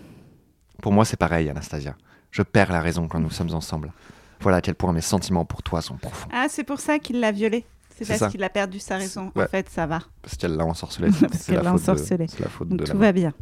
Pour 0.81 0.91
moi, 0.91 1.05
c'est 1.05 1.17
pareil, 1.17 1.49
Anastasia. 1.49 1.95
Je 2.31 2.41
perds 2.41 2.71
la 2.71 2.81
raison 2.81 3.07
quand 3.07 3.19
nous 3.19 3.29
sommes 3.29 3.53
ensemble. 3.53 3.93
Voilà 4.41 4.57
à 4.57 4.61
quel 4.61 4.75
point 4.75 4.91
mes 4.91 5.01
sentiments 5.01 5.45
pour 5.45 5.63
toi 5.63 5.81
sont 5.81 5.95
profonds. 5.95 6.27
Ah, 6.33 6.47
c'est 6.49 6.65
pour 6.65 6.79
ça 6.79 6.99
qu'il 6.99 7.21
l'a 7.21 7.31
violée. 7.31 7.65
C'est 7.97 8.17
parce 8.19 8.31
qu'il 8.31 8.43
a 8.43 8.49
perdu 8.49 8.79
sa 8.79 8.97
raison. 8.97 9.31
Ouais. 9.35 9.43
En 9.43 9.47
fait, 9.47 9.69
ça 9.69 9.85
va. 9.85 9.99
Parce 10.21 10.35
qu'elle 10.35 10.55
l'a 10.55 10.65
ensorcelé. 10.65 11.09
Parce 11.21 11.33
c'est 11.33 11.51
la 11.53 11.57
qu'elle 11.59 11.65
l'a 11.65 11.71
faute 11.71 11.85
de- 11.85 11.91
ensorcelé. 11.91 12.27
C'est 12.27 12.39
la 12.39 12.49
faute 12.49 12.67
Donc 12.69 12.79
de 12.79 12.85
la 12.85 12.91
tout 12.91 12.97
va 12.97 13.11
bien. 13.11 13.33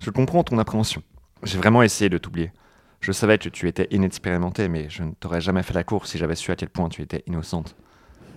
Je 0.00 0.10
comprends 0.10 0.42
ton 0.44 0.58
appréhension. 0.58 1.02
J'ai 1.42 1.58
vraiment 1.58 1.82
essayé 1.82 2.08
de 2.08 2.18
t'oublier. 2.18 2.52
Je 3.00 3.12
savais 3.12 3.38
que 3.38 3.48
tu 3.48 3.68
étais 3.68 3.86
inexpérimentée, 3.90 4.68
mais 4.68 4.88
je 4.90 5.02
ne 5.04 5.12
t'aurais 5.12 5.40
jamais 5.40 5.62
fait 5.62 5.74
la 5.74 5.84
course 5.84 6.10
si 6.10 6.18
j'avais 6.18 6.34
su 6.34 6.50
à 6.50 6.56
quel 6.56 6.68
point 6.68 6.88
tu 6.88 7.00
étais 7.02 7.22
innocente. 7.26 7.76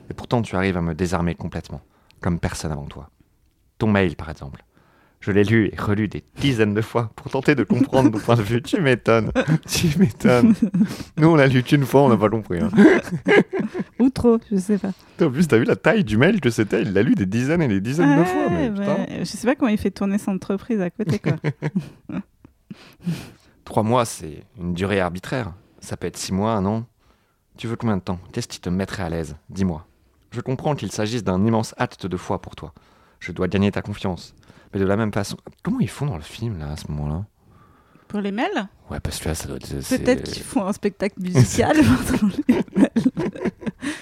Et 0.09 0.13
pourtant, 0.13 0.41
tu 0.41 0.55
arrives 0.55 0.77
à 0.77 0.81
me 0.81 0.93
désarmer 0.93 1.33
complètement, 1.35 1.81
comme 2.19 2.39
personne 2.39 2.71
avant 2.71 2.85
toi. 2.85 3.09
Ton 3.79 3.87
mail, 3.87 4.15
par 4.15 4.29
exemple. 4.29 4.63
Je 5.21 5.31
l'ai 5.31 5.43
lu 5.43 5.69
et 5.71 5.79
relu 5.79 6.07
des 6.07 6.23
dizaines 6.37 6.73
de 6.73 6.81
fois 6.81 7.11
pour 7.15 7.29
tenter 7.31 7.53
de 7.53 7.63
comprendre 7.63 8.11
ton 8.11 8.17
point 8.19 8.35
de 8.35 8.41
vue. 8.41 8.61
Tu 8.63 8.81
m'étonnes. 8.81 9.31
Tu 9.67 9.97
m'étonnes. 9.99 10.55
Nous, 11.17 11.27
on 11.27 11.35
l'a 11.35 11.45
lu 11.47 11.61
qu'une 11.61 11.85
fois, 11.85 12.01
on 12.01 12.09
n'a 12.09 12.17
pas 12.17 12.27
compris. 12.29 12.59
hein. 12.59 12.69
Ou 13.99 14.09
trop, 14.09 14.39
je 14.51 14.57
sais 14.57 14.79
pas. 14.79 14.91
En 15.23 15.29
plus, 15.29 15.47
t'as 15.47 15.59
vu 15.59 15.65
la 15.65 15.75
taille 15.75 16.03
du 16.03 16.17
mail 16.17 16.41
que 16.41 16.49
c'était? 16.49 16.81
Il 16.81 16.93
l'a 16.93 17.03
lu 17.03 17.13
des 17.13 17.27
dizaines 17.27 17.61
et 17.61 17.67
des 17.67 17.81
dizaines 17.81 18.19
de 18.19 18.23
fois. 18.23 18.49
Mais 18.49 18.69
ouais. 18.71 19.19
Je 19.19 19.23
sais 19.25 19.45
pas 19.45 19.55
comment 19.55 19.69
il 19.69 19.77
fait 19.77 19.91
tourner 19.91 20.17
son 20.17 20.31
entreprise 20.31 20.81
à 20.81 20.89
côté, 20.89 21.19
quoi. 21.19 21.33
Trois 23.65 23.83
mois, 23.83 24.05
c'est 24.05 24.43
une 24.59 24.73
durée 24.73 24.99
arbitraire. 24.99 25.53
Ça 25.79 25.97
peut 25.97 26.07
être 26.07 26.17
six 26.17 26.33
mois, 26.33 26.53
un 26.53 26.65
an. 26.65 26.85
Tu 27.57 27.67
veux 27.67 27.75
combien 27.75 27.97
de 27.97 28.01
temps? 28.01 28.19
Qu'est-ce 28.33 28.47
qui 28.47 28.59
te 28.59 28.69
mettrait 28.69 29.03
à 29.03 29.09
l'aise? 29.09 29.35
Dis-moi. 29.49 29.85
Je 30.31 30.41
comprends 30.41 30.75
qu'il 30.75 30.91
s'agisse 30.91 31.23
d'un 31.23 31.45
immense 31.45 31.75
acte 31.77 32.07
de 32.07 32.17
foi 32.17 32.41
pour 32.41 32.55
toi. 32.55 32.73
Je 33.19 33.31
dois 33.31 33.47
gagner 33.47 33.71
ta 33.71 33.81
confiance. 33.81 34.33
Mais 34.73 34.79
de 34.79 34.85
la 34.85 34.95
même 34.95 35.11
façon. 35.13 35.37
Comment 35.63 35.79
ils 35.79 35.89
font 35.89 36.05
dans 36.05 36.15
le 36.15 36.21
film, 36.21 36.59
là, 36.59 36.71
à 36.71 36.75
ce 36.77 36.89
moment-là? 36.91 37.25
Pour 38.07 38.19
les 38.19 38.31
mails 38.31 38.67
Ouais, 38.89 38.99
parce 38.99 39.19
que 39.19 39.29
là, 39.29 39.35
ça 39.35 39.47
doit 39.47 39.55
être. 39.57 39.69
Peut-être 39.69 40.23
qu'ils 40.31 40.43
font 40.43 40.65
un 40.65 40.73
spectacle 40.73 41.15
musical. 41.21 41.77
pendant 42.19 42.33
les 42.47 42.55
mails. 42.75 43.11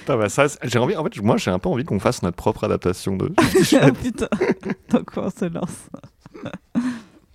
Bah, 0.08 0.30
ça, 0.30 0.48
j'ai 0.64 0.80
envie. 0.80 0.96
En 0.96 1.04
fait, 1.04 1.22
moi, 1.22 1.38
j'ai 1.38 1.52
un 1.52 1.60
peu 1.60 1.70
envie 1.70 1.84
qu'on 1.84 2.00
fasse 2.00 2.24
notre 2.24 2.36
propre 2.38 2.64
adaptation 2.64 3.16
de. 3.16 3.32
Ah, 3.38 3.92
putain. 4.04 4.28
Dans 4.90 5.04
quoi 5.04 5.28
on 5.28 5.30
se 5.30 5.46
lance 5.46 5.90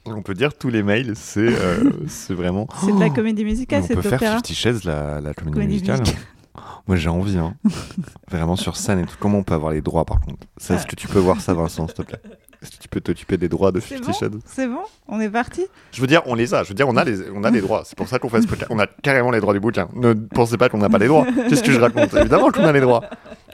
On 0.04 0.22
peut 0.22 0.34
dire 0.34 0.52
tous 0.58 0.68
les 0.70 0.82
mails, 0.82 1.12
c'est 1.14 1.40
euh, 1.40 1.90
c'est 2.08 2.34
vraiment. 2.34 2.66
C'est 2.84 2.92
de 2.92 2.98
la 3.00 3.10
comédie 3.10 3.44
musicale, 3.44 3.82
on 3.84 3.86
c'est 3.86 3.94
peut 3.94 4.02
de 4.02 4.08
faire 4.08 4.18
l'opéra. 4.18 4.34
Fifty 4.36 4.54
Shades, 4.54 4.84
la, 4.84 5.20
la 5.20 5.32
comédie, 5.34 5.54
Comédie 5.54 5.72
musicale. 5.74 6.00
musicale. 6.00 6.22
Moi, 6.86 6.96
j'ai 6.96 7.08
envie, 7.08 7.38
hein. 7.38 7.54
Vraiment 8.30 8.56
sur 8.56 8.76
scène 8.76 8.98
et 8.98 9.06
tout. 9.06 9.16
Comment 9.18 9.38
on 9.38 9.42
peut 9.42 9.54
avoir 9.54 9.72
les 9.72 9.80
droits, 9.80 10.04
par 10.04 10.20
contre? 10.20 10.46
Est-ce 10.68 10.86
que 10.86 10.94
tu 10.96 11.08
peux 11.08 11.18
voir 11.18 11.40
ça, 11.40 11.54
Vincent, 11.54 11.86
s'il 11.86 11.96
te 11.96 12.02
plaît? 12.02 12.20
Tu 12.80 12.88
peux 12.88 13.00
t'occuper 13.00 13.36
des 13.36 13.48
droits 13.48 13.72
de 13.72 13.80
Fifty 13.80 14.12
Shades 14.12 14.36
C'est 14.46 14.66
bon 14.66 14.82
On 15.08 15.20
est 15.20 15.28
parti 15.28 15.66
Je 15.92 16.00
veux 16.00 16.06
dire, 16.06 16.22
on 16.26 16.34
les 16.34 16.54
a. 16.54 16.62
Je 16.62 16.68
veux 16.70 16.74
dire, 16.74 16.88
on 16.88 16.96
a 16.96 17.04
les, 17.04 17.30
on 17.34 17.44
a 17.44 17.50
les 17.50 17.60
droits. 17.60 17.82
C'est 17.84 17.96
pour 17.96 18.08
ça 18.08 18.18
qu'on 18.18 18.28
fait 18.28 18.42
ce 18.42 18.46
podcast. 18.46 18.70
On 18.70 18.78
a 18.78 18.86
carrément 18.86 19.30
les 19.30 19.40
droits 19.40 19.54
du 19.54 19.60
bouquin. 19.60 19.88
Ne 19.94 20.12
pensez 20.14 20.56
pas 20.56 20.68
qu'on 20.68 20.78
n'a 20.78 20.88
pas 20.88 20.98
les 20.98 21.08
droits. 21.08 21.26
Qu'est-ce 21.48 21.62
que 21.62 21.72
je 21.72 21.80
raconte 21.80 22.14
Évidemment 22.14 22.50
qu'on 22.50 22.64
a 22.64 22.72
les 22.72 22.80
droits. 22.80 23.04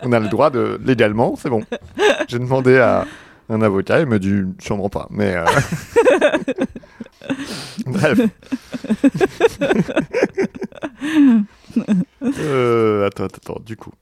On 0.03 0.13
a 0.13 0.21
le 0.21 0.29
droit 0.29 0.51
de 0.51 0.81
légalement, 0.85 1.37
c'est 1.37 1.51
bon. 1.51 1.63
J'ai 2.29 2.39
demandé 2.39 2.79
à 2.79 3.07
un 3.49 3.63
avocat, 3.63 4.01
il 4.01 4.07
m'a 4.07 4.19
dit 4.19 4.43
sûrement 4.61 4.89
pas. 4.89 5.09
Mais 5.11 5.35
euh, 5.37 5.45
bref. 7.87 8.21
Euh, 12.23 13.07
attends, 13.07 13.25
attends, 13.25 13.53
attends. 13.53 13.63
Du 13.65 13.77
coup, 13.77 13.93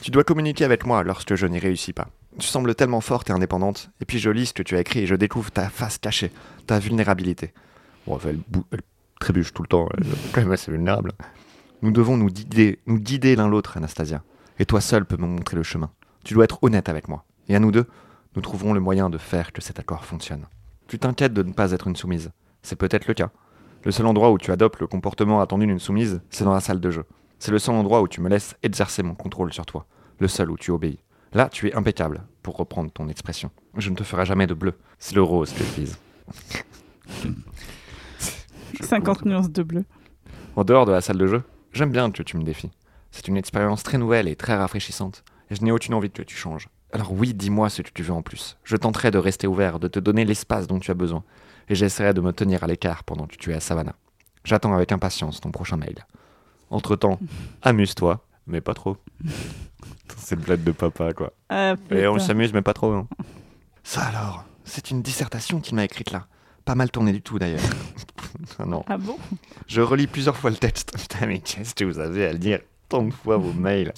tu 0.00 0.10
dois 0.10 0.24
communiquer 0.24 0.64
avec 0.64 0.86
moi 0.86 1.02
lorsque 1.02 1.34
je 1.34 1.46
n'y 1.46 1.58
réussis 1.58 1.92
pas. 1.92 2.08
Tu 2.38 2.46
sembles 2.46 2.74
tellement 2.74 3.00
forte 3.00 3.30
et 3.30 3.32
indépendante. 3.32 3.90
Et 4.00 4.04
puis 4.04 4.18
je 4.18 4.30
lis 4.30 4.46
ce 4.46 4.54
que 4.54 4.62
tu 4.62 4.76
as 4.76 4.80
écrit 4.80 5.00
et 5.00 5.06
je 5.06 5.14
découvre 5.14 5.50
ta 5.50 5.68
face 5.68 5.98
cachée, 5.98 6.30
ta 6.66 6.78
vulnérabilité. 6.78 7.52
Bon, 8.06 8.18
elle, 8.24 8.38
trébuche 9.18 9.52
tout 9.52 9.62
le 9.62 9.68
temps. 9.68 9.88
Elle 9.98 10.06
est 10.06 10.16
quand 10.32 10.40
même 10.40 10.52
assez 10.52 10.70
vulnérable. 10.70 11.12
Nous 11.82 11.90
devons 11.90 12.16
nous 12.16 12.28
guider, 12.28 12.78
nous 12.86 12.98
guider 12.98 13.36
l'un 13.36 13.48
l'autre, 13.48 13.76
Anastasia. 13.76 14.22
Et 14.58 14.66
toi 14.66 14.80
seul 14.80 15.04
peux 15.04 15.16
me 15.16 15.26
montrer 15.26 15.56
le 15.56 15.62
chemin. 15.62 15.90
Tu 16.24 16.34
dois 16.34 16.44
être 16.44 16.62
honnête 16.62 16.88
avec 16.88 17.08
moi. 17.08 17.24
Et 17.48 17.56
à 17.56 17.58
nous 17.58 17.72
deux, 17.72 17.86
nous 18.36 18.42
trouverons 18.42 18.72
le 18.72 18.80
moyen 18.80 19.10
de 19.10 19.18
faire 19.18 19.52
que 19.52 19.60
cet 19.60 19.78
accord 19.78 20.04
fonctionne. 20.04 20.46
Tu 20.86 20.98
t'inquiètes 20.98 21.34
de 21.34 21.42
ne 21.42 21.52
pas 21.52 21.72
être 21.72 21.88
une 21.88 21.96
soumise. 21.96 22.30
C'est 22.62 22.76
peut-être 22.76 23.06
le 23.06 23.14
cas. 23.14 23.30
Le 23.84 23.90
seul 23.90 24.06
endroit 24.06 24.30
où 24.30 24.38
tu 24.38 24.52
adoptes 24.52 24.80
le 24.80 24.86
comportement 24.86 25.40
attendu 25.40 25.66
d'une 25.66 25.78
soumise, 25.78 26.20
c'est 26.30 26.44
dans 26.44 26.52
la 26.52 26.60
salle 26.60 26.80
de 26.80 26.90
jeu. 26.90 27.04
C'est 27.38 27.50
le 27.50 27.58
seul 27.58 27.74
endroit 27.74 28.02
où 28.02 28.08
tu 28.08 28.20
me 28.20 28.28
laisses 28.28 28.54
exercer 28.62 29.02
mon 29.02 29.14
contrôle 29.14 29.52
sur 29.52 29.64
toi. 29.64 29.86
Le 30.18 30.28
seul 30.28 30.50
où 30.50 30.56
tu 30.56 30.70
obéis. 30.70 30.98
Là, 31.32 31.48
tu 31.48 31.68
es 31.68 31.74
impeccable, 31.74 32.22
pour 32.42 32.56
reprendre 32.56 32.90
ton 32.90 33.08
expression. 33.08 33.50
Je 33.76 33.88
ne 33.88 33.94
te 33.94 34.02
ferai 34.02 34.26
jamais 34.26 34.46
de 34.46 34.54
bleu. 34.54 34.74
C'est 34.98 35.14
le 35.14 35.22
rose 35.22 35.52
que 35.52 35.64
je 35.64 35.80
vise. 35.80 35.98
Je 38.78 38.84
50 38.84 39.24
nuances 39.24 39.50
de 39.50 39.62
bleu. 39.62 39.84
en 40.56 40.64
dehors 40.64 40.86
de 40.86 40.92
la 40.92 41.00
salle 41.00 41.18
de 41.18 41.26
jeu, 41.26 41.42
j'aime 41.72 41.90
bien 41.90 42.10
que 42.10 42.22
tu 42.22 42.36
me 42.36 42.42
défies. 42.42 42.70
C'est 43.10 43.28
une 43.28 43.36
expérience 43.36 43.82
très 43.82 43.98
nouvelle 43.98 44.28
et 44.28 44.36
très 44.36 44.56
rafraîchissante, 44.56 45.24
et 45.50 45.54
je 45.54 45.62
n'ai 45.62 45.72
aucune 45.72 45.94
envie 45.94 46.10
que 46.10 46.22
tu 46.22 46.36
changes. 46.36 46.68
Alors 46.92 47.12
oui, 47.12 47.34
dis-moi 47.34 47.68
ce 47.68 47.82
que 47.82 47.90
tu 47.92 48.02
veux 48.02 48.12
en 48.12 48.22
plus. 48.22 48.56
Je 48.64 48.76
tenterai 48.76 49.10
de 49.10 49.18
rester 49.18 49.46
ouvert, 49.46 49.78
de 49.78 49.88
te 49.88 49.98
donner 49.98 50.24
l'espace 50.24 50.66
dont 50.66 50.78
tu 50.78 50.90
as 50.90 50.94
besoin, 50.94 51.24
et 51.70 51.74
j'essaierai 51.74 52.12
de 52.12 52.20
me 52.20 52.32
tenir 52.32 52.62
à 52.64 52.66
l'écart 52.66 53.04
pendant 53.04 53.26
que 53.26 53.36
tu 53.36 53.52
es 53.52 53.54
à 53.54 53.60
Savannah. 53.60 53.94
J'attends 54.44 54.74
avec 54.74 54.92
impatience 54.92 55.40
ton 55.40 55.50
prochain 55.50 55.76
mail. 55.78 56.04
Entre-temps, 56.68 57.18
amuse-toi, 57.62 58.24
mais 58.46 58.60
pas 58.60 58.74
trop. 58.74 58.96
C'est 60.16 60.34
le 60.36 60.42
blague 60.42 60.64
de 60.64 60.72
papa, 60.72 61.12
quoi. 61.12 61.32
Ah, 61.48 61.74
Et 61.90 62.06
on 62.06 62.18
s'amuse, 62.18 62.52
mais 62.52 62.62
pas 62.62 62.74
trop. 62.74 62.92
hein. 62.92 63.08
Ça 63.84 64.02
alors, 64.02 64.44
c'est 64.64 64.90
une 64.90 65.00
dissertation 65.02 65.60
qu'il 65.60 65.74
m'a 65.76 65.84
écrite 65.84 66.10
là. 66.10 66.26
Pas 66.64 66.74
mal 66.74 66.90
tournée 66.90 67.12
du 67.12 67.22
tout 67.22 67.38
d'ailleurs. 67.38 67.60
Ah 68.58 68.64
non. 68.66 68.84
Ah 68.88 68.98
bon? 68.98 69.16
Je 69.66 69.80
relis 69.80 70.06
plusieurs 70.06 70.36
fois 70.36 70.50
le 70.50 70.56
texte. 70.56 70.92
Putain, 70.98 71.26
mais 71.26 71.38
qu'est-ce 71.40 71.74
que 71.74 71.84
vous 71.84 71.98
avez 71.98 72.26
à 72.26 72.32
lire? 72.32 72.60
Tant 72.88 73.02
de 73.04 73.10
fois 73.12 73.36
vos 73.36 73.52
mails 73.52 73.92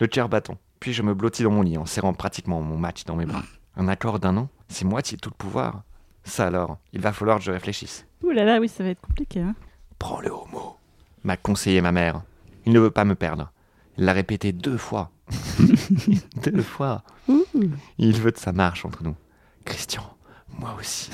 Le 0.00 0.06
cœur 0.06 0.28
battant. 0.28 0.58
Puis 0.80 0.92
je 0.92 1.02
me 1.02 1.14
blottis 1.14 1.42
dans 1.44 1.50
mon 1.50 1.62
lit 1.62 1.78
en 1.78 1.86
serrant 1.86 2.12
pratiquement 2.12 2.60
mon 2.60 2.76
match 2.76 3.04
dans 3.04 3.16
mes 3.16 3.24
bras. 3.26 3.42
Un 3.76 3.88
accord 3.88 4.18
d'un 4.18 4.36
an 4.36 4.48
C'est 4.68 4.84
moi 4.84 5.00
qui 5.02 5.14
ai 5.14 5.18
tout 5.18 5.30
le 5.30 5.36
pouvoir. 5.36 5.82
Ça 6.24 6.46
alors, 6.46 6.78
il 6.92 7.00
va 7.00 7.12
falloir 7.12 7.38
que 7.38 7.44
je 7.44 7.52
réfléchisse. 7.52 8.06
Ouh 8.22 8.30
là 8.30 8.44
là, 8.44 8.58
oui, 8.58 8.68
ça 8.68 8.82
va 8.82 8.90
être 8.90 9.00
compliqué. 9.00 9.40
Hein. 9.40 9.54
Prends-le 9.98 10.32
au 10.32 10.46
mot. 10.46 10.76
M'a 11.22 11.36
conseillé 11.36 11.80
ma 11.80 11.92
mère. 11.92 12.22
Il 12.66 12.72
ne 12.72 12.80
veut 12.80 12.90
pas 12.90 13.04
me 13.04 13.14
perdre. 13.14 13.52
Il 13.98 14.04
l'a 14.04 14.12
répété 14.12 14.52
deux 14.52 14.78
fois. 14.78 15.10
deux 16.42 16.62
fois. 16.62 17.02
Ouh. 17.28 17.44
Il 17.98 18.20
veut 18.20 18.32
de 18.32 18.38
sa 18.38 18.52
marche 18.52 18.84
entre 18.84 19.02
nous. 19.04 19.14
Christian, 19.64 20.02
moi 20.58 20.74
aussi. 20.78 21.10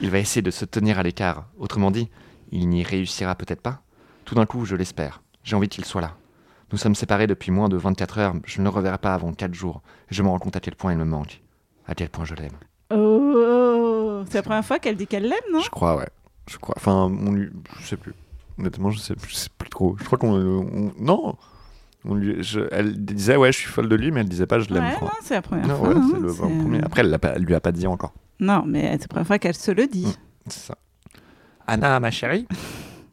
Il 0.00 0.10
va 0.10 0.18
essayer 0.18 0.42
de 0.42 0.50
se 0.50 0.64
tenir 0.64 0.98
à 0.98 1.02
l'écart. 1.02 1.46
Autrement 1.58 1.90
dit, 1.90 2.10
il 2.50 2.68
n'y 2.68 2.82
réussira 2.82 3.34
peut-être 3.34 3.60
pas. 3.62 3.82
Tout 4.24 4.34
d'un 4.34 4.46
coup, 4.46 4.64
je 4.64 4.76
l'espère. 4.76 5.22
J'ai 5.42 5.56
envie 5.56 5.68
qu'il 5.68 5.84
soit 5.84 6.00
là. 6.00 6.16
Nous 6.72 6.78
sommes 6.78 6.94
séparés 6.94 7.26
depuis 7.26 7.50
moins 7.50 7.68
de 7.68 7.76
24 7.76 8.18
heures. 8.18 8.34
Je 8.44 8.58
ne 8.58 8.64
le 8.64 8.70
reverrai 8.70 8.98
pas 8.98 9.14
avant 9.14 9.32
4 9.32 9.54
jours. 9.54 9.82
Je 10.10 10.22
me 10.22 10.28
rends 10.28 10.38
compte 10.38 10.56
à 10.56 10.60
quel 10.60 10.74
point 10.74 10.92
il 10.92 10.98
me 10.98 11.04
manque. 11.04 11.42
À 11.86 11.94
quel 11.94 12.08
point 12.08 12.24
je 12.24 12.34
l'aime. 12.34 12.56
Oh, 12.90 13.83
c'est 14.28 14.38
la 14.38 14.42
première 14.42 14.64
fois 14.64 14.78
qu'elle 14.78 14.96
dit 14.96 15.06
qu'elle 15.06 15.24
l'aime, 15.24 15.52
non? 15.52 15.60
Je 15.60 15.70
crois, 15.70 15.96
ouais. 15.96 16.08
Je 16.50 16.58
crois. 16.58 16.74
Enfin, 16.76 17.10
on 17.26 17.32
lui. 17.32 17.50
Je 17.80 17.86
sais 17.86 17.96
plus. 17.96 18.14
Honnêtement, 18.58 18.90
je 18.90 18.98
sais, 18.98 19.14
je 19.28 19.34
sais 19.34 19.48
plus 19.56 19.68
trop. 19.70 19.96
Je 19.98 20.04
crois 20.04 20.18
qu'on. 20.18 20.32
on- 20.34 20.92
Non 20.98 21.36
on 22.06 22.14
lui, 22.14 22.42
je- 22.42 22.60
Elle 22.70 23.02
disait, 23.02 23.36
ouais, 23.36 23.50
je 23.50 23.56
suis 23.60 23.68
folle 23.70 23.88
de 23.88 23.96
lui, 23.96 24.10
mais 24.10 24.20
elle 24.20 24.28
disait 24.28 24.46
pas, 24.46 24.58
je 24.58 24.68
l'aime. 24.68 24.84
Ouais, 24.84 24.96
non, 25.00 25.08
c'est 25.22 25.32
la 25.34 25.40
première 25.40 25.66
Non, 25.66 25.76
fois. 25.76 25.88
ouais, 25.88 25.94
hein, 25.96 26.08
c'est 26.12 26.20
le 26.20 26.34
premier. 26.34 26.82
Après, 26.84 27.00
elle, 27.00 27.18
pas- 27.18 27.32
elle 27.34 27.42
lui 27.44 27.54
a 27.54 27.60
pas 27.60 27.72
dit 27.72 27.86
encore. 27.86 28.12
Non, 28.40 28.62
mais 28.66 28.92
c'est 28.92 29.04
la 29.04 29.08
première 29.08 29.26
fois 29.26 29.38
qu'elle 29.38 29.54
se 29.54 29.70
le 29.70 29.86
dit. 29.86 30.04
Mm. 30.06 30.12
C'est 30.50 30.66
ça. 30.66 30.74
Anna, 31.66 31.98
ma 32.00 32.10
chérie 32.10 32.46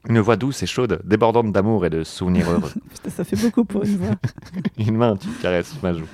Une 0.09 0.19
voix 0.19 0.35
douce 0.35 0.61
et 0.61 0.65
chaude, 0.65 0.99
débordante 1.05 1.53
d'amour 1.53 1.85
et 1.85 1.89
de 1.89 2.03
souvenirs 2.03 2.49
heureux. 2.51 2.69
Putain, 2.89 3.09
ça 3.11 3.23
fait 3.23 3.37
beaucoup 3.37 3.63
pour 3.63 3.85
une 3.85 3.95
voix. 3.97 4.15
Une 4.77 4.97
main, 4.97 5.15
tu 5.15 5.29
caresses 5.41 5.81
ma 5.81 5.93
joue. 5.93 6.07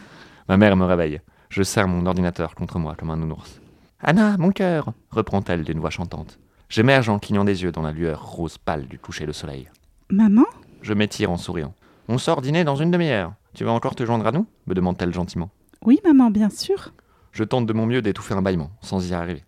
Ma 0.47 0.57
mère 0.57 0.75
me 0.77 0.85
réveille. 0.85 1.19
Je 1.49 1.63
serre 1.63 1.87
mon 1.87 2.05
ordinateur 2.05 2.53
contre 2.53 2.77
moi 2.77 2.93
comme 2.95 3.09
un 3.09 3.17
nounours. 3.17 3.59
Anna, 3.99 4.37
mon 4.37 4.51
cœur 4.51 4.93
reprend-elle 5.09 5.63
d'une 5.63 5.79
voix 5.79 5.89
chantante. 5.89 6.39
J'émerge 6.69 7.09
en 7.09 7.17
clignant 7.17 7.45
des 7.45 7.63
yeux 7.63 7.71
dans 7.71 7.81
la 7.81 7.91
lueur 7.91 8.23
rose 8.23 8.57
pâle 8.57 8.87
du 8.87 8.99
coucher 8.99 9.25
de 9.25 9.31
soleil. 9.31 9.69
Maman? 10.09 10.45
Je 10.81 10.93
m'étire 10.93 11.31
en 11.31 11.37
souriant. 11.37 11.73
On 12.07 12.17
sort 12.17 12.41
dîner 12.41 12.63
dans 12.63 12.75
une 12.75 12.91
demi-heure. 12.91 13.33
Tu 13.55 13.63
vas 13.63 13.71
encore 13.71 13.95
te 13.95 14.05
joindre 14.05 14.27
à 14.27 14.31
nous? 14.31 14.45
me 14.67 14.75
demande-t-elle 14.75 15.13
gentiment. 15.13 15.49
Oui, 15.83 15.99
maman, 16.05 16.29
bien 16.29 16.49
sûr. 16.49 16.93
Je 17.31 17.43
tente 17.43 17.65
de 17.65 17.73
mon 17.73 17.85
mieux 17.87 18.01
d'étouffer 18.01 18.35
un 18.35 18.41
bâillement, 18.41 18.69
sans 18.81 19.09
y 19.09 19.13
arriver. 19.13 19.43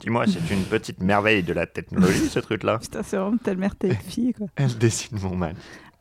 Dis-moi, 0.00 0.26
c'est 0.26 0.52
une 0.52 0.64
petite 0.64 1.00
merveille 1.00 1.42
de 1.42 1.52
la 1.52 1.66
technologie, 1.66 2.28
ce 2.28 2.40
truc-là 2.40 2.78
Putain, 2.82 3.02
c'est 3.02 3.16
vraiment 3.16 3.38
telle 3.38 3.56
mère, 3.56 3.76
telle 3.76 3.96
fille, 3.96 4.34
quoi. 4.34 4.48
Elle 4.56 4.76
dessine 4.76 5.18
mon 5.20 5.36
mal. 5.36 5.54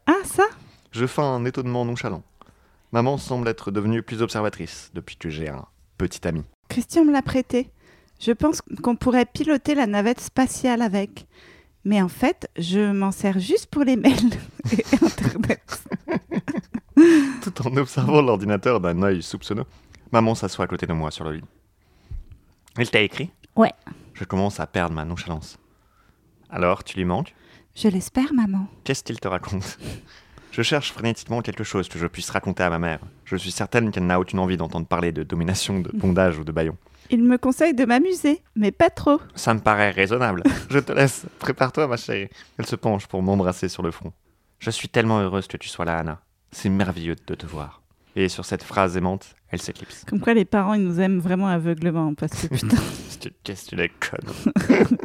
Ah, 0.07 0.17
ça? 0.25 0.43
Je 0.91 1.05
feins 1.05 1.35
un 1.35 1.45
étonnement 1.45 1.85
nonchalant. 1.85 2.23
Maman 2.91 3.17
semble 3.17 3.47
être 3.47 3.71
devenue 3.71 4.03
plus 4.03 4.21
observatrice 4.21 4.91
depuis 4.93 5.15
que 5.15 5.29
j'ai 5.29 5.47
un 5.47 5.65
petit 5.97 6.27
ami. 6.27 6.43
Christian 6.71 7.03
me 7.03 7.11
l'a 7.11 7.21
prêté. 7.21 7.69
Je 8.21 8.31
pense 8.31 8.61
qu'on 8.61 8.95
pourrait 8.95 9.25
piloter 9.25 9.75
la 9.75 9.87
navette 9.87 10.21
spatiale 10.21 10.81
avec. 10.81 11.27
Mais 11.83 12.01
en 12.01 12.07
fait, 12.07 12.49
je 12.57 12.93
m'en 12.93 13.11
sers 13.11 13.39
juste 13.39 13.65
pour 13.65 13.83
les 13.83 13.97
mails 13.97 14.31
et 14.71 14.85
Internet. 15.03 15.83
Tout 17.43 17.67
en 17.67 17.75
observant 17.75 18.21
l'ordinateur 18.21 18.79
d'un 18.79 19.03
œil 19.03 19.21
soupçonneux, 19.21 19.65
maman 20.13 20.33
s'assoit 20.33 20.63
à 20.63 20.67
côté 20.69 20.85
de 20.85 20.93
moi 20.93 21.11
sur 21.11 21.25
le 21.25 21.33
lit. 21.33 21.43
Il 22.79 22.89
t'a 22.89 23.01
écrit? 23.01 23.31
Ouais. 23.57 23.73
Je 24.13 24.23
commence 24.23 24.61
à 24.61 24.65
perdre 24.65 24.95
ma 24.95 25.03
nonchalance. 25.03 25.57
Alors, 26.49 26.85
tu 26.85 26.95
lui 26.95 27.03
manques? 27.03 27.35
Je 27.75 27.89
l'espère, 27.89 28.33
maman. 28.33 28.67
Qu'est-ce 28.85 29.03
qu'il 29.03 29.19
te 29.19 29.27
raconte? 29.27 29.77
Je 30.51 30.61
cherche 30.61 30.91
frénétiquement 30.91 31.41
quelque 31.41 31.63
chose 31.63 31.87
que 31.87 31.97
je 31.97 32.07
puisse 32.07 32.29
raconter 32.29 32.63
à 32.63 32.69
ma 32.69 32.79
mère. 32.79 32.99
Je 33.25 33.37
suis 33.37 33.51
certaine 33.51 33.91
qu'elle 33.91 34.05
n'a 34.05 34.19
aucune 34.19 34.39
envie 34.39 34.57
d'entendre 34.57 34.85
parler 34.85 35.11
de 35.11 35.23
domination, 35.23 35.79
de 35.79 35.89
bondage 35.93 36.37
ou 36.37 36.43
de 36.43 36.51
baillon. 36.51 36.77
Il 37.09 37.23
me 37.23 37.37
conseille 37.37 37.73
de 37.73 37.85
m'amuser, 37.85 38.41
mais 38.55 38.71
pas 38.71 38.89
trop. 38.89 39.19
Ça 39.35 39.53
me 39.53 39.59
paraît 39.59 39.91
raisonnable. 39.91 40.43
Je 40.69 40.79
te 40.79 40.91
laisse. 40.91 41.25
Prépare-toi, 41.39 41.87
ma 41.87 41.97
chérie. 41.97 42.29
Elle 42.57 42.65
se 42.65 42.75
penche 42.75 43.07
pour 43.07 43.21
m'embrasser 43.21 43.69
sur 43.69 43.83
le 43.83 43.91
front. 43.91 44.13
Je 44.59 44.69
suis 44.69 44.89
tellement 44.89 45.19
heureuse 45.19 45.47
que 45.47 45.57
tu 45.57 45.67
sois 45.69 45.85
là, 45.85 45.97
Anna. 45.99 46.21
C'est 46.51 46.69
merveilleux 46.69 47.15
de 47.27 47.35
te 47.35 47.45
voir. 47.45 47.81
Et 48.15 48.27
sur 48.27 48.43
cette 48.45 48.63
phrase 48.63 48.97
aimante, 48.97 49.35
elle 49.49 49.61
s'éclipse. 49.61 50.03
Comme 50.05 50.19
quoi, 50.19 50.33
les 50.33 50.45
parents, 50.45 50.73
ils 50.73 50.83
nous 50.83 50.99
aiment 50.99 51.19
vraiment 51.19 51.47
aveuglement. 51.47 52.13
Parce 52.13 52.47
que 52.47 52.53
putain, 52.53 52.77
Qu'est-ce 53.43 53.69
que 53.71 53.75
tu 53.75 53.81
es 53.81 53.89
conne 53.89 54.87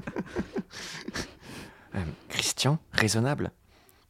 Euh, 1.95 2.01
Christian, 2.29 2.79
raisonnable? 2.93 3.51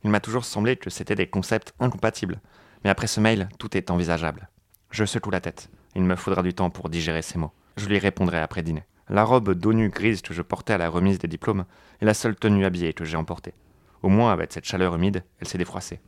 Il 0.07 0.11
m'a 0.11 0.21
toujours 0.21 0.45
semblé 0.45 0.77
que 0.77 0.89
c'était 0.89 1.17
des 1.17 1.27
concepts 1.27 1.75
incompatibles. 1.81 2.41
Mais 2.85 2.91
après 2.91 3.09
ce 3.09 3.19
mail, 3.19 3.49
tout 3.59 3.77
est 3.77 3.91
envisageable. 3.91 4.49
Je 4.93 5.05
secoue 5.05 5.33
la 5.33 5.41
tête. 5.41 5.69
Il 5.97 6.05
me 6.05 6.15
faudra 6.15 6.45
du 6.45 6.55
temps 6.55 6.71
pour 6.71 6.91
digérer 6.91 7.23
ces 7.23 7.39
mots. 7.39 7.51
Je 7.77 7.89
lui 7.89 7.99
répondrai 7.99 8.39
après 8.39 8.63
dîner. 8.63 8.85
La 9.09 9.25
robe 9.25 9.55
d'ONU 9.55 9.89
grise 9.89 10.23
que 10.23 10.33
je 10.33 10.43
portais 10.43 10.75
à 10.75 10.79
la 10.79 10.91
remise 10.91 11.19
des 11.19 11.27
diplômes 11.27 11.65
est 12.01 12.05
la 12.05 12.15
seule 12.15 12.37
tenue 12.37 12.65
habillée 12.65 12.93
que 12.93 13.05
j'ai 13.05 13.17
emportée. 13.17 13.53
Au 14.05 14.09
moins, 14.09 14.33
avec 14.33 14.53
cette 14.53 14.65
chaleur 14.65 14.95
humide, 14.95 15.25
elle 15.41 15.49
s'est 15.49 15.59
défroissée. 15.59 15.99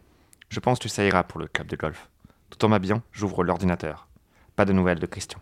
Je 0.48 0.60
pense 0.60 0.78
que 0.78 0.88
ça 0.88 1.04
ira 1.04 1.24
pour 1.24 1.40
le 1.40 1.48
club 1.48 1.66
de 1.66 1.74
golf. 1.74 2.08
Tout 2.50 2.64
en 2.64 2.68
m'habillant, 2.68 3.02
j'ouvre 3.10 3.42
l'ordinateur. 3.42 4.06
Pas 4.54 4.64
de 4.64 4.72
nouvelles 4.72 5.00
de 5.00 5.06
Christian. 5.06 5.40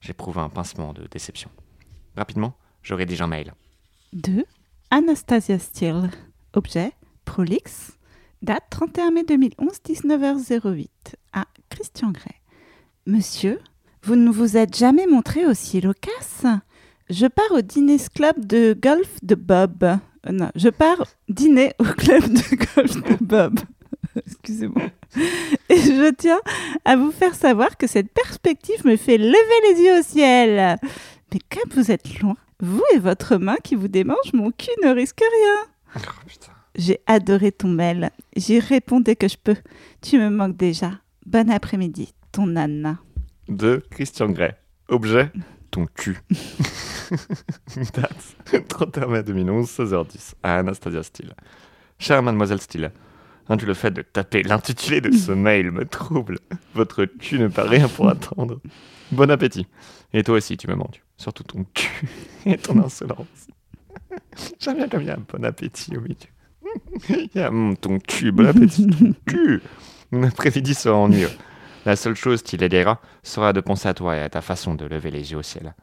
J'éprouve 0.00 0.38
un 0.38 0.48
pincement 0.48 0.94
de 0.94 1.06
déception. 1.06 1.50
Rapidement, 2.16 2.56
je 2.82 2.94
rédige 2.94 3.20
un 3.20 3.26
mail. 3.26 3.52
2. 4.14 4.46
Anastasia 4.90 5.58
Steele. 5.58 6.10
Objet 6.54 6.94
Prolix. 7.30 7.92
Date 8.42 8.64
31 8.70 9.12
mai 9.12 9.22
2011, 9.22 9.70
19h08. 9.86 10.88
À 11.32 11.44
Christian 11.68 12.10
Grey. 12.10 12.34
Monsieur, 13.06 13.60
vous 14.02 14.16
ne 14.16 14.32
vous 14.32 14.56
êtes 14.56 14.76
jamais 14.76 15.06
montré 15.06 15.46
aussi 15.46 15.80
loquace? 15.80 16.44
Je 17.08 17.26
pars 17.26 17.52
au 17.52 17.60
dîner 17.60 17.98
club 18.12 18.44
de 18.44 18.76
golf 18.76 19.18
de 19.22 19.36
Bob. 19.36 19.84
Euh, 19.84 20.32
non, 20.32 20.50
je 20.56 20.70
pars 20.70 21.04
dîner 21.28 21.72
au 21.78 21.84
club 21.84 22.24
de 22.24 22.56
golf 22.74 23.00
de 23.00 23.24
Bob. 23.24 23.60
Excusez-moi. 24.16 24.82
Et 25.68 25.76
je 25.76 26.12
tiens 26.14 26.40
à 26.84 26.96
vous 26.96 27.12
faire 27.12 27.36
savoir 27.36 27.76
que 27.76 27.86
cette 27.86 28.12
perspective 28.12 28.84
me 28.84 28.96
fait 28.96 29.18
lever 29.18 29.72
les 29.72 29.82
yeux 29.82 30.00
au 30.00 30.02
ciel. 30.02 30.80
Mais 31.32 31.38
comme 31.48 31.70
vous 31.76 31.92
êtes 31.92 32.18
loin, 32.18 32.36
vous 32.58 32.82
et 32.92 32.98
votre 32.98 33.36
main 33.36 33.56
qui 33.62 33.76
vous 33.76 33.88
démange, 33.88 34.32
mon 34.32 34.50
cul 34.50 34.70
ne 34.82 34.88
risque 34.88 35.20
rien. 35.20 35.70
Oh, 35.94 36.26
putain. 36.26 36.54
J'ai 36.74 37.00
adoré 37.06 37.52
ton 37.52 37.68
mail. 37.68 38.10
J'y 38.36 38.60
réponds 38.60 39.00
dès 39.00 39.16
que 39.16 39.28
je 39.28 39.36
peux. 39.42 39.56
Tu 40.02 40.18
me 40.18 40.30
manques 40.30 40.56
déjà. 40.56 40.92
Bon 41.26 41.50
après-midi, 41.50 42.14
ton 42.32 42.56
Anna. 42.56 42.98
De 43.48 43.82
Christian 43.90 44.30
Grey. 44.30 44.56
Objet 44.88 45.30
ton 45.70 45.86
cul. 45.86 46.18
Date 47.94 48.66
31 48.68 49.06
mai 49.06 49.22
2011, 49.22 49.68
16h10, 49.68 50.34
à 50.42 50.58
Anastasia 50.58 51.02
Steele. 51.02 51.34
Chère 51.98 52.22
mademoiselle 52.22 52.60
Steele, 52.60 52.92
hein, 53.48 53.56
le 53.56 53.74
fait 53.74 53.90
de 53.90 54.02
taper 54.02 54.42
l'intitulé 54.42 55.00
de 55.00 55.12
ce 55.12 55.32
mail 55.46 55.70
me 55.70 55.84
trouble. 55.84 56.38
Votre 56.74 57.04
cul 57.04 57.38
ne 57.38 57.48
pas 57.48 57.64
rien 57.64 57.88
pour 57.88 58.08
attendre. 58.08 58.60
Bon 59.12 59.30
appétit. 59.30 59.66
Et 60.12 60.22
toi 60.22 60.36
aussi, 60.36 60.56
tu 60.56 60.66
me 60.68 60.74
manques. 60.74 61.02
Surtout 61.16 61.44
ton 61.44 61.64
cul 61.74 62.08
et 62.46 62.56
ton 62.56 62.78
insolence. 62.82 63.48
J'aime 64.58 64.76
bien 64.76 64.88
comme 64.88 65.02
il 65.02 65.08
y 65.08 65.10
a 65.10 65.14
un 65.14 65.24
bon 65.28 65.44
appétit 65.44 65.96
au 65.96 66.00
milieu. 66.00 66.16
Il 67.08 67.28
y 67.34 67.40
a 67.40 67.48
hum, 67.48 67.76
ton 67.76 67.98
cul, 67.98 68.32
bon 68.32 68.46
appétit, 68.46 68.86
ton 68.86 69.14
cul. 69.26 69.62
Mon 70.10 70.22
après-midi 70.24 70.74
sera 70.74 70.96
ennuyeux. 70.96 71.30
La 71.86 71.96
seule 71.96 72.14
chose 72.16 72.42
qui 72.42 72.56
l'égayera 72.56 73.00
sera 73.22 73.52
de 73.52 73.60
penser 73.60 73.88
à 73.88 73.94
toi 73.94 74.16
et 74.16 74.20
à 74.20 74.28
ta 74.28 74.42
façon 74.42 74.74
de 74.74 74.84
lever 74.84 75.10
les 75.10 75.32
yeux 75.32 75.38
au 75.38 75.42
ciel. 75.42 75.74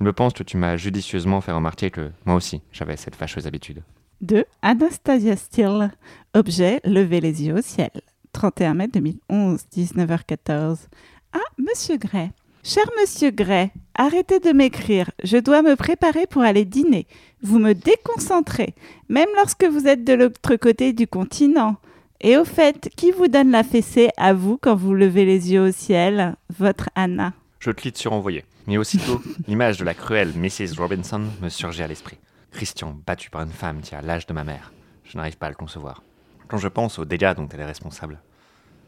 Il 0.00 0.04
me 0.04 0.12
pense 0.12 0.32
que 0.32 0.42
tu 0.42 0.56
m'as 0.56 0.76
judicieusement 0.76 1.40
fait 1.40 1.52
remarquer 1.52 1.90
que 1.90 2.10
moi 2.24 2.34
aussi 2.34 2.62
j'avais 2.72 2.96
cette 2.96 3.16
fâcheuse 3.16 3.46
habitude. 3.46 3.82
2. 4.22 4.44
Anastasia 4.62 5.36
Steele. 5.36 5.90
Objet, 6.34 6.80
lever 6.84 7.20
les 7.20 7.44
yeux 7.44 7.54
au 7.54 7.62
ciel. 7.62 7.90
31 8.32 8.74
mai 8.74 8.88
2011, 8.88 9.60
19h14. 9.74 10.86
Ah, 11.32 11.38
Monsieur 11.58 11.96
Gray. 11.96 12.30
Cher 12.68 12.82
Monsieur 13.00 13.30
Gray, 13.30 13.70
arrêtez 13.94 14.40
de 14.40 14.50
m'écrire. 14.50 15.12
Je 15.22 15.36
dois 15.36 15.62
me 15.62 15.76
préparer 15.76 16.26
pour 16.26 16.42
aller 16.42 16.64
dîner. 16.64 17.06
Vous 17.40 17.60
me 17.60 17.74
déconcentrez, 17.74 18.74
même 19.08 19.28
lorsque 19.36 19.62
vous 19.62 19.86
êtes 19.86 20.02
de 20.02 20.14
l'autre 20.14 20.56
côté 20.56 20.92
du 20.92 21.06
continent. 21.06 21.76
Et 22.20 22.36
au 22.36 22.44
fait, 22.44 22.90
qui 22.96 23.12
vous 23.12 23.28
donne 23.28 23.52
la 23.52 23.62
fessée 23.62 24.08
à 24.16 24.34
vous 24.34 24.58
quand 24.60 24.74
vous 24.74 24.94
levez 24.94 25.24
les 25.24 25.52
yeux 25.52 25.68
au 25.68 25.70
ciel? 25.70 26.34
Votre 26.58 26.90
Anna. 26.96 27.34
Je 27.60 27.70
clique 27.70 27.98
sur 27.98 28.12
envoyer. 28.12 28.44
Mais 28.66 28.78
aussitôt, 28.78 29.22
l'image 29.46 29.76
de 29.76 29.84
la 29.84 29.94
cruelle 29.94 30.32
Mrs. 30.34 30.76
Robinson 30.76 31.22
me 31.40 31.48
surgit 31.48 31.84
à 31.84 31.86
l'esprit. 31.86 32.18
Christian 32.50 32.98
battu 33.06 33.30
par 33.30 33.42
une 33.42 33.52
femme 33.52 33.80
qui 33.80 33.94
a 33.94 34.02
l'âge 34.02 34.26
de 34.26 34.32
ma 34.32 34.42
mère. 34.42 34.72
Je 35.04 35.16
n'arrive 35.16 35.38
pas 35.38 35.46
à 35.46 35.50
le 35.50 35.54
concevoir. 35.54 36.02
Quand 36.48 36.58
je 36.58 36.66
pense 36.66 36.98
aux 36.98 37.04
dégâts 37.04 37.36
dont 37.36 37.46
elle 37.48 37.60
est 37.60 37.64
responsable, 37.64 38.20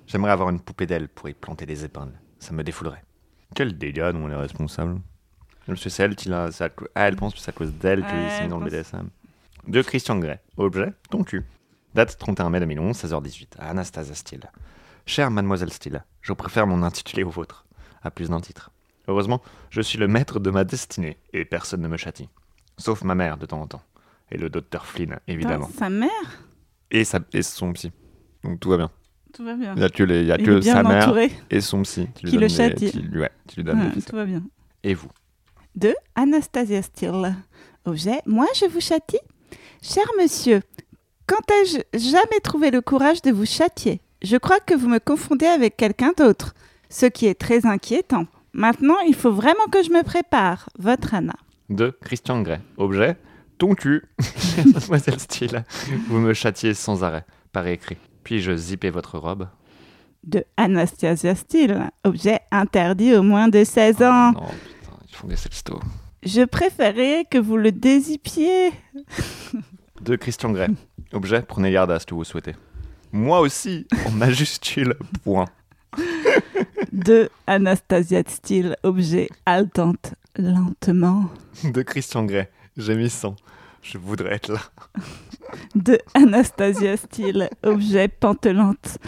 j'aimerais 0.09 0.33
avoir 0.33 0.51
une 0.51 0.59
poupée 0.59 0.87
d'elle 0.87 1.09
pour 1.09 1.29
y 1.29 1.33
planter 1.33 1.65
des 1.65 1.85
épingles. 1.85 2.19
Ça 2.41 2.53
me 2.53 2.65
défoulerait. 2.65 3.05
Quel 3.55 3.77
dégât 3.79 4.13
dont 4.13 4.27
elle 4.27 4.33
est 4.35 4.37
responsable 4.37 5.01
c'est 5.77 6.01
elle 6.03 6.17
qui 6.17 6.31
l'a. 6.31 6.51
c'est 6.51 6.65
à 6.65 6.69
cau- 6.71 6.87
Ah, 6.95 7.09
elle 7.09 7.17
pense 7.17 7.35
que 7.35 7.41
c'est 7.41 7.51
à 7.51 7.53
cause 7.53 7.73
d'elle 7.75 8.01
qu'il 8.07 8.15
Ouais, 8.15 8.31
s'est 8.31 8.43
mis 8.45 8.49
dans 8.49 8.57
le 8.59 8.63
pense- 8.65 8.73
BDSM. 8.73 9.11
De 9.67 9.83
Christian 9.83 10.17
Grey. 10.19 10.41
Objet, 10.57 10.95
ton 11.11 11.25
cul. 11.25 11.45
Date 11.95 12.17
31 12.19 12.49
mai 12.49 12.61
2011, 12.61 12.97
16h18, 12.97 13.55
à 13.59 13.69
Anastasia 13.69 14.15
Steele. 14.15 14.51
Chère 15.05 15.31
mademoiselle 15.31 15.71
Steele, 15.73 16.05
je 16.23 16.33
préfère 16.33 16.67
mon 16.67 16.83
intitulé 16.83 17.23
au 17.23 17.29
vôtre, 17.29 17.67
à 18.03 18.11
plus 18.11 18.31
d'un 18.31 18.41
titre. 18.41 18.71
Heureusement, 19.09 19.43
je 19.69 19.83
suis 19.83 19.99
le 19.99 20.09
maître 20.09 20.41
de 20.41 20.51
ma 20.51 20.65
destinée 20.65 21.19
et 21.35 21.45
personne 21.45 21.83
ne 21.83 21.89
me 21.89 21.99
châtie. 21.99 22.31
Sauf 22.79 23.03
ma 23.03 23.15
mère 23.15 23.37
de 23.37 23.45
temps 23.45 23.61
en 23.61 23.67
temps. 23.67 23.83
Et 24.31 24.39
le 24.39 24.49
docteur 24.49 24.87
Flynn, 24.87 25.19
évidemment. 25.27 25.69
Sa 25.79 25.91
mère? 25.91 26.09
Et, 26.91 27.05
sa, 27.05 27.21
et 27.35 27.43
son 27.43 27.73
psy. 27.75 27.93
Donc 28.43 28.59
tout 28.61 28.71
va 28.71 28.77
bien. 28.79 28.91
Tout 29.35 29.45
va 29.45 29.55
bien. 29.55 29.75
Il 29.75 29.79
n'y 29.81 29.85
a 29.85 29.89
que, 29.91 30.03
les- 30.03 30.21
il 30.23 30.27
y 30.27 30.33
a 30.33 30.39
que 30.39 30.51
est 30.51 30.61
bien 30.61 30.75
sa 30.75 30.83
mère 30.83 31.05
entouré. 31.05 31.31
et 31.51 31.61
son 31.61 31.83
psy 31.83 32.09
qui, 32.15 32.25
lui 32.27 32.31
Qui 32.33 32.39
le 32.39 32.75
qui 32.75 32.99
lui- 32.99 33.21
ouais, 33.21 33.31
qui 33.47 33.57
lui 33.57 33.65
donnent 33.65 33.79
Ouais, 33.79 33.85
des 33.87 33.91
ficelles. 33.91 34.05
tout 34.11 34.17
va 34.17 34.25
bien. 34.25 34.43
Et 34.85 34.95
vous? 34.95 35.09
2. 35.77 35.95
Anastasia 36.15 36.83
Steele. 36.83 37.35
Objet, 37.85 38.21
moi 38.27 38.47
je 38.59 38.67
vous 38.67 38.81
châtie 38.81 39.19
Cher 39.83 40.05
monsieur, 40.21 40.61
quand 41.27 41.41
ai-je 41.53 41.79
jamais 41.99 42.41
trouvé 42.43 42.71
le 42.71 42.81
courage 42.81 43.23
de 43.23 43.31
vous 43.31 43.47
châtier? 43.47 44.01
Je 44.23 44.37
crois 44.37 44.59
que 44.61 44.75
vous 44.75 44.89
me 44.89 44.99
confondez 44.99 45.47
avec 45.47 45.77
quelqu'un 45.77 46.13
d'autre, 46.17 46.55
ce 46.91 47.07
qui 47.07 47.27
est 47.27 47.39
très 47.39 47.65
inquiétant. 47.65 48.27
Maintenant, 48.53 48.99
il 49.07 49.15
faut 49.15 49.31
vraiment 49.31 49.67
que 49.71 49.83
je 49.85 49.91
me 49.91 50.03
prépare. 50.03 50.69
Votre 50.79 51.15
Anna. 51.15 51.35
De 51.71 51.97
Christian 52.01 52.43
Grey. 52.43 52.61
Objet 52.77 53.17
ton 53.59 53.75
cul. 53.75 54.03
Mademoiselle 54.75 55.21
Steele, 55.21 55.65
vous 56.09 56.19
me 56.19 56.33
châtiez 56.35 56.75
sans 56.75 57.05
arrêt, 57.05 57.25
par 57.53 57.67
écrit. 57.69 57.97
Puis-je 58.29 58.55
zipper 58.57 58.91
votre 58.91 59.17
robe? 59.17 59.49
De 60.23 60.45
Anastasia 60.59 61.35
Steele, 61.35 61.91
objet 62.05 62.41
interdit 62.51 63.15
aux 63.15 63.23
moins 63.23 63.49
de 63.49 63.65
16 63.65 64.03
ans. 64.03 64.33
Non, 64.33 64.41
putain, 64.41 64.93
ils 65.09 65.15
font 65.17 65.29
des 65.29 65.37
sextos. 65.37 65.81
Je 66.23 66.43
préférais 66.43 67.25
que 67.31 67.39
vous 67.39 67.57
le 67.57 67.73
dézipiez. 67.73 68.73
De 70.03 70.15
Christian 70.17 70.51
Grey. 70.51 70.69
Objet, 71.15 71.41
prenez 71.41 71.73
garde 71.73 71.91
à 71.91 71.99
ce 71.99 72.05
que 72.05 72.13
vous 72.15 72.25
souhaitez. 72.25 72.55
Moi 73.13 73.41
aussi, 73.41 73.87
en 74.05 74.11
majuscule, 74.19 74.95
point. 75.25 75.47
De 76.93 77.31
Anastasia 77.47 78.21
Steele, 78.27 78.77
objet 78.83 79.31
haletante 79.47 80.13
lentement. 80.37 81.31
De 81.65 81.81
Christian 81.81 82.27
Grey. 82.27 82.51
J'ai 82.77 82.95
mis 82.95 83.09
100. 83.09 83.37
Je 83.83 83.99
voudrais 83.99 84.35
être 84.35 84.53
là. 84.53 84.61
De 85.75 85.99
Anastasia 86.15 86.97
Steele, 86.97 87.49
objet 87.63 88.09
pantelante. 88.09 88.99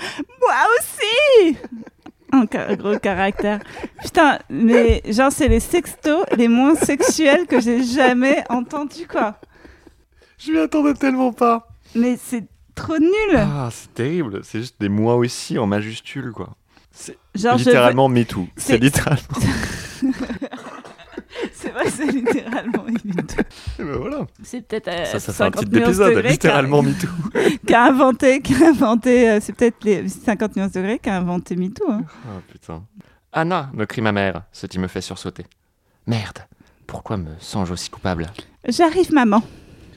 Moi 0.41 0.55
aussi 0.79 1.57
Un 2.33 2.47
ca- 2.51 2.75
gros 2.77 2.99
caractère. 2.99 3.61
Putain, 4.03 4.39
mais 4.49 5.03
genre, 5.09 5.31
c'est 5.33 5.49
les 5.49 5.61
sextos 5.61 6.25
les 6.37 6.49
moins 6.49 6.75
sexuels 6.77 7.47
que 7.47 7.61
j'ai 7.61 7.83
jamais 7.85 8.43
entendus, 8.49 9.07
quoi. 9.07 9.37
Je 10.39 10.53
m'y 10.53 10.59
attendais 10.59 10.95
tellement 10.95 11.33
pas. 11.33 11.69
Mais 11.95 12.17
c'est 12.23 12.45
trop 12.75 12.99
nul. 12.99 13.11
Ah, 13.37 13.69
c'est 13.73 13.93
terrible. 13.93 14.41
C'est 14.45 14.61
juste 14.61 14.77
des 14.81 14.89
moi 14.89 15.17
aussi 15.17 15.59
en 15.59 15.67
majuscule, 15.67 16.33
quoi. 16.33 16.51
C'est 16.93 17.19
littéralement 17.35 18.09
MeToo. 18.09 18.49
C'est 18.57 18.73
c'est- 18.75 18.79
littéralement. 18.79 19.23
C'est 21.89 22.07
littéralement 22.13 22.85
MeToo. 23.05 23.41
Et 23.79 23.85
ben 23.85 23.97
voilà. 23.97 24.27
C'est 24.43 24.67
peut-être 24.67 24.89
euh, 24.89 25.05
Ça, 25.07 25.21
ça 25.21 25.33
fait 25.33 25.43
un 25.45 25.47
50 25.47 25.65
titre 25.65 25.73
nuances 25.77 25.87
d'épisode. 25.87 26.15
degrés 26.15 26.31
Littéralement 26.31 26.83
MeToo. 26.83 27.09
Qui 27.67 27.75
a 27.75 27.85
inventé, 27.85 28.41
qui 28.41 28.55
a 28.55 28.69
inventé, 28.69 29.31
euh, 29.31 29.39
c'est 29.41 29.53
peut-être 29.55 29.85
les 29.85 30.09
50 30.09 30.57
nuances 30.57 30.73
degrés 30.73 30.99
qui 30.99 31.09
a 31.09 31.17
inventé 31.17 31.57
MeToo. 31.57 31.91
Hein. 31.91 32.03
Ah 32.27 32.41
putain. 32.51 32.83
Anna, 33.33 33.71
me 33.73 33.85
crie 33.87 34.03
ma 34.03 34.13
mère, 34.13 34.43
ce 34.53 34.67
qui 34.67 34.79
me 34.79 34.89
fait 34.89 35.01
sursauter. 35.01 35.47
Merde, 36.07 36.39
pourquoi 36.87 37.17
me 37.17 37.31
sens-je 37.39 37.73
aussi 37.73 37.91
coupable? 37.91 38.27
J'arrive, 38.67 39.13
maman. 39.13 39.43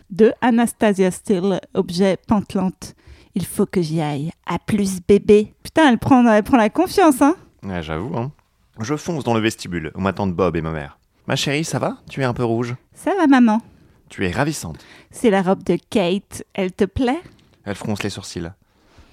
De 0.10 0.32
Anastasia 0.42 1.10
Steele, 1.10 1.60
objet 1.74 2.18
pantelante. 2.28 2.94
Il 3.36 3.46
faut 3.46 3.66
que 3.66 3.82
j'y 3.82 4.00
aille. 4.00 4.32
À 4.46 4.60
plus, 4.60 5.00
bébé. 5.08 5.54
Putain, 5.64 5.90
elle 5.90 5.98
prend, 5.98 6.24
elle 6.28 6.44
prend 6.44 6.58
la 6.58 6.70
confiance, 6.70 7.22
hein. 7.22 7.36
Ouais, 7.64 7.82
j'avoue, 7.82 8.16
hein. 8.16 8.32
Je 8.80 8.96
fonce 8.96 9.24
dans 9.24 9.34
le 9.34 9.40
vestibule 9.40 9.92
où 9.96 10.02
m'attendent 10.02 10.36
Bob 10.36 10.56
et 10.56 10.62
ma 10.62 10.72
mère. 10.72 10.98
Ma 11.28 11.36
chérie, 11.36 11.64
ça 11.64 11.80
va? 11.80 11.98
Tu 12.10 12.22
es 12.22 12.26
un 12.26 12.34
peu 12.34 12.44
rouge 12.44 12.76
Ça 12.94 13.12
va, 13.18 13.28
maman. 13.28 13.62
Tu 14.10 14.26
es 14.28 14.32
ravissante. 14.32 14.84
C'est 15.12 15.30
la 15.30 15.42
robe 15.42 15.64
de 15.64 15.78
Kate. 15.90 16.44
Elle 16.54 16.72
te 16.74 16.84
plaît? 16.86 17.22
Elle 17.66 17.76
fronce 17.76 18.04
les 18.04 18.10
sourcils. 18.10 18.52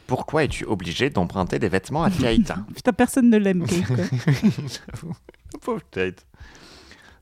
Pourquoi 0.06 0.42
es-tu 0.44 0.64
obligé 0.64 1.08
d'emprunter 1.08 1.58
des 1.60 1.68
vêtements 1.68 2.02
à 2.02 2.10
Kate? 2.10 2.52
Putain, 2.74 2.92
personne 2.92 3.30
ne 3.30 3.36
l'aime, 3.38 3.64
Kate. 3.64 3.86
quoi. 3.86 3.96
J'avoue. 4.36 5.14
Pauvre 5.60 5.82
Kate. 5.90 6.26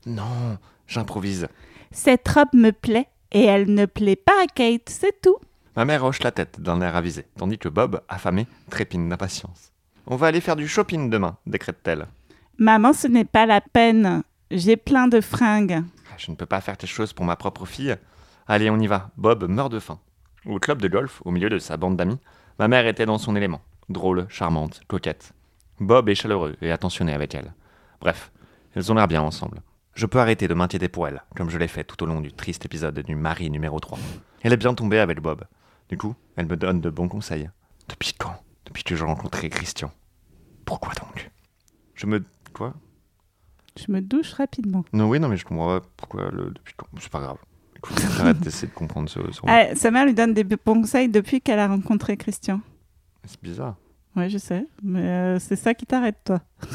Non, 0.07 0.57
j'improvise. 0.87 1.47
Cette 1.91 2.27
robe 2.27 2.49
me 2.53 2.71
plaît 2.71 3.07
et 3.31 3.43
elle 3.43 3.71
ne 3.73 3.85
plaît 3.85 4.15
pas 4.15 4.33
à 4.43 4.47
Kate, 4.47 4.89
c'est 4.89 5.21
tout. 5.21 5.37
Ma 5.75 5.85
mère 5.85 6.03
hoche 6.03 6.23
la 6.23 6.31
tête 6.31 6.59
d'un 6.59 6.81
air 6.81 6.95
avisé, 6.95 7.25
tandis 7.37 7.57
que 7.59 7.69
Bob, 7.69 8.01
affamé, 8.09 8.47
trépine 8.71 9.07
d'impatience. 9.07 9.71
On 10.07 10.15
va 10.15 10.27
aller 10.27 10.41
faire 10.41 10.55
du 10.55 10.67
shopping 10.67 11.09
demain, 11.11 11.37
décrète-t-elle. 11.45 12.07
Maman, 12.57 12.93
ce 12.93 13.07
n'est 13.07 13.25
pas 13.25 13.45
la 13.45 13.61
peine. 13.61 14.23
J'ai 14.51 14.77
plein 14.77 15.07
de 15.07 15.21
fringues. 15.21 15.83
Je 16.17 16.31
ne 16.31 16.35
peux 16.35 16.47
pas 16.47 16.59
faire 16.59 16.75
quelque 16.75 16.89
chose 16.89 17.13
pour 17.13 17.23
ma 17.23 17.35
propre 17.35 17.65
fille. 17.65 17.95
Allez, 18.47 18.71
on 18.71 18.79
y 18.79 18.87
va. 18.87 19.11
Bob 19.15 19.47
meurt 19.47 19.71
de 19.71 19.79
faim. 19.79 19.99
Au 20.45 20.57
club 20.57 20.81
de 20.81 20.87
golf, 20.87 21.21
au 21.23 21.29
milieu 21.29 21.49
de 21.49 21.59
sa 21.59 21.77
bande 21.77 21.97
d'amis, 21.97 22.17
ma 22.57 22.67
mère 22.67 22.87
était 22.87 23.05
dans 23.05 23.19
son 23.19 23.35
élément. 23.35 23.61
Drôle, 23.89 24.25
charmante, 24.27 24.81
coquette. 24.87 25.33
Bob 25.79 26.09
est 26.09 26.15
chaleureux 26.15 26.57
et 26.61 26.71
attentionné 26.71 27.13
avec 27.13 27.35
elle. 27.35 27.53
Bref, 28.01 28.31
elles 28.73 28.91
ont 28.91 28.95
l'air 28.95 29.07
bien 29.07 29.21
ensemble. 29.21 29.61
Je 29.93 30.07
peux 30.07 30.19
arrêter 30.19 30.47
de 30.47 30.53
m'inquiéter 30.55 30.89
pour 30.89 31.07
elle, 31.07 31.23
comme 31.35 31.49
je 31.51 31.57
l'ai 31.59 31.67
fait 31.67 31.83
tout 31.83 32.01
au 32.01 32.07
long 32.07 32.19
du 32.19 32.33
triste 32.33 32.65
épisode 32.65 32.99
du 32.99 33.15
mari 33.15 33.51
numéro 33.51 33.79
3. 33.79 33.99
Elle 34.41 34.53
est 34.53 34.57
bien 34.57 34.73
tombée 34.73 34.99
avec 34.99 35.21
Bob. 35.21 35.43
Du 35.89 35.97
coup, 35.97 36.15
elle 36.35 36.47
me 36.47 36.57
donne 36.57 36.81
de 36.81 36.89
bons 36.89 37.07
conseils. 37.07 37.49
Depuis 37.87 38.13
quand? 38.13 38.41
Depuis 38.65 38.83
que 38.83 38.95
j'ai 38.95 39.05
rencontré 39.05 39.49
Christian. 39.49 39.91
Pourquoi 40.65 40.93
donc? 40.93 41.29
Je 41.93 42.07
me... 42.07 42.23
Quoi? 42.53 42.73
Je 43.77 43.91
me 43.91 44.01
douche 44.01 44.33
rapidement. 44.33 44.83
Non, 44.93 45.07
oui, 45.09 45.19
non, 45.19 45.27
mais 45.29 45.37
je 45.37 45.45
comprends 45.45 45.79
pas 45.79 45.85
pourquoi 45.97 46.29
le... 46.31 46.51
Depuis 46.51 46.73
quand 46.75 46.87
C'est 46.99 47.11
pas 47.11 47.19
grave. 47.21 47.37
Écoute, 47.77 47.97
arrête 48.19 48.39
d'essayer 48.39 48.67
de 48.67 48.73
comprendre 48.73 49.09
ce... 49.09 49.19
ce- 49.31 49.39
Ah, 49.47 49.75
sa 49.75 49.91
mère 49.91 50.05
lui 50.05 50.13
donne 50.13 50.33
des 50.33 50.43
bons 50.43 50.57
conseils 50.65 51.07
depuis 51.09 51.39
qu'elle 51.41 51.59
a 51.59 51.67
rencontré 51.67 52.17
Christian. 52.17 52.59
C'est 53.25 53.41
bizarre. 53.41 53.75
Oui, 54.15 54.29
je 54.29 54.37
sais. 54.37 54.65
Mais 54.83 55.01
euh, 55.01 55.39
c'est 55.39 55.55
ça 55.55 55.73
qui 55.73 55.85
t'arrête, 55.85 56.17
toi. 56.25 56.41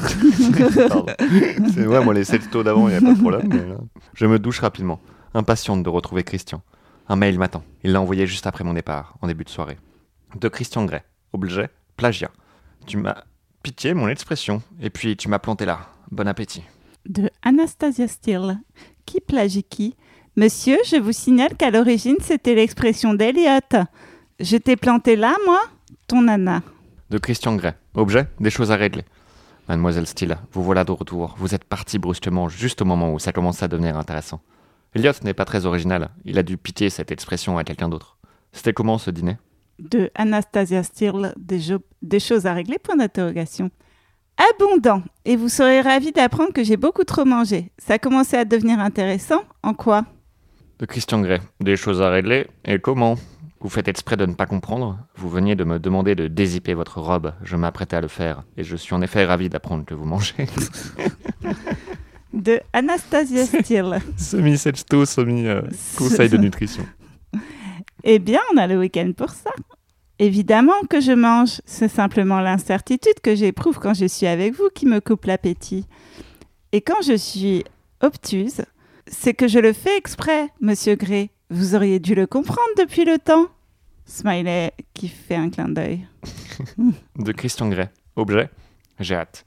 C'est 1.73 1.85
ouais, 1.85 2.03
moi 2.03 2.13
les 2.13 2.23
sextos 2.23 2.63
d'avant, 2.63 2.87
il 2.87 2.91
n'y 2.91 2.97
a 2.97 3.01
pas 3.01 3.13
de 3.13 3.19
problème. 3.19 3.47
mais 3.49 3.65
là- 3.67 3.77
Je 4.13 4.25
me 4.25 4.39
douche 4.39 4.59
rapidement, 4.59 4.99
impatiente 5.33 5.83
de 5.83 5.89
retrouver 5.89 6.23
Christian. 6.23 6.61
Un 7.07 7.17
mail 7.17 7.37
m'attend. 7.37 7.63
Il 7.83 7.91
l'a 7.91 8.01
envoyé 8.01 8.25
juste 8.25 8.47
après 8.47 8.63
mon 8.63 8.73
départ, 8.73 9.15
en 9.21 9.27
début 9.27 9.43
de 9.43 9.49
soirée. 9.49 9.77
De 10.39 10.47
Christian 10.47 10.85
Grey. 10.85 11.03
Objet, 11.33 11.69
plagiat. 11.97 12.31
Tu 12.87 12.97
m'as 12.97 13.23
piqué 13.61 13.93
mon 13.93 14.07
expression, 14.07 14.61
et 14.81 14.89
puis 14.89 15.15
tu 15.17 15.27
m'as 15.27 15.39
planté 15.39 15.65
là. 15.65 15.79
Bon 16.11 16.27
appétit. 16.27 16.63
De 17.05 17.29
Anastasia 17.43 18.07
Steele. 18.07 18.59
Qui 19.05 19.21
plagie 19.21 19.63
qui? 19.63 19.95
Monsieur, 20.35 20.77
je 20.85 20.97
vous 20.97 21.11
signale 21.11 21.55
qu'à 21.55 21.69
l'origine, 21.69 22.15
c'était 22.19 22.55
l'expression 22.55 23.13
d'Eliott. 23.13 23.75
Je 24.39 24.57
t'ai 24.57 24.75
planté 24.75 25.15
là, 25.15 25.35
moi 25.45 25.61
Ton 26.07 26.23
nana. 26.23 26.63
De 27.09 27.17
Christian 27.17 27.55
Grey. 27.55 27.75
Objet, 27.93 28.27
des 28.39 28.49
choses 28.49 28.71
à 28.71 28.75
régler. 28.75 29.03
Mademoiselle 29.69 30.07
Steele, 30.07 30.37
vous 30.51 30.63
voilà 30.63 30.83
de 30.83 30.91
retour. 30.91 31.35
Vous 31.37 31.55
êtes 31.55 31.63
partie 31.63 31.99
brusquement 31.99 32.49
juste 32.49 32.81
au 32.81 32.85
moment 32.85 33.13
où 33.13 33.19
ça 33.19 33.31
commence 33.31 33.63
à 33.63 33.67
devenir 33.67 33.97
intéressant. 33.97 34.41
Elliot 34.93 35.13
n'est 35.23 35.33
pas 35.33 35.45
très 35.45 35.65
original. 35.65 36.09
Il 36.23 36.37
a 36.37 36.43
dû 36.43 36.57
piquer 36.57 36.89
cette 36.89 37.11
expression 37.11 37.57
à 37.57 37.63
quelqu'un 37.63 37.89
d'autre. 37.89 38.17
C'était 38.51 38.73
comment 38.73 38.97
ce 38.97 39.11
dîner? 39.11 39.37
De 39.79 40.09
Anastasia 40.15 40.83
Steele. 40.83 41.33
Des, 41.37 41.75
des 42.01 42.19
choses 42.19 42.45
à 42.45 42.53
régler? 42.53 42.79
Point 42.79 42.95
d'interrogation. 42.97 43.69
Abondant. 44.37 45.01
Et 45.23 45.35
vous 45.35 45.49
serez 45.49 45.81
ravi 45.81 46.11
d'apprendre 46.11 46.51
que 46.53 46.63
j'ai 46.63 46.77
beaucoup 46.77 47.03
trop 47.03 47.25
mangé. 47.25 47.71
Ça 47.77 47.93
a 47.95 47.99
commencé 47.99 48.35
à 48.35 48.45
devenir 48.45 48.79
intéressant. 48.79 49.43
En 49.63 49.73
quoi? 49.73 50.05
De 50.79 50.85
Christian 50.85 51.21
Grey. 51.21 51.39
Des 51.61 51.77
choses 51.77 52.01
à 52.01 52.09
régler 52.09 52.47
Et 52.65 52.79
comment? 52.79 53.15
Vous 53.61 53.69
faites 53.69 53.87
exprès 53.87 54.17
de 54.17 54.25
ne 54.25 54.33
pas 54.33 54.45
comprendre 54.45 54.99
Vous 55.15 55.29
veniez 55.29 55.55
de 55.55 55.63
me 55.63 55.79
demander 55.79 56.15
de 56.15 56.27
dézipper 56.27 56.73
votre 56.73 56.99
robe. 56.99 57.33
Je 57.43 57.55
m'apprêtais 57.55 57.95
à 57.95 58.01
le 58.01 58.09
faire. 58.09 58.43
Et 58.57 58.63
je 58.63 58.75
suis 58.75 58.93
en 58.93 59.01
effet 59.01 59.25
ravi 59.25 59.49
d'apprendre 59.49 59.85
que 59.85 59.93
vous 59.93 60.05
mangez. 60.05 60.47
De 62.33 62.59
Anastasia 62.73 63.45
Steele. 63.45 64.01
semi-sexto, 64.17 65.05
semi-conseil 65.05 66.29
de 66.29 66.37
nutrition. 66.37 66.85
Eh 68.03 68.19
bien, 68.19 68.41
on 68.53 68.57
a 68.57 68.67
le 68.67 68.77
week-end 68.77 69.13
pour 69.15 69.29
ça. 69.29 69.51
Évidemment 70.19 70.81
que 70.89 71.01
je 71.01 71.11
mange. 71.11 71.61
C'est 71.65 71.89
simplement 71.89 72.39
l'incertitude 72.39 73.19
que 73.21 73.35
j'éprouve 73.35 73.79
quand 73.79 73.93
je 73.93 74.05
suis 74.05 74.27
avec 74.27 74.53
vous 74.53 74.69
qui 74.73 74.85
me 74.85 75.01
coupe 75.01 75.25
l'appétit. 75.25 75.85
Et 76.71 76.81
quand 76.81 77.01
je 77.05 77.17
suis 77.17 77.63
obtuse, 78.01 78.63
c'est 79.07 79.33
que 79.33 79.47
je 79.47 79.59
le 79.59 79.73
fais 79.73 79.97
exprès, 79.97 80.49
monsieur 80.61 80.95
Gray. 80.95 81.29
Vous 81.49 81.75
auriez 81.75 81.99
dû 81.99 82.15
le 82.15 82.27
comprendre 82.27 82.61
depuis 82.77 83.05
le 83.05 83.17
temps. 83.17 83.47
Smiley 84.05 84.73
qui 84.93 85.07
fait 85.07 85.35
un 85.35 85.49
clin 85.49 85.69
d'œil. 85.69 86.07
De 87.17 87.31
Christian 87.31 87.69
Grey. 87.69 87.89
Objet 88.15 88.49
J'ai 88.99 89.15
hâte. 89.15 89.43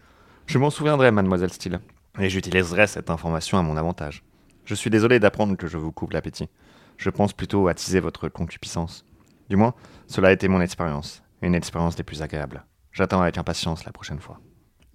Je 0.47 0.59
m'en 0.59 0.71
souviendrai, 0.71 1.11
mademoiselle 1.11 1.53
Steele. 1.53 1.81
Et 2.21 2.29
j'utiliserai 2.29 2.87
cette 2.87 3.11
information 3.11 3.59
à 3.59 3.63
mon 3.63 3.77
avantage. 3.77 4.23
Je 4.65 4.75
suis 4.75 4.91
désolé 4.91 5.19
d'apprendre 5.21 5.57
que 5.57 5.67
je 5.67 5.79
vous 5.79 5.93
coupe 5.93 6.13
l'appétit. 6.13 6.49
Je 6.97 7.11
pense 7.11 7.33
plutôt 7.33 7.69
attiser 7.69 8.01
votre 8.01 8.29
concupiscence. 8.29 9.05
Du 9.49 9.57
moins, 9.57 9.75
cela 10.07 10.29
a 10.29 10.33
été 10.33 10.49
mon 10.49 10.61
expérience. 10.61 11.23
Une 11.43 11.55
expérience 11.55 11.97
des 11.97 12.03
plus 12.03 12.23
agréables. 12.23 12.65
J'attends 12.93 13.23
avec 13.23 13.39
impatience 13.39 13.85
la 13.85 13.93
prochaine 13.93 14.19
fois. 14.19 14.41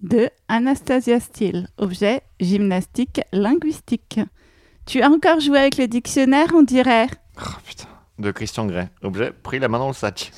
De 0.00 0.28
Anastasia 0.48 1.18
Steele. 1.20 1.68
Objet 1.78 2.22
gymnastique 2.40 3.20
linguistique. 3.32 4.20
Tu 4.86 5.00
as 5.00 5.08
encore 5.10 5.40
joué 5.40 5.58
avec 5.58 5.78
le 5.78 5.88
dictionnaire, 5.88 6.48
on 6.54 6.62
dirait. 6.62 7.08
Oh 7.40 7.50
putain. 7.64 7.88
De 8.18 8.30
Christian 8.30 8.66
Grey. 8.66 8.90
Objet 9.02 9.32
pris 9.32 9.58
la 9.58 9.68
main 9.68 9.78
dans 9.78 9.88
le 9.88 9.94
sac. 9.94 10.32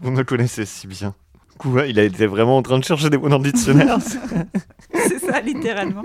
Vous 0.00 0.10
me 0.10 0.22
connaissez 0.22 0.66
si 0.66 0.86
bien. 0.86 1.14
Quoi 1.58 1.86
Il 1.86 1.98
a 1.98 2.04
été 2.04 2.26
vraiment 2.26 2.58
en 2.58 2.62
train 2.62 2.78
de 2.78 2.84
chercher 2.84 3.10
des 3.10 3.18
mots 3.18 3.28
dans 3.28 3.38
le 3.38 3.44
dictionnaire 3.44 3.98
C'est 4.92 5.18
ça, 5.18 5.40
littéralement. 5.40 6.02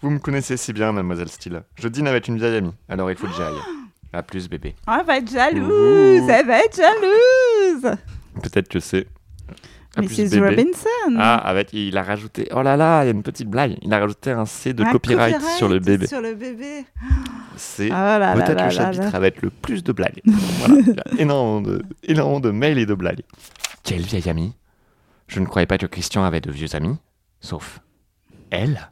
Vous 0.00 0.10
me 0.10 0.18
connaissez 0.18 0.56
si 0.56 0.72
bien, 0.72 0.92
mademoiselle 0.92 1.28
Steele. 1.28 1.62
Je 1.76 1.88
dîne 1.88 2.06
avec 2.08 2.28
une 2.28 2.38
vieille 2.38 2.56
amie, 2.56 2.74
alors 2.88 3.10
il 3.10 3.16
faut 3.16 3.26
que 3.26 3.34
j'y 3.34 3.42
aille. 3.42 3.83
À 4.14 4.22
plus, 4.22 4.48
bébé. 4.48 4.76
Oh, 4.86 4.92
elle 5.00 5.06
va 5.06 5.16
être 5.18 5.30
jalouse, 5.30 6.22
Ouh. 6.22 6.30
elle 6.30 6.46
va 6.46 6.58
être 6.60 6.76
jalouse. 6.76 7.96
Peut-être 8.42 8.68
que 8.68 8.78
c'est. 8.78 9.06
À 9.96 10.02
Mrs. 10.02 10.30
bébé. 10.30 10.48
Robinson. 10.50 11.16
Ah, 11.18 11.36
avec, 11.36 11.72
il 11.72 11.96
a 11.96 12.02
rajouté. 12.02 12.48
Oh 12.52 12.62
là 12.62 12.76
là, 12.76 13.02
il 13.02 13.06
y 13.06 13.08
a 13.08 13.12
une 13.12 13.22
petite 13.24 13.48
blague. 13.48 13.76
Il 13.82 13.92
a 13.92 13.98
rajouté 13.98 14.30
un 14.30 14.44
C 14.46 14.72
de 14.72 14.84
Un 14.84 14.92
copyright, 14.92 15.40
sur 15.58 15.68
le 15.68 15.78
bébé. 15.80 16.06
Sur 16.06 16.20
le 16.20 16.34
bébé. 16.34 16.84
c'est 17.56 17.90
Ah 17.92 18.34
peut-être 18.36 18.64
le 18.64 18.70
chapitre 18.70 19.02
là. 19.04 19.10
avec 19.16 19.42
le 19.42 19.50
plus 19.50 19.82
de 19.84 19.92
blagues. 19.92 20.20
Voilà, 20.24 20.74
il 20.80 20.86
y 20.88 20.90
a 20.98 21.04
énormément 21.22 21.60
de, 21.60 21.82
énormément 22.04 22.40
de 22.40 22.50
mails 22.50 22.78
et 22.78 22.86
de 22.86 22.94
blagues. 22.94 23.22
Quel 23.82 24.02
vieil 24.02 24.28
ami 24.28 24.52
Je 25.28 25.40
ne 25.40 25.46
croyais 25.46 25.66
pas 25.66 25.78
que 25.78 25.86
Christian 25.86 26.24
avait 26.24 26.40
de 26.40 26.50
vieux 26.50 26.74
amis, 26.74 26.96
sauf 27.40 27.80
elle. 28.50 28.90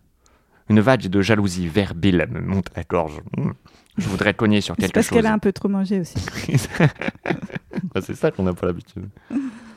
Une 0.69 0.81
vague 0.81 1.07
de 1.09 1.21
jalousie 1.21 1.67
verbile 1.69 2.27
me 2.31 2.41
monte 2.41 2.69
à 2.75 2.81
la 2.81 2.85
gorge. 2.85 3.21
Je 3.99 4.09
voudrais 4.09 4.33
cogner 4.35 4.61
sur 4.61 4.77
quelque 4.77 4.93
parce 4.93 5.07
chose. 5.09 5.17
qu'elle 5.17 5.27
a 5.27 5.33
un 5.33 5.39
peu 5.39 5.53
trop 5.53 5.69
mangé 5.69 6.01
aussi. 6.01 6.15
Ouais, 7.95 8.01
c'est 8.01 8.15
ça 8.15 8.31
qu'on 8.31 8.43
n'a 8.45 8.55
pas 8.55 8.67
l'habitude. 8.67 9.09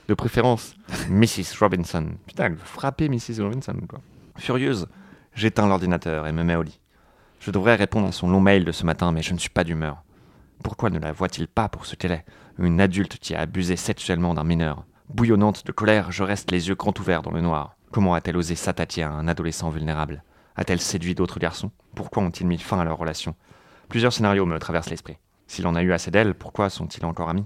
De 0.08 0.14
préférence, 0.14 0.76
Mrs. 1.10 1.58
Robinson. 1.60 2.08
Putain, 2.28 2.46
elle 2.46 2.54
veut 2.54 2.60
frapper 2.64 3.10
Mrs. 3.10 3.42
Robinson, 3.42 3.76
quoi. 3.90 4.00
Furieuse, 4.38 4.88
j'éteins 5.34 5.68
l'ordinateur 5.68 6.28
et 6.28 6.32
me 6.32 6.44
mets 6.44 6.56
au 6.56 6.62
lit. 6.64 6.80
Je 7.42 7.52
devrais 7.52 7.76
répondre 7.76 8.08
à 8.08 8.12
son 8.14 8.30
long 8.30 8.40
mail 8.40 8.64
de 8.64 8.72
ce 8.72 8.86
matin, 8.86 9.12
mais 9.12 9.22
je 9.22 9.34
ne 9.34 9.38
suis 9.40 9.50
pas 9.50 9.64
d'humeur. 9.66 10.04
Pourquoi 10.64 10.90
ne 10.90 11.00
la 11.00 11.12
voit-il 11.12 11.48
pas 11.48 11.68
pour 11.68 11.86
ce 11.86 11.96
qu'elle 11.96 12.12
est 12.14 12.26
Une 12.58 12.80
adulte 12.80 13.18
qui 13.18 13.36
a 13.36 13.42
abusé 13.42 13.76
sexuellement 13.76 14.34
d'un 14.34 14.44
mineur? 14.46 14.86
Bouillonnante 15.10 15.66
de 15.66 15.72
colère, 15.72 16.12
je 16.12 16.24
reste 16.24 16.52
les 16.52 16.68
yeux 16.70 16.76
grands 16.76 16.94
ouverts 17.00 17.22
dans 17.22 17.32
le 17.32 17.42
noir. 17.42 17.76
Comment 17.92 18.14
a-t-elle 18.14 18.38
osé 18.38 18.56
s'attaquer 18.56 19.04
à 19.04 19.12
un 19.12 19.28
adolescent 19.28 19.70
vulnérable? 19.70 20.24
A-t-elle 20.56 20.80
séduit 20.82 21.16
d'autres 21.16 21.40
garçons? 21.40 21.72
Pourquoi 21.96 22.24
ont-ils 22.24 22.48
mis 22.48 22.58
fin 22.60 22.80
à 22.80 22.86
leur 22.86 22.98
relation? 22.98 23.36
Plusieurs 23.90 24.14
scénarios 24.14 24.46
me 24.46 24.60
traversent 24.60 24.90
l'esprit. 24.90 25.18
S'il 25.48 25.68
en 25.68 25.76
a 25.76 25.84
eu 25.84 25.94
assez 25.94 26.12
d'elle, 26.12 26.34
pourquoi 26.34 26.70
sont-ils 26.70 27.06
encore 27.06 27.30
amis? 27.30 27.46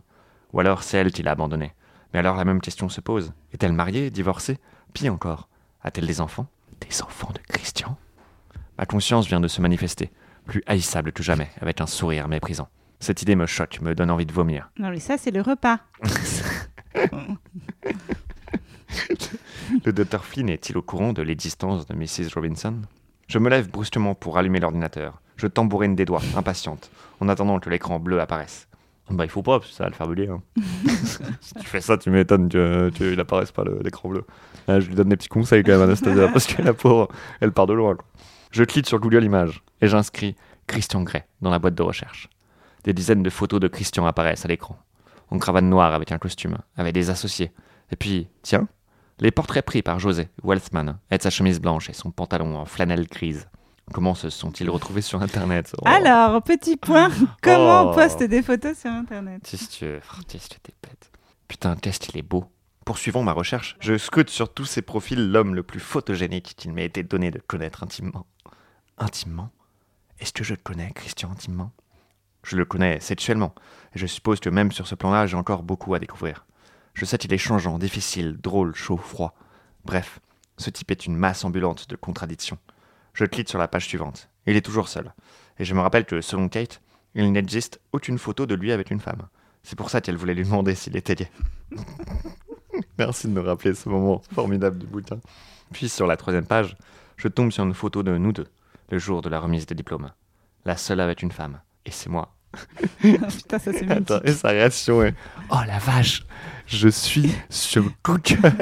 Ou 0.53 0.59
alors 0.59 0.83
c'est 0.83 0.97
elle 0.97 1.11
qui 1.11 1.23
l'a 1.23 1.31
abandonné 1.31 1.73
Mais 2.13 2.19
alors 2.19 2.35
la 2.35 2.45
même 2.45 2.61
question 2.61 2.89
se 2.89 3.01
pose. 3.01 3.33
Est-elle 3.53 3.73
mariée, 3.73 4.09
divorcée? 4.09 4.57
Pis 4.93 5.09
encore, 5.09 5.49
a-t-elle 5.83 6.07
des 6.07 6.21
enfants? 6.21 6.47
Des 6.81 7.01
enfants 7.01 7.31
de 7.33 7.39
Christian? 7.47 7.97
Ma 8.77 8.85
conscience 8.85 9.27
vient 9.27 9.41
de 9.41 9.47
se 9.47 9.61
manifester, 9.61 10.11
plus 10.45 10.63
haïssable 10.65 11.11
que 11.11 11.23
jamais, 11.23 11.49
avec 11.61 11.81
un 11.81 11.87
sourire 11.87 12.27
méprisant. 12.27 12.69
Cette 12.99 13.21
idée 13.21 13.35
me 13.35 13.45
choque, 13.45 13.81
me 13.81 13.95
donne 13.95 14.11
envie 14.11 14.25
de 14.25 14.33
vomir. 14.33 14.69
Non, 14.77 14.89
mais 14.89 14.99
ça, 14.99 15.17
c'est 15.17 15.31
le 15.31 15.41
repas. 15.41 15.79
Le 19.85 19.93
docteur 19.93 20.25
Flynn 20.25 20.49
est-il 20.49 20.77
au 20.77 20.81
courant 20.81 21.13
de 21.13 21.21
l'existence 21.21 21.85
de 21.85 21.93
Mrs. 21.93 22.33
Robinson? 22.33 22.81
Je 23.27 23.39
me 23.39 23.49
lève 23.49 23.69
brusquement 23.69 24.15
pour 24.15 24.37
allumer 24.37 24.59
l'ordinateur. 24.59 25.21
Je 25.39 25.47
tambourine 25.47 25.95
des 25.95 26.03
doigts, 26.05 26.21
impatiente, 26.35 26.91
en 27.21 27.29
attendant 27.29 27.59
que 27.59 27.69
l'écran 27.69 27.99
bleu 27.99 28.19
apparaisse. 28.19 28.67
Bah, 29.09 29.23
il 29.25 29.29
faut 29.31 29.41
pas, 29.41 29.57
parce 29.59 29.71
que 29.71 29.75
ça 29.75 29.85
va 29.85 29.89
le 29.89 29.95
faire 29.95 30.07
bugger. 30.07 30.29
hein. 30.29 30.41
si 31.41 31.53
tu 31.55 31.65
fais 31.65 31.81
ça, 31.81 31.97
tu 31.97 32.11
m'étonnes 32.11 32.49
que- 32.49 32.89
qu'il 32.93 33.19
apparaisse 33.19 33.51
pas 33.51 33.63
l'écran 33.81 34.09
bleu. 34.09 34.25
Là, 34.67 34.79
je 34.79 34.87
lui 34.87 34.95
donne 34.95 35.09
des 35.09 35.15
petits 35.17 35.29
conseils 35.29 35.63
quand 35.63 35.71
même, 35.71 35.81
Anastasia, 35.81 36.27
parce 36.33 36.45
que 36.45 36.61
la 36.61 36.73
pauvre, 36.73 37.07
elle 37.39 37.51
part 37.51 37.65
de 37.67 37.73
loin. 37.73 37.95
quoi. 37.95 38.05
Je 38.51 38.63
clique 38.65 38.87
sur 38.87 38.99
Google 38.99 39.23
Images 39.23 39.63
et 39.81 39.87
j'inscris 39.87 40.35
Christian 40.67 41.01
Grey 41.03 41.25
dans 41.41 41.49
la 41.49 41.57
boîte 41.57 41.73
de 41.75 41.81
recherche. 41.83 42.29
Des 42.83 42.93
dizaines 42.93 43.23
de 43.23 43.29
photos 43.29 43.59
de 43.59 43.67
Christian 43.67 44.05
apparaissent 44.05 44.45
à 44.45 44.47
l'écran. 44.47 44.77
En 45.31 45.39
cravate 45.39 45.63
noire 45.63 45.93
avec 45.93 46.11
un 46.11 46.17
costume, 46.19 46.57
avec 46.75 46.93
des 46.93 47.09
associés. 47.09 47.51
Et 47.91 47.95
puis, 47.95 48.27
tiens, 48.43 48.67
les 49.19 49.31
portraits 49.31 49.65
pris 49.65 49.81
par 49.81 49.99
José 49.99 50.27
Wealthman, 50.43 50.97
avec 51.09 51.23
sa 51.23 51.29
chemise 51.31 51.59
blanche 51.59 51.89
et 51.89 51.93
son 51.93 52.11
pantalon 52.11 52.55
en 52.57 52.65
flanelle 52.65 53.07
grise. 53.07 53.47
Comment 53.93 54.13
se 54.15 54.29
sont-ils 54.29 54.69
retrouvés 54.69 55.01
sur 55.01 55.21
Internet 55.21 55.73
Oh. 55.79 55.83
Alors, 55.87 56.41
petit 56.43 56.77
point, 56.77 57.09
comment 57.41 57.83
Oh. 57.85 57.89
on 57.89 57.93
poste 57.95 58.21
des 58.23 58.41
photos 58.43 58.77
sur 58.77 58.91
Internet? 58.91 59.41
Oh, 59.43 59.47
qu'est-ce 60.27 60.49
que 60.49 60.55
t'es 60.61 60.73
bête. 60.83 61.11
Putain, 61.47 61.75
qu'est-ce 61.75 61.99
qu'il 61.99 62.17
est 62.17 62.21
beau. 62.23 62.45
Poursuivons 62.85 63.23
ma 63.23 63.33
recherche, 63.33 63.75
je 63.79 63.97
scrute 63.97 64.29
sur 64.29 64.53
tous 64.53 64.65
ces 64.65 64.81
profils 64.81 65.31
l'homme 65.31 65.53
le 65.55 65.63
plus 65.63 65.79
photogénique 65.79 66.53
qu'il 66.57 66.73
m'ait 66.73 66.85
été 66.85 67.03
donné 67.03 67.29
de 67.31 67.39
connaître 67.39 67.83
intimement. 67.83 68.25
Intimement? 68.97 69.49
Est-ce 70.19 70.33
que 70.33 70.43
je 70.43 70.53
le 70.53 70.59
connais, 70.63 70.91
Christian, 70.91 71.31
intimement? 71.31 71.71
Je 72.43 72.55
le 72.55 72.65
connais 72.65 72.99
sexuellement, 72.99 73.53
et 73.95 73.99
je 73.99 74.07
suppose 74.07 74.39
que 74.39 74.49
même 74.49 74.71
sur 74.71 74.87
ce 74.87 74.95
plan-là, 74.95 75.27
j'ai 75.27 75.35
encore 75.37 75.61
beaucoup 75.63 75.93
à 75.93 75.99
découvrir. 75.99 76.45
Je 76.93 77.05
sais 77.05 77.17
qu'il 77.17 77.33
est 77.33 77.37
changeant, 77.37 77.77
difficile, 77.79 78.37
drôle, 78.41 78.73
chaud, 78.75 78.97
froid. 78.97 79.35
Bref, 79.85 80.19
ce 80.57 80.69
type 80.69 80.91
est 80.91 81.05
une 81.05 81.15
masse 81.15 81.43
ambulante 81.45 81.89
de 81.89 81.95
contradictions. 81.95 82.57
Je 83.19 83.25
clique 83.25 83.49
sur 83.49 83.59
la 83.59 83.67
page 83.67 83.85
suivante. 83.85 84.29
Il 84.45 84.55
est 84.55 84.61
toujours 84.61 84.87
seul. 84.87 85.13
Et 85.57 85.65
je 85.65 85.73
me 85.73 85.81
rappelle 85.81 86.05
que, 86.05 86.21
selon 86.21 86.47
Kate, 86.47 86.79
il 87.15 87.29
n'existe 87.33 87.81
aucune 87.91 88.17
photo 88.17 88.45
de 88.45 88.55
lui 88.55 88.71
avec 88.71 88.91
une 88.91 89.01
femme. 89.01 89.27
C'est 89.61 89.75
pour 89.77 89.89
ça 89.89 89.99
qu'elle 89.99 90.15
voulait 90.15 90.33
lui 90.33 90.45
demander 90.45 90.73
s'il 90.73 90.95
était 90.95 91.15
gay. 91.15 91.29
Merci 92.97 93.27
de 93.27 93.33
me 93.33 93.41
rappeler 93.41 93.73
ce 93.73 93.89
moment 93.89 94.21
formidable 94.33 94.77
du 94.77 94.87
bouquin. 94.87 95.19
Puis 95.73 95.89
sur 95.89 96.07
la 96.07 96.15
troisième 96.15 96.45
page, 96.45 96.77
je 97.17 97.27
tombe 97.27 97.51
sur 97.51 97.65
une 97.65 97.73
photo 97.73 98.03
de 98.03 98.17
nous 98.17 98.31
deux, 98.31 98.47
le 98.89 98.99
jour 98.99 99.21
de 99.21 99.27
la 99.27 99.41
remise 99.41 99.65
des 99.65 99.75
diplômes. 99.75 100.11
La 100.63 100.77
seule 100.77 101.01
avec 101.01 101.21
une 101.21 101.33
femme. 101.33 101.59
Et 101.85 101.91
c'est 101.91 102.09
moi. 102.09 102.33
Putain, 103.01 103.59
ça 103.59 103.73
c'est 103.73 103.91
Attends, 103.91 104.21
et 104.23 104.31
sa 104.31 104.47
réaction 104.47 105.03
est 105.03 105.13
Oh 105.51 105.59
la 105.67 105.79
vache, 105.79 106.25
je 106.67 106.87
suis 106.87 107.35
sur 107.49 107.83
Google. 108.01 108.53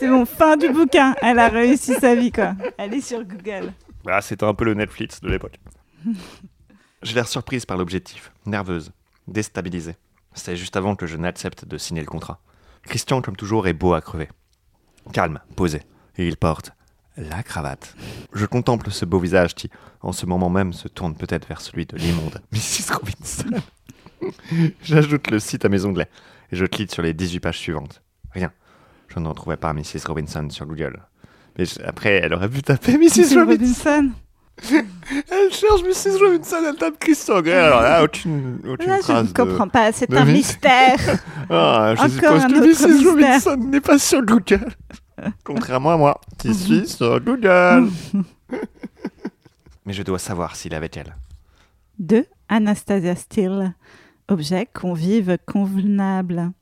C'est 0.00 0.08
mon 0.08 0.24
fin 0.24 0.56
du 0.56 0.70
bouquin. 0.70 1.14
Elle 1.20 1.38
a 1.38 1.48
réussi 1.48 1.92
sa 1.92 2.14
vie, 2.14 2.32
quoi. 2.32 2.54
Elle 2.78 2.94
est 2.94 3.02
sur 3.02 3.22
Google. 3.22 3.74
Ah, 4.08 4.22
c'était 4.22 4.46
un 4.46 4.54
peu 4.54 4.64
le 4.64 4.72
Netflix 4.72 5.20
de 5.20 5.28
l'époque. 5.28 5.60
J'ai 7.02 7.14
l'air 7.14 7.28
surprise 7.28 7.66
par 7.66 7.76
l'objectif, 7.76 8.32
nerveuse, 8.46 8.92
déstabilisée. 9.28 9.96
C'est 10.32 10.56
juste 10.56 10.78
avant 10.78 10.96
que 10.96 11.06
je 11.06 11.18
n'accepte 11.18 11.66
de 11.66 11.76
signer 11.76 12.00
le 12.00 12.06
contrat. 12.06 12.40
Christian, 12.84 13.20
comme 13.20 13.36
toujours, 13.36 13.68
est 13.68 13.74
beau 13.74 13.92
à 13.92 14.00
crever. 14.00 14.30
Calme, 15.12 15.38
posé, 15.54 15.82
et 16.16 16.26
il 16.26 16.38
porte 16.38 16.72
la 17.18 17.42
cravate. 17.42 17.94
Je 18.32 18.46
contemple 18.46 18.90
ce 18.90 19.04
beau 19.04 19.18
visage 19.18 19.54
qui, 19.54 19.68
en 20.00 20.12
ce 20.12 20.24
moment 20.24 20.48
même, 20.48 20.72
se 20.72 20.88
tourne 20.88 21.14
peut-être 21.14 21.46
vers 21.46 21.60
celui 21.60 21.84
de 21.84 21.98
l'immonde 21.98 22.40
Mrs. 22.52 22.94
Robinson. 22.94 23.50
J'ajoute 24.82 25.30
le 25.30 25.40
site 25.40 25.66
à 25.66 25.68
mes 25.68 25.84
onglets 25.84 26.08
et 26.52 26.56
je 26.56 26.64
clique 26.64 26.90
sur 26.90 27.02
les 27.02 27.12
18 27.12 27.40
pages 27.40 27.58
suivantes. 27.58 28.02
Rien. 28.32 28.50
Je 29.12 29.18
ne 29.18 29.28
retrouvais 29.28 29.56
pas 29.56 29.72
Mrs. 29.72 30.06
Robinson 30.06 30.48
sur 30.50 30.66
Google. 30.66 31.00
Mais 31.58 31.64
je- 31.64 31.82
après, 31.84 32.20
elle 32.22 32.32
aurait 32.34 32.48
pu 32.48 32.62
taper 32.62 32.96
Mrs. 32.96 33.34
Robinson. 33.38 34.10
Elle 34.62 35.50
cherche 35.52 35.82
Mrs. 35.82 36.18
Robinson, 36.22 36.56
elle 36.68 36.76
tape 36.76 36.98
Christian 36.98 37.40
Grey. 37.40 37.54
Alors 37.54 37.80
là, 37.80 38.04
aucune, 38.04 38.58
aucune 38.68 38.90
Là, 38.90 38.98
je 39.06 39.12
ne 39.12 39.32
comprends 39.32 39.64
de... 39.66 39.70
pas. 39.70 39.90
C'est 39.90 40.10
de 40.10 40.14
un 40.16 40.24
mystère. 40.26 40.98
Ah, 41.52 41.94
je 41.96 42.02
Encore 42.02 42.10
suppose 42.10 42.44
un 42.44 42.48
que 42.48 42.54
autre 42.58 42.66
Mrs. 42.66 42.88
mystère. 42.92 43.10
Robinson 43.10 43.56
n'est 43.56 43.80
pas 43.80 43.98
sur 43.98 44.22
Google. 44.22 44.68
Contrairement 45.44 45.92
à 45.92 45.96
moi, 45.96 46.20
qui 46.38 46.52
suis 46.54 46.86
sur 46.86 47.18
Google. 47.20 47.88
Mais 49.86 49.92
je 49.94 50.02
dois 50.02 50.18
savoir 50.18 50.56
s'il 50.56 50.74
avec 50.74 50.96
elle. 50.98 51.16
2. 51.98 52.26
Anastasia 52.50 53.16
Steele. 53.16 53.74
Objet, 54.28 54.68
convive, 54.72 55.38
convenable. 55.46 56.52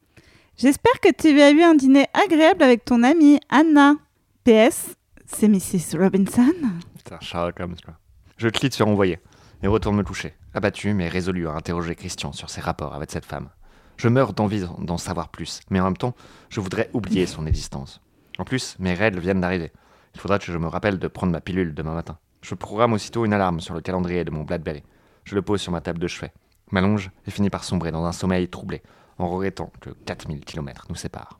J'espère 0.58 0.98
que 1.00 1.12
tu 1.12 1.40
as 1.40 1.52
eu 1.52 1.62
un 1.62 1.76
dîner 1.76 2.06
agréable 2.14 2.64
avec 2.64 2.84
ton 2.84 3.04
amie 3.04 3.38
Anna. 3.48 3.94
PS, 4.42 4.96
c'est 5.24 5.46
Mrs. 5.46 5.96
Robinson. 5.96 6.52
Putain, 6.96 7.20
Sherlock 7.20 7.60
Holmes, 7.60 7.76
quoi. 7.84 7.94
Je 8.36 8.48
clique 8.48 8.74
sur 8.74 8.88
envoyer 8.88 9.20
et 9.62 9.68
retourne 9.68 9.94
me 9.94 10.02
coucher, 10.02 10.34
abattu 10.54 10.94
mais 10.94 11.06
résolu 11.08 11.46
à 11.46 11.52
interroger 11.52 11.94
Christian 11.94 12.32
sur 12.32 12.50
ses 12.50 12.60
rapports 12.60 12.92
avec 12.96 13.12
cette 13.12 13.24
femme. 13.24 13.50
Je 13.98 14.08
meurs 14.08 14.32
d'envie 14.32 14.64
d'en 14.80 14.98
savoir 14.98 15.28
plus, 15.28 15.60
mais 15.70 15.78
en 15.78 15.84
même 15.84 15.96
temps, 15.96 16.16
je 16.48 16.58
voudrais 16.58 16.90
oublier 16.92 17.26
son 17.26 17.46
existence. 17.46 18.00
En 18.38 18.44
plus, 18.44 18.74
mes 18.80 18.94
règles 18.94 19.20
viennent 19.20 19.40
d'arriver. 19.40 19.70
Il 20.16 20.20
faudra 20.20 20.40
que 20.40 20.46
je 20.46 20.58
me 20.58 20.66
rappelle 20.66 20.98
de 20.98 21.06
prendre 21.06 21.30
ma 21.30 21.40
pilule 21.40 21.72
demain 21.72 21.94
matin. 21.94 22.18
Je 22.42 22.56
programme 22.56 22.94
aussitôt 22.94 23.24
une 23.24 23.32
alarme 23.32 23.60
sur 23.60 23.74
le 23.74 23.80
calendrier 23.80 24.24
de 24.24 24.32
mon 24.32 24.42
Blackberry. 24.42 24.82
Je 25.22 25.36
le 25.36 25.42
pose 25.42 25.60
sur 25.60 25.70
ma 25.70 25.80
table 25.80 26.00
de 26.00 26.08
chevet, 26.08 26.32
m'allonge 26.72 27.12
et 27.28 27.30
finis 27.30 27.48
par 27.48 27.62
sombrer 27.62 27.92
dans 27.92 28.04
un 28.04 28.12
sommeil 28.12 28.48
troublé, 28.48 28.82
en 29.18 29.28
regrettant 29.28 29.70
que 29.80 29.90
4000 29.90 30.40
km 30.44 30.86
nous 30.88 30.94
séparent. 30.94 31.38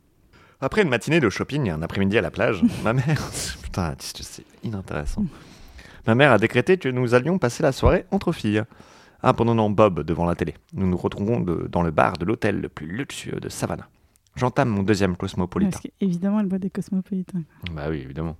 Après 0.61 0.81
une 0.81 0.89
matinée 0.89 1.19
de 1.19 1.29
shopping 1.29 1.67
et 1.67 1.71
un 1.71 1.81
après-midi 1.81 2.17
à 2.17 2.21
la 2.21 2.31
plage, 2.31 2.63
ma 2.83 2.93
mère... 2.93 3.29
Putain, 3.63 3.95
c'est 3.99 4.43
inintéressant. 4.63 5.23
Ma 6.07 6.15
mère 6.15 6.31
a 6.31 6.37
décrété 6.37 6.77
que 6.77 6.89
nous 6.89 7.13
allions 7.13 7.37
passer 7.37 7.63
la 7.63 7.71
soirée 7.71 8.05
entre 8.11 8.31
filles. 8.31 8.63
Abandonnant 9.21 9.69
Bob 9.69 10.01
devant 10.03 10.25
la 10.25 10.35
télé, 10.35 10.55
nous 10.73 10.87
nous 10.87 10.97
retrouvons 10.97 11.39
de- 11.41 11.67
dans 11.69 11.81
le 11.81 11.91
bar 11.91 12.13
de 12.13 12.25
l'hôtel 12.25 12.61
le 12.61 12.69
plus 12.69 12.87
luxueux 12.87 13.39
de 13.39 13.49
Savannah. 13.49 13.87
J'entame 14.35 14.69
mon 14.69 14.83
deuxième 14.83 15.17
cosmopolitain. 15.17 15.71
Parce 15.71 15.83
qu'évidemment, 15.99 16.39
elle 16.39 16.45
boit 16.45 16.57
des 16.59 16.69
cosmopolitains. 16.69 17.43
Bah 17.73 17.87
oui, 17.89 17.97
évidemment. 17.97 18.37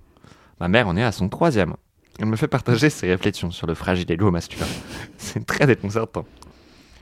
Ma 0.58 0.68
mère 0.68 0.88
en 0.88 0.96
est 0.96 1.02
à 1.04 1.12
son 1.12 1.28
troisième. 1.28 1.74
Elle 2.18 2.26
me 2.26 2.36
fait 2.36 2.48
partager 2.48 2.88
ses 2.90 3.08
réflexions 3.08 3.50
sur 3.50 3.66
le 3.66 3.74
fragile 3.74 4.10
égo 4.10 4.30
masculin. 4.30 4.66
C'est 5.18 5.44
très 5.44 5.66
déconcertant. 5.66 6.24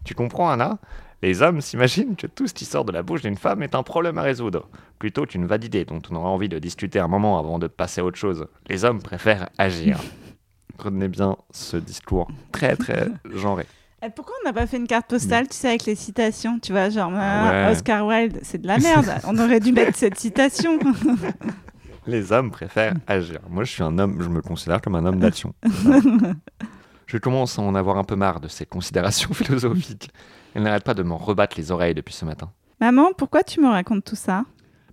Tu 0.04 0.14
comprends, 0.14 0.50
Anna? 0.50 0.78
Les 1.22 1.42
hommes 1.42 1.60
s'imaginent 1.60 2.14
que 2.14 2.28
tout 2.28 2.46
ce 2.46 2.54
qui 2.54 2.64
sort 2.64 2.84
de 2.84 2.92
la 2.92 3.02
bouche 3.02 3.22
d'une 3.22 3.36
femme 3.36 3.62
est 3.62 3.74
un 3.74 3.82
problème 3.82 4.18
à 4.18 4.22
résoudre, 4.22 4.68
plutôt 5.00 5.26
qu'une 5.26 5.46
vague 5.46 5.64
idée 5.64 5.84
dont 5.84 6.00
on 6.10 6.14
aura 6.14 6.28
envie 6.28 6.48
de 6.48 6.58
discuter 6.60 7.00
un 7.00 7.08
moment 7.08 7.38
avant 7.38 7.58
de 7.58 7.66
passer 7.66 8.00
à 8.00 8.04
autre 8.04 8.18
chose. 8.18 8.46
Les 8.68 8.84
hommes 8.84 9.02
préfèrent 9.02 9.48
agir. 9.58 9.98
Retenez 10.78 11.08
bien 11.08 11.36
ce 11.50 11.76
discours 11.76 12.28
très 12.52 12.76
très 12.76 13.08
genré. 13.34 13.66
Et 14.00 14.10
pourquoi 14.10 14.36
on 14.42 14.48
n'a 14.48 14.52
pas 14.52 14.68
fait 14.68 14.76
une 14.76 14.86
carte 14.86 15.08
postale, 15.08 15.48
tu 15.48 15.56
sais, 15.56 15.66
avec 15.70 15.84
les 15.86 15.96
citations 15.96 16.60
Tu 16.60 16.70
vois, 16.70 16.88
genre, 16.88 17.10
ah, 17.16 17.50
Ouais. 17.66 17.72
Oscar 17.72 18.06
Wilde, 18.06 18.38
c'est 18.42 18.62
de 18.62 18.66
la 18.68 18.78
merde. 18.78 19.12
on 19.26 19.36
aurait 19.38 19.58
dû 19.58 19.72
mettre 19.72 19.96
cette 19.98 20.16
citation. 20.16 20.78
Les 22.06 22.30
hommes 22.30 22.52
préfèrent 22.52 22.94
agir. 23.08 23.40
Moi, 23.50 23.64
je 23.64 23.72
suis 23.72 23.82
un 23.82 23.98
homme, 23.98 24.22
je 24.22 24.28
me 24.28 24.40
considère 24.40 24.80
comme 24.80 24.94
un 24.94 25.04
homme 25.04 25.18
d'action. 25.18 25.52
Je 27.06 27.18
commence 27.18 27.58
à 27.58 27.62
en 27.62 27.74
avoir 27.74 27.98
un 27.98 28.04
peu 28.04 28.14
marre 28.14 28.38
de 28.40 28.46
ces 28.48 28.64
considérations 28.66 29.32
philosophiques. 29.34 30.10
Elle 30.58 30.64
n'arrête 30.64 30.82
pas 30.82 30.94
de 30.94 31.04
m'en 31.04 31.18
rebattre 31.18 31.56
les 31.56 31.70
oreilles 31.70 31.94
depuis 31.94 32.12
ce 32.14 32.24
matin. 32.24 32.50
Maman, 32.80 33.12
pourquoi 33.16 33.44
tu 33.44 33.60
me 33.60 33.68
racontes 33.68 34.02
tout 34.04 34.16
ça? 34.16 34.44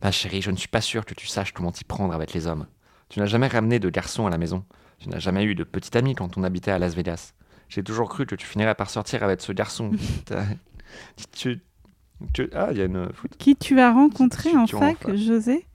Ma 0.03 0.11
chérie, 0.11 0.43
je 0.43 0.51
ne 0.51 0.55
suis 0.57 0.67
pas 0.67 0.79
sûr 0.79 1.05
que 1.05 1.15
tu 1.15 1.25
saches 1.25 1.53
comment 1.53 1.71
t'y 1.71 1.83
prendre 1.83 2.13
avec 2.13 2.33
les 2.33 2.45
hommes. 2.45 2.67
Tu 3.09 3.19
n'as 3.19 3.25
jamais 3.25 3.47
ramené 3.47 3.79
de 3.79 3.89
garçon 3.89 4.27
à 4.27 4.29
la 4.29 4.37
maison. 4.37 4.63
Tu 4.99 5.09
n'as 5.09 5.17
jamais 5.17 5.43
eu 5.43 5.55
de 5.55 5.63
petit 5.63 5.97
ami 5.97 6.13
quand 6.13 6.37
on 6.37 6.43
habitait 6.43 6.69
à 6.69 6.77
Las 6.77 6.93
Vegas. 6.93 7.33
J'ai 7.67 7.81
toujours 7.81 8.09
cru 8.09 8.27
que 8.27 8.35
tu 8.35 8.45
finirais 8.45 8.75
par 8.75 8.91
sortir 8.91 9.23
avec 9.23 9.41
ce 9.41 9.53
garçon. 9.53 9.89
Tu, 11.33 11.59
tu- 12.31 12.49
ah, 12.53 12.67
il 12.71 12.77
y 12.77 12.81
a 12.81 12.85
une. 12.85 13.09
Qui 13.39 13.55
tu 13.55 13.79
as 13.79 13.91
rencontré 13.91 14.51
Tu- 14.51 14.57
en 14.57 14.67
fac. 14.67 15.15
José? 15.15 15.65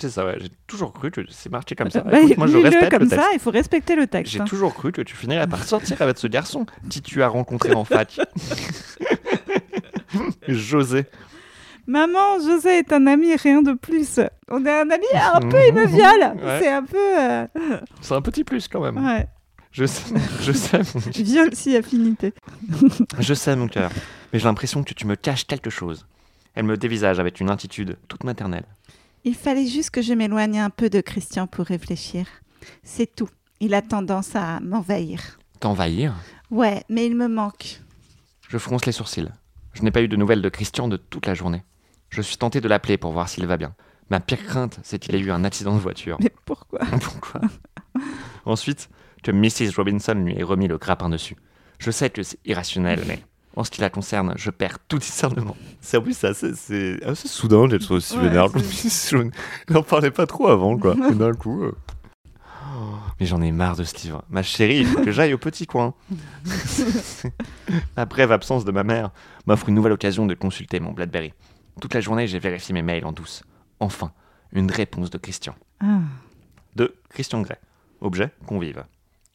C'est 0.00 0.10
ça, 0.10 0.24
ouais. 0.26 0.36
J'ai 0.40 0.48
toujours 0.66 0.92
cru 0.92 1.10
que 1.10 1.22
c'est 1.28 1.50
marqué 1.50 1.74
comme 1.74 1.90
ça. 1.90 2.00
Bah, 2.02 2.20
Écoute, 2.20 2.36
moi, 2.38 2.46
je 2.46 2.56
respecte 2.58 2.90
comme 2.90 3.02
le 3.02 3.08
texte. 3.08 3.22
ça, 3.24 3.30
il 3.32 3.38
faut 3.40 3.50
respecter 3.50 3.96
le 3.96 4.06
texte. 4.06 4.32
J'ai 4.32 4.40
hein. 4.40 4.44
toujours 4.44 4.74
cru 4.74 4.92
que 4.92 5.02
tu 5.02 5.16
finirais 5.16 5.46
par 5.46 5.62
sortir 5.64 6.00
avec 6.02 6.18
ce 6.18 6.26
garçon 6.26 6.66
qui 6.90 7.00
tu 7.02 7.22
as 7.22 7.28
rencontré 7.28 7.74
en 7.74 7.84
fac. 7.84 8.20
José. 10.48 11.06
Maman, 11.86 12.38
José 12.40 12.78
est 12.78 12.92
un 12.92 13.06
ami, 13.06 13.34
rien 13.36 13.62
de 13.62 13.72
plus. 13.72 14.20
On 14.50 14.64
est 14.64 14.70
un 14.80 14.90
ami, 14.90 15.04
un 15.14 15.40
peu, 15.40 15.86
viole. 15.86 16.34
Ouais. 16.42 16.58
C'est 16.60 16.72
un 16.72 16.82
peu... 16.82 17.20
euh, 17.20 17.46
C'est 18.00 18.14
un 18.14 18.22
petit 18.22 18.44
plus 18.44 18.68
quand 18.68 18.80
même. 18.80 19.04
Ouais, 19.04 19.26
Je 19.70 19.84
sais, 19.84 20.14
je 20.40 20.52
sais, 20.52 20.78
mon, 20.94 21.00
viol 21.14 21.50
si 21.52 21.76
affinité. 21.76 22.32
je 23.18 23.34
sais, 23.34 23.54
mon 23.56 23.68
cœur. 23.68 23.90
Mais 24.32 24.38
j'ai 24.38 24.46
l'impression 24.46 24.82
que 24.82 24.94
tu 24.94 25.06
me 25.06 25.16
caches 25.16 25.46
quelque 25.46 25.70
chose. 25.70 26.06
Elle 26.54 26.64
me 26.64 26.76
dévisage 26.76 27.18
avec 27.18 27.40
une 27.40 27.50
attitude 27.50 27.98
toute 28.08 28.24
maternelle. 28.24 28.64
Il 29.24 29.34
fallait 29.34 29.66
juste 29.66 29.90
que 29.90 30.02
je 30.02 30.12
m'éloigne 30.12 30.58
un 30.58 30.70
peu 30.70 30.90
de 30.90 31.00
Christian 31.00 31.46
pour 31.46 31.64
réfléchir. 31.64 32.26
C'est 32.82 33.14
tout. 33.14 33.30
Il 33.58 33.72
a 33.72 33.80
tendance 33.80 34.36
à 34.36 34.60
m'envahir. 34.60 35.38
T'envahir 35.60 36.14
Ouais, 36.50 36.84
mais 36.90 37.06
il 37.06 37.16
me 37.16 37.26
manque. 37.26 37.80
Je 38.48 38.58
fronce 38.58 38.84
les 38.84 38.92
sourcils. 38.92 39.30
Je 39.72 39.82
n'ai 39.82 39.90
pas 39.90 40.02
eu 40.02 40.08
de 40.08 40.16
nouvelles 40.16 40.42
de 40.42 40.48
Christian 40.50 40.88
de 40.88 40.98
toute 40.98 41.26
la 41.26 41.34
journée. 41.34 41.64
Je 42.10 42.20
suis 42.20 42.36
tenté 42.36 42.60
de 42.60 42.68
l'appeler 42.68 42.98
pour 42.98 43.12
voir 43.12 43.28
s'il 43.28 43.46
va 43.46 43.56
bien. 43.56 43.74
Ma 44.10 44.20
pire 44.20 44.44
crainte, 44.44 44.78
c'est 44.82 44.98
qu'il 44.98 45.14
ait 45.14 45.20
eu 45.20 45.30
un 45.30 45.44
accident 45.44 45.74
de 45.74 45.80
voiture. 45.80 46.18
Mais 46.20 46.30
pourquoi? 46.44 46.80
Pourquoi? 47.00 47.40
Ensuite, 48.44 48.90
que 49.22 49.30
Mrs. 49.30 49.74
Robinson 49.76 50.14
lui 50.14 50.38
ait 50.38 50.42
remis 50.42 50.68
le 50.68 50.76
grappin 50.76 51.08
dessus. 51.08 51.36
Je 51.78 51.90
sais 51.90 52.10
que 52.10 52.22
c'est 52.22 52.38
irrationnel, 52.44 53.02
mais 53.08 53.20
en 53.56 53.64
ce 53.64 53.70
qui 53.70 53.80
la 53.80 53.90
concerne, 53.90 54.34
je 54.36 54.50
perds 54.50 54.78
tout 54.88 54.98
discernement. 54.98 55.56
C'est 55.80 55.96
en 55.96 56.02
plus 56.02 56.16
c'est 56.16 56.26
assez, 56.28 56.54
c'est 56.54 57.02
assez 57.04 57.28
soudain 57.28 57.68
d'être 57.68 57.92
aussi 57.94 58.16
Ouais, 58.16 58.24
vénère. 58.28 58.48
Je 58.56 59.28
n'en 59.72 59.82
parlais 59.82 60.10
pas 60.10 60.26
trop 60.26 60.48
avant, 60.48 60.76
quoi. 60.78 60.94
Et 61.10 61.14
d'un 61.16 61.32
coup. 61.34 61.62
euh, 61.64 61.72
Mais 63.20 63.26
j'en 63.26 63.40
ai 63.42 63.52
marre 63.52 63.76
de 63.76 63.84
ce 63.84 63.94
livre. 64.04 64.24
Ma 64.28 64.42
chérie, 64.42 64.78
il 64.78 64.86
faut 64.86 65.02
que 65.02 65.12
j'aille 65.12 65.34
au 65.34 65.38
petit 65.38 65.66
coin. 65.66 65.94
la 67.96 68.04
brève 68.06 68.32
absence 68.32 68.64
de 68.64 68.72
ma 68.72 68.82
mère 68.84 69.10
m'offre 69.46 69.68
une 69.68 69.74
nouvelle 69.74 69.92
occasion 69.92 70.26
de 70.26 70.34
consulter 70.34 70.80
mon 70.80 70.92
Blackberry. 70.92 71.32
Toute 71.80 71.94
la 71.94 72.00
journée, 72.00 72.26
j'ai 72.26 72.38
vérifié 72.38 72.72
mes 72.72 72.82
mails 72.82 73.04
en 73.04 73.12
douce. 73.12 73.42
Enfin, 73.80 74.12
une 74.52 74.70
réponse 74.70 75.10
de 75.10 75.18
Christian 75.18 75.54
Ah. 75.80 75.98
de 76.76 76.94
Christian 77.10 77.40
Grey. 77.42 77.58
Objet, 78.00 78.30
convive. 78.46 78.84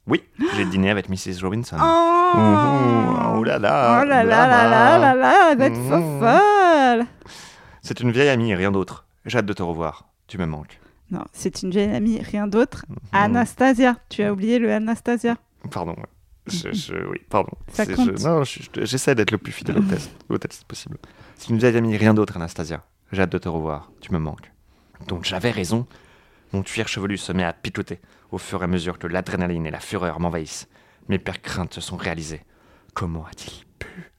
Oui, 0.10 0.24
j'ai 0.56 0.66
dîné 0.66 0.90
avec 0.90 1.08
Mrs. 1.10 1.42
Robinson. 1.44 1.78
Oh, 1.80 2.32
oh 3.38 3.44
là 3.44 3.60
là, 3.60 4.02
Oh 4.02 4.06
là 4.08 4.24
là 4.24 4.48
là 4.48 4.98
là 5.00 5.16
là 5.16 5.56
va 5.56 5.66
être 5.66 5.78
Mmh. 5.78 6.20
folle 6.20 7.06
C'est 7.82 8.00
une 8.00 8.12
vieille 8.12 8.30
amie 8.30 8.54
rien 8.56 8.72
d'autre. 8.72 9.06
J'ai 9.26 9.38
hâte 9.38 9.46
de 9.46 9.54
te 9.54 9.64
revoir. 9.64 10.06
Tu 10.28 10.38
me 10.38 10.46
manques. 10.46 10.80
Non, 11.12 11.24
c'est 11.34 11.64
une 11.64 11.72
vieille 11.72 11.94
amie, 11.96 12.20
rien 12.22 12.48
d'autre. 12.48 12.86
Mhm. 12.90 12.96
Anastasia, 13.14 13.96
tu 14.10 14.24
as 14.24 14.32
oublié 14.32 14.60
le 14.60 14.72
Anastasia? 14.74 15.38
Pardon. 15.72 15.92
ouais. 15.94 16.06
Je, 16.48 16.72
je- 16.72 17.08
oui, 17.10 17.20
pardon. 17.30 17.52
Ça 17.74 17.86
C'est- 17.86 17.94
compte. 17.94 18.18
je- 18.18 18.24
non, 18.28 18.44
je- 18.44 18.60
je- 18.64 18.86
j'essaie 18.86 19.14
d'être 19.16 19.32
le 19.32 19.38
plus 19.38 19.52
fidèle 19.52 19.78
au 19.80 19.82
test, 19.84 20.12
au 20.30 20.38
test 20.38 20.64
possible. 20.66 20.98
C'est 21.36 21.50
une 21.50 21.58
vieille 21.58 21.78
amie, 21.78 21.96
rien 21.98 22.14
d'autre, 22.14 22.38
Anastasia. 22.38 22.84
J'ai 23.12 23.22
hâte 23.24 23.32
de 23.32 23.38
te 23.38 23.50
revoir. 23.50 23.92
Tu 24.02 24.12
me 24.14 24.20
manques. 24.20 24.52
Donc 25.08 25.26
j'avais 25.26 25.52
raison. 25.52 25.86
Mon 26.54 26.62
cuir 26.64 26.88
chevelu 26.88 27.18
se 27.18 27.32
met 27.32 27.44
à 27.44 27.54
picoter 27.54 28.00
au 28.32 28.38
fur 28.38 28.62
et 28.62 28.66
à 28.66 28.68
mesure 28.68 29.00
que 29.00 29.08
l'adrénaline 29.08 29.66
et 29.66 29.72
la 29.72 29.80
fureur 29.80 30.20
m'envahissent. 30.20 30.68
Mes 31.08 31.20
pires 31.20 31.42
craintes 31.42 31.74
se 31.74 31.82
sont 31.82 31.98
réalisées. 31.98 32.42
Comment 32.94 33.26
a-t-il 33.26 33.66
pu? 33.80 34.12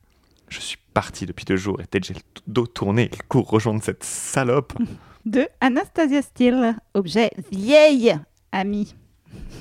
Je 0.49 0.61
suis 0.61 0.79
parti 0.95 1.27
depuis 1.27 1.45
deux 1.45 1.57
jours 1.57 1.81
et 1.81 1.85
dès 1.91 2.01
que 2.01 2.07
j'ai 2.07 2.15
le 2.15 2.21
dos 2.47 2.67
tourné, 2.67 3.11
il 3.13 3.23
court 3.25 3.49
rejoindre 3.49 3.83
cette 3.83 4.05
salope. 4.05 4.73
De 5.27 5.47
Anastasia 5.61 6.23
Steele, 6.23 6.77
objet 6.95 7.31
vieille 7.53 8.19
amie. 8.53 8.95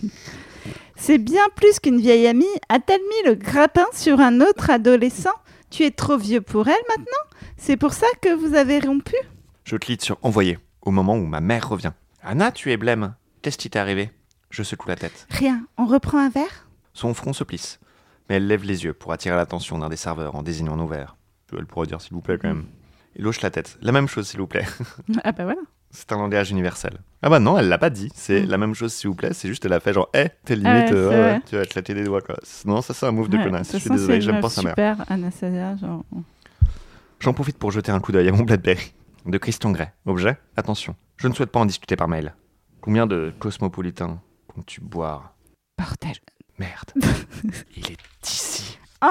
C'est 0.95 1.17
bien 1.17 1.43
plus 1.55 1.79
qu'une 1.79 1.99
vieille 1.99 2.27
amie. 2.27 2.45
A-t-elle 2.69 3.01
mis 3.01 3.29
le 3.29 3.35
grappin 3.35 3.85
sur 3.93 4.19
un 4.19 4.41
autre 4.41 4.69
adolescent? 4.69 5.33
Tu 5.69 5.83
es 5.83 5.91
trop 5.91 6.17
vieux 6.17 6.41
pour 6.41 6.67
elle 6.67 6.83
maintenant? 6.89 7.37
C'est 7.57 7.77
pour 7.77 7.93
ça 7.93 8.07
que 8.21 8.33
vous 8.33 8.55
avez 8.55 8.79
rompu? 8.79 9.15
Je 9.63 9.75
clique 9.75 10.01
sur 10.01 10.17
envoyer 10.23 10.57
au 10.81 10.91
moment 10.91 11.15
où 11.15 11.25
ma 11.25 11.41
mère 11.41 11.69
revient. 11.69 11.91
Anna, 12.23 12.51
tu 12.51 12.71
es 12.71 12.77
blême. 12.77 13.15
Qu'est-ce 13.41 13.57
qui 13.57 13.69
t'est 13.69 13.79
arrivé? 13.79 14.11
Je 14.49 14.63
secoue 14.63 14.87
la 14.87 14.95
tête. 14.95 15.27
Rien, 15.29 15.65
on 15.77 15.85
reprend 15.85 16.17
un 16.19 16.29
verre? 16.29 16.67
Son 16.93 17.13
front 17.13 17.33
se 17.33 17.43
plisse, 17.43 17.79
mais 18.29 18.35
elle 18.37 18.47
lève 18.47 18.63
les 18.63 18.83
yeux 18.83 18.93
pour 18.93 19.13
attirer 19.13 19.35
l'attention 19.35 19.77
d'un 19.77 19.89
des 19.89 19.95
serveurs 19.95 20.35
en 20.35 20.43
désignant 20.43 20.75
nos 20.75 20.87
verres. 20.87 21.15
Elle 21.57 21.65
pourrait 21.65 21.87
dire 21.87 22.01
s'il 22.01 22.13
vous 22.13 22.21
plaît 22.21 22.37
quand 22.41 22.47
même. 22.47 22.65
Il 23.15 23.25
hoche 23.27 23.41
la 23.41 23.49
tête. 23.51 23.77
La 23.81 23.91
même 23.91 24.07
chose 24.07 24.27
s'il 24.27 24.39
vous 24.39 24.47
plaît. 24.47 24.65
Ah 25.23 25.31
bah 25.31 25.43
voilà. 25.45 25.61
C'est 25.91 26.11
un 26.11 26.17
langage 26.17 26.51
universel. 26.51 26.99
Ah 27.23 27.29
bah 27.29 27.39
non, 27.39 27.57
elle 27.57 27.67
l'a 27.67 27.79
pas 27.79 27.89
dit. 27.89 28.11
C'est 28.13 28.41
Mm. 28.43 28.49
la 28.49 28.57
même 28.59 28.73
chose 28.75 28.93
s'il 28.93 29.09
vous 29.09 29.15
plaît. 29.15 29.33
C'est 29.33 29.47
juste 29.47 29.65
elle 29.65 29.73
a 29.73 29.79
fait 29.79 29.93
genre, 29.93 30.09
hé, 30.13 30.27
t'es 30.45 30.55
limite, 30.55 30.67
Ah 30.69 30.91
ouais, 30.91 30.93
euh, 30.93 31.33
ouais, 31.35 31.41
tu 31.47 31.55
vas 31.55 31.65
te 31.65 31.71
claquer 31.71 31.93
des 31.95 32.03
doigts 32.03 32.21
quoi. 32.21 32.35
Non, 32.65 32.81
ça 32.83 32.93
c'est 32.93 33.07
un 33.07 33.11
move 33.11 33.29
de 33.29 33.37
Ouais, 33.37 33.43
connasse. 33.43 33.71
Je 33.73 33.77
suis 33.77 33.89
désolé, 33.89 34.21
j'aime 34.21 34.39
pas 34.41 34.49
sa 34.49 34.61
mère. 34.61 34.71
Super, 34.73 35.03
Anastasia, 35.11 35.75
genre... 35.77 36.03
J'en 37.19 37.33
profite 37.33 37.57
pour 37.57 37.71
jeter 37.71 37.91
un 37.91 37.99
coup 37.99 38.11
d'œil 38.11 38.29
à 38.29 38.31
mon 38.31 38.43
Blackberry. 38.43 38.93
De 39.25 39.37
Christian 39.37 39.71
Grey. 39.71 39.91
Objet? 40.05 40.37
Attention. 40.55 40.95
Je 41.17 41.27
ne 41.27 41.33
souhaite 41.33 41.51
pas 41.51 41.59
en 41.59 41.65
discuter 41.65 41.95
par 41.95 42.07
mail. 42.07 42.33
Combien 42.81 43.05
de 43.07 43.33
cosmopolitains 43.39 44.21
comptes-tu 44.59 44.81
boire 44.81 45.33
Bordel. 45.77 46.17
Merde. 46.57 46.91
Il 47.77 47.91
est 47.91 47.97
ici. 48.25 48.77
Oh 49.01 49.07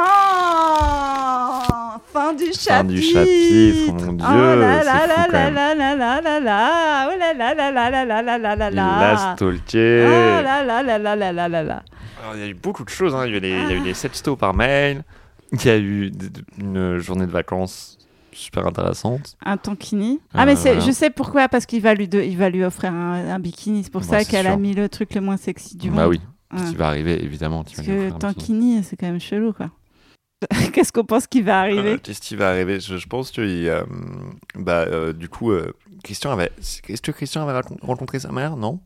Fin 2.12 2.34
du 2.34 2.52
chapitre 2.52 2.66
Fin 2.66 2.84
du 2.84 3.00
chapitre, 3.00 3.92
mon 3.94 4.12
Dieu, 4.12 4.26
Oh 4.28 4.32
là 4.60 4.84
là 4.84 5.06
là 5.06 5.26
là 5.28 5.50
là 5.50 5.74
là 5.74 5.94
là 5.96 6.20
là 6.20 6.40
là 6.40 7.08
Oh 7.10 7.18
là 7.18 7.32
là 7.32 7.54
là 7.54 7.70
là 7.70 7.90
là 7.90 8.04
là 8.04 8.22
là 8.22 8.38
là 8.38 8.56
là 8.56 8.70
Il 8.70 8.76
là 8.76 9.00
l'a 9.00 9.34
stalké. 9.34 10.04
Oh 10.06 10.42
là 10.42 10.62
là 10.62 10.82
là 10.82 10.98
là 10.98 11.16
là 11.16 11.32
là 11.32 11.48
là 11.48 11.62
là 11.62 11.82
Alors, 12.22 12.34
il 12.36 12.40
y 12.40 12.44
a 12.44 12.48
eu 12.48 12.54
beaucoup 12.54 12.84
de 12.84 12.90
choses. 12.90 13.14
hein. 13.14 13.24
Il, 13.26 13.32
y 13.32 13.34
a 13.34 13.36
eu 13.38 13.40
des, 13.40 13.48
il 13.50 13.68
y 13.70 13.72
a 13.72 13.76
eu 13.76 13.80
des 13.80 13.94
sextos 13.94 14.36
par 14.36 14.52
mail. 14.52 15.02
Il 15.52 15.64
y 15.64 15.70
a 15.70 15.78
eu 15.78 16.12
une 16.58 16.98
journée 16.98 17.24
de 17.26 17.30
vacances 17.32 17.97
super 18.32 18.66
intéressante. 18.66 19.36
Un 19.44 19.56
tankini. 19.56 20.20
Ah, 20.34 20.46
mais 20.46 20.52
Euh, 20.52 20.56
c'est, 20.56 20.74
voilà. 20.74 20.86
je 20.86 20.92
sais 20.92 21.10
pourquoi, 21.10 21.48
parce 21.48 21.66
qu'il 21.66 21.82
va 21.82 21.94
lui, 21.94 22.08
de- 22.08 22.20
il 22.22 22.36
va 22.36 22.50
lui 22.50 22.64
offrir 22.64 22.92
un, 22.92 23.28
un 23.30 23.38
bikini. 23.38 23.84
C'est 23.84 23.90
pour 23.92 24.02
Bah, 24.02 24.06
ça 24.06 24.24
qu'elle 24.24 24.46
a 24.46 24.56
mis 24.56 24.74
le 24.74 24.88
truc 24.88 25.14
le 25.14 25.20
moins 25.20 25.36
sexy 25.36 25.76
du 25.76 25.90
bah 25.90 26.02
monde. 26.02 26.10
oui, 26.10 26.20
Ouais. 26.52 26.64
ce 26.66 26.70
qui 26.70 26.76
va 26.76 26.88
arriver 26.88 27.22
évidemment. 27.24 27.64
Parce 27.64 27.80
que 27.86 28.10
tankini, 28.18 28.82
c'est 28.82 28.96
quand 28.96 29.06
même 29.06 29.20
chelou, 29.20 29.52
quoi. 29.52 29.70
Qu'est-ce 30.72 30.92
qu'on 30.92 31.04
pense 31.04 31.26
qui 31.26 31.42
va 31.42 31.60
arriver 31.60 31.94
Euh, 31.94 31.98
Qu'est-ce 32.00 32.20
qui 32.20 32.36
va 32.36 32.50
arriver? 32.50 32.78
Je, 32.78 32.96
je 32.96 33.06
pense 33.08 33.32
que 33.32 33.40
euh, 33.40 33.82
bah, 34.54 34.84
euh, 34.88 35.12
du 35.12 35.28
coup, 35.28 35.50
euh, 35.50 35.72
Christian 36.04 36.30
avait. 36.30 36.52
Est-ce 36.88 37.02
que 37.02 37.10
Christian 37.10 37.46
avait 37.48 37.60
rencontré 37.82 38.20
sa 38.20 38.30
mère? 38.30 38.56
Non? 38.56 38.78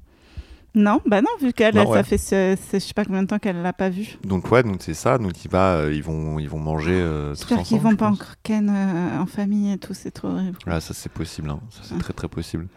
Non, 0.75 1.01
bah 1.07 1.21
non, 1.21 1.29
vu 1.41 1.53
qu'elle, 1.53 1.75
Non, 1.75 1.93
ça 1.93 2.03
fait 2.03 2.17
ce, 2.17 2.57
ce- 2.71 2.75
je 2.75 2.79
sais 2.79 2.95
pas 2.95 3.05
combien 3.05 3.23
de 3.23 3.27
temps 3.29 3.39
qu'elle 3.39 3.61
l'a 3.61 3.75
pas 3.75 3.91
vu. 3.91 4.17
Donc 4.25 4.51
ouais, 4.51 4.63
donc 4.63 4.77
c'est 4.81 4.95
ça. 4.95 5.19
Donc 5.19 5.45
il 5.45 5.51
va, 5.51 5.75
euh, 5.77 5.93
ils 5.95 6.03
vont, 6.03 6.39
ils 6.39 6.49
vont 6.49 6.59
manger 6.59 6.93
euh, 6.93 7.35
J'espère 7.35 7.63
qu'ils 7.63 7.79
vont 7.81 7.95
pas 7.95 8.09
encore 8.09 8.37
ken 8.43 8.71
euh, 8.71 9.19
en 9.21 9.27
famille 9.27 9.71
et 9.73 9.79
tout, 9.79 9.93
c'est 9.93 10.11
trop 10.11 10.29
horrible. 10.29 10.57
Ah, 10.67 10.81
ça 10.81 10.95
c'est 10.95 11.13
possible, 11.13 11.51
hein. 11.51 11.61
ça 11.71 11.81
c'est 11.85 11.95
Ouais. 11.95 12.01
très 12.01 12.15
très 12.15 12.29
possible. 12.29 12.69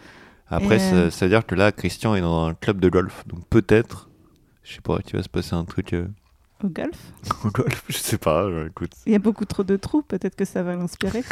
Après, 0.50 0.78
ça, 0.78 1.10
ça 1.10 1.26
veut 1.26 1.30
dire 1.32 1.46
que 1.46 1.56
là, 1.56 1.72
Christian 1.72 2.14
est 2.16 2.22
dans 2.22 2.46
un 2.46 2.54
club 2.54 2.80
de 2.80 2.90
golf, 2.90 3.24
donc 3.28 3.40
peut-être, 3.50 4.10
je 4.64 4.74
sais 4.76 4.82
pas, 4.82 5.00
qu'il 5.00 5.16
va 5.18 5.24
se 5.24 5.30
passer 5.30 5.56
un 5.56 5.64
truc 5.66 5.94
euh, 5.94 6.08
Au 6.64 6.68
golf 6.68 6.98
au 7.46 7.50
golf, 7.50 7.84
je 7.88 7.98
sais 7.98 8.18
pas, 8.20 8.48
écoute. 8.68 8.92
Il 9.08 9.14
y 9.14 9.16
a 9.16 9.20
beaucoup 9.20 9.46
trop 9.46 9.64
de 9.64 9.76
trous, 9.78 10.02
peut-être 10.04 10.36
que 10.36 10.46
ça 10.46 10.62
va 10.64 10.76
l'inspirer. 10.76 11.24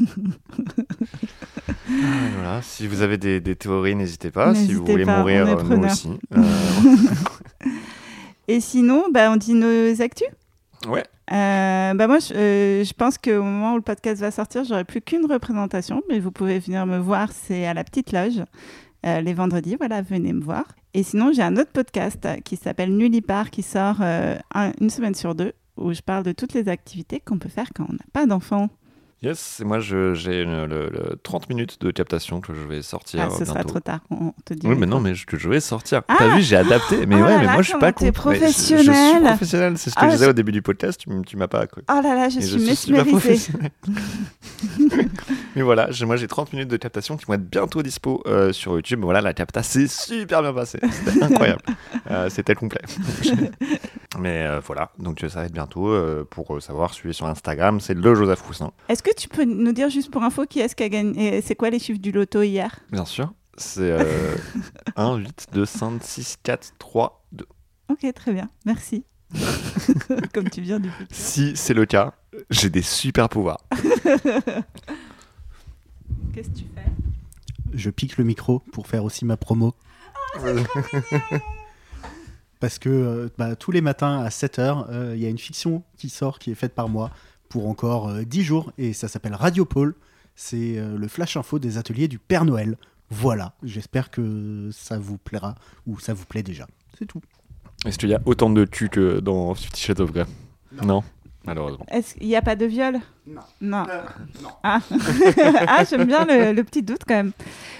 Voilà, 2.34 2.60
si 2.62 2.86
vous 2.86 3.02
avez 3.02 3.18
des, 3.18 3.40
des 3.40 3.54
théories, 3.56 3.94
n'hésitez 3.94 4.30
pas. 4.30 4.54
Si 4.54 4.72
vous 4.74 4.84
voulez 4.84 5.04
pas, 5.04 5.18
mourir, 5.18 5.46
euh, 5.48 5.62
nous 5.62 5.84
aussi. 5.84 6.08
Euh, 6.36 6.42
Et 8.48 8.60
sinon, 8.60 9.04
bah, 9.12 9.30
on 9.30 9.36
dit 9.36 9.54
nos 9.54 10.00
actus? 10.02 10.28
Ouais, 10.88 11.04
Euh, 11.30 11.94
bah 11.94 12.06
moi, 12.08 12.18
je, 12.18 12.34
euh, 12.34 12.84
je 12.84 12.92
pense 12.92 13.16
qu'au 13.16 13.42
moment 13.42 13.74
où 13.74 13.76
le 13.76 13.82
podcast 13.82 14.20
va 14.20 14.30
sortir, 14.32 14.64
j'aurai 14.64 14.84
plus 14.84 15.00
qu'une 15.00 15.26
représentation, 15.30 16.02
mais 16.08 16.18
vous 16.18 16.32
pouvez 16.32 16.58
venir 16.58 16.84
me 16.86 16.98
voir, 16.98 17.30
c'est 17.32 17.66
à 17.66 17.72
la 17.74 17.84
petite 17.84 18.10
loge, 18.12 18.42
euh, 19.06 19.20
les 19.20 19.32
vendredis, 19.32 19.76
voilà, 19.78 20.02
venez 20.02 20.32
me 20.32 20.42
voir. 20.42 20.64
Et 20.94 21.04
sinon, 21.04 21.30
j'ai 21.32 21.42
un 21.42 21.56
autre 21.56 21.70
podcast 21.72 22.26
qui 22.44 22.56
s'appelle 22.56 22.94
Nullipar, 22.96 23.50
qui 23.50 23.62
sort 23.62 23.98
euh, 24.00 24.36
un- 24.54 24.72
une 24.80 24.90
semaine 24.90 25.14
sur 25.14 25.36
deux, 25.36 25.52
où 25.76 25.92
je 25.92 26.00
parle 26.02 26.24
de 26.24 26.32
toutes 26.32 26.52
les 26.52 26.68
activités 26.68 27.20
qu'on 27.24 27.38
peut 27.38 27.48
faire 27.48 27.68
quand 27.74 27.86
on 27.88 27.92
n'a 27.92 28.04
pas 28.12 28.26
d'enfants. 28.26 28.68
Yes, 29.22 29.60
et 29.60 29.64
moi 29.64 29.78
j'ai 29.78 30.44
le, 30.44 30.66
le 30.66 31.16
30 31.22 31.48
minutes 31.48 31.80
de 31.80 31.92
captation 31.92 32.40
que 32.40 32.52
je 32.54 32.60
vais 32.66 32.82
sortir 32.82 33.28
Ah, 33.30 33.38
ce 33.38 33.44
sera 33.44 33.62
trop 33.62 33.78
tard. 33.78 34.00
On 34.10 34.32
te 34.44 34.52
dit. 34.52 34.66
Oui, 34.66 34.74
mais 34.76 34.86
non, 34.86 34.98
mais 34.98 35.14
je, 35.14 35.26
que 35.26 35.36
je 35.38 35.48
vais 35.48 35.60
sortir. 35.60 36.02
Ah 36.08 36.16
T'as 36.18 36.34
vu, 36.34 36.42
j'ai 36.42 36.56
adapté. 36.56 37.06
Mais 37.06 37.14
Oh 37.14 37.18
ouais, 37.24 37.30
là 37.30 37.38
mais 37.38 37.44
là, 37.46 37.52
moi 37.52 37.62
je 37.62 37.68
suis 37.68 37.78
pas 37.78 37.92
contre. 37.92 38.30
mais 38.30 38.34
je- 38.40 38.46
Je, 38.46 38.50
suis 38.50 38.74
professionnel. 38.74 39.22
professionnel. 39.22 39.78
C'est 39.78 39.90
ce 39.90 39.94
que 39.94 40.00
Ah, 40.02 40.08
je 40.08 40.12
disais 40.14 40.24
je- 40.24 40.30
au 40.30 40.32
début 40.32 40.50
du 40.50 40.60
podcast. 40.62 40.98
Tu, 41.00 41.08
tu 41.24 41.36
m'as 41.36 41.46
pas 41.46 41.68
cru. 41.68 41.82
Oh 41.88 42.00
là 42.02 42.14
là, 42.16 42.28
je 42.30 42.38
Et 42.38 42.42
suis 42.42 42.58
mesmérisée. 42.58 43.10
professionnel. 43.10 43.70
mais 45.56 45.62
voilà, 45.62 45.88
moi 46.04 46.16
j'ai 46.16 46.26
30 46.26 46.52
minutes 46.52 46.68
de 46.70 46.76
captation 46.76 47.16
qui 47.16 47.24
vont 47.26 47.34
être 47.34 47.48
bientôt 47.48 47.82
dispo 47.82 48.22
euh, 48.26 48.52
sur 48.52 48.72
YouTube. 48.74 49.00
Voilà, 49.02 49.20
la 49.20 49.34
capta 49.34 49.62
s'est 49.62 49.86
super 49.86 50.42
bien 50.42 50.52
passée. 50.52 50.80
C'était 51.04 51.22
incroyable. 51.22 51.62
Euh, 52.10 52.28
C'était 52.28 52.56
complet. 52.56 52.80
mais 54.18 54.42
euh, 54.46 54.60
voilà, 54.60 54.90
donc 54.98 55.20
ça 55.20 55.40
va 55.40 55.44
être 55.46 55.52
bientôt. 55.52 55.88
euh, 55.88 56.24
pour 56.28 56.54
euh, 56.54 56.60
savoir, 56.60 56.92
suivez 56.94 57.12
sur 57.12 57.26
Instagram, 57.26 57.80
c'est 57.80 57.94
le 57.94 58.14
Joseph 58.14 58.42
Roussin. 58.42 58.72
Est-ce 58.88 59.02
que 59.02 59.14
tu 59.14 59.28
peux 59.28 59.44
nous 59.44 59.72
dire 59.72 59.88
juste 59.90 60.10
pour 60.10 60.22
info 60.22 60.44
qui 60.46 60.60
est-ce 60.60 60.76
qui 60.76 60.82
a 60.82 60.88
gagné 60.88 61.40
C'est 61.42 61.54
quoi 61.54 61.70
les 61.70 61.78
chiffres 61.78 62.00
du 62.00 62.12
loto 62.12 62.42
hier? 62.42 62.78
Bien 62.90 63.04
sûr. 63.04 63.32
C'est 63.56 63.90
euh, 63.90 64.34
1, 64.96 65.16
8, 65.16 65.46
2, 65.52 65.64
5, 65.66 66.02
6, 66.02 66.38
4, 66.42 66.72
3, 66.78 67.24
2. 67.32 67.46
Ok, 67.90 68.06
très 68.14 68.32
bien. 68.32 68.48
Merci. 68.64 69.04
Comme 70.34 70.48
tu 70.50 70.60
viens 70.62 70.80
du 70.80 70.90
futur. 70.90 71.06
Si 71.10 71.52
c'est 71.56 71.74
le 71.74 71.86
cas, 71.86 72.14
j'ai 72.50 72.70
des 72.70 72.82
super 72.82 73.28
pouvoirs. 73.28 73.60
Qu'est-ce 76.34 76.48
que 76.48 76.54
tu 76.56 76.64
fais? 76.74 76.90
Je 77.74 77.90
pique 77.90 78.16
le 78.18 78.24
micro 78.24 78.60
pour 78.72 78.86
faire 78.86 79.04
aussi 79.04 79.24
ma 79.24 79.36
promo. 79.36 79.74
Parce 82.62 82.78
que 82.78 82.88
euh, 82.88 83.28
bah, 83.38 83.56
tous 83.56 83.72
les 83.72 83.80
matins 83.80 84.20
à 84.20 84.28
7h, 84.28 85.14
il 85.14 85.20
y 85.20 85.26
a 85.26 85.28
une 85.28 85.36
fiction 85.36 85.82
qui 85.96 86.08
sort, 86.08 86.38
qui 86.38 86.52
est 86.52 86.54
faite 86.54 86.76
par 86.76 86.88
moi, 86.88 87.10
pour 87.52 87.68
encore 87.68 88.08
euh, 88.08 88.22
10 88.22 88.42
jours, 88.44 88.72
et 88.78 88.92
ça 88.92 89.08
s'appelle 89.08 89.34
Radio 89.34 89.64
Pôle. 89.64 89.94
C'est 90.36 90.78
euh, 90.78 90.96
le 90.96 91.08
flash 91.08 91.36
info 91.36 91.58
des 91.58 91.76
ateliers 91.76 92.08
du 92.08 92.18
Père 92.18 92.44
Noël. 92.44 92.78
Voilà, 93.10 93.54
j'espère 93.62 94.10
que 94.12 94.70
ça 94.72 94.96
vous 94.96 95.18
plaira, 95.18 95.56
ou 95.86 95.98
ça 95.98 96.14
vous 96.14 96.24
plaît 96.24 96.44
déjà. 96.44 96.68
C'est 96.96 97.04
tout. 97.04 97.20
Est-ce 97.84 97.98
qu'il 97.98 98.10
y 98.10 98.14
a 98.14 98.22
autant 98.24 98.48
de 98.48 98.64
cul 98.64 98.88
que 98.88 99.18
dans 99.18 99.54
Fifty 99.54 99.82
Shades 99.82 100.00
of 100.00 100.12
Grey? 100.12 100.24
Non? 100.82 101.02
Malheureusement. 101.46 101.84
Est-ce 101.90 102.14
qu'il 102.14 102.26
n'y 102.28 102.36
a 102.36 102.42
pas 102.42 102.56
de 102.56 102.66
viol 102.66 102.98
Non. 103.26 103.40
Non. 103.60 103.84
non. 104.42 104.48
Ah, 104.62 104.78
Ah, 105.66 105.84
j'aime 105.88 106.04
bien 106.04 106.24
le, 106.24 106.52
le 106.52 106.64
petit 106.64 106.82
doute 106.82 107.02
quand 107.06 107.14
même. 107.14 107.32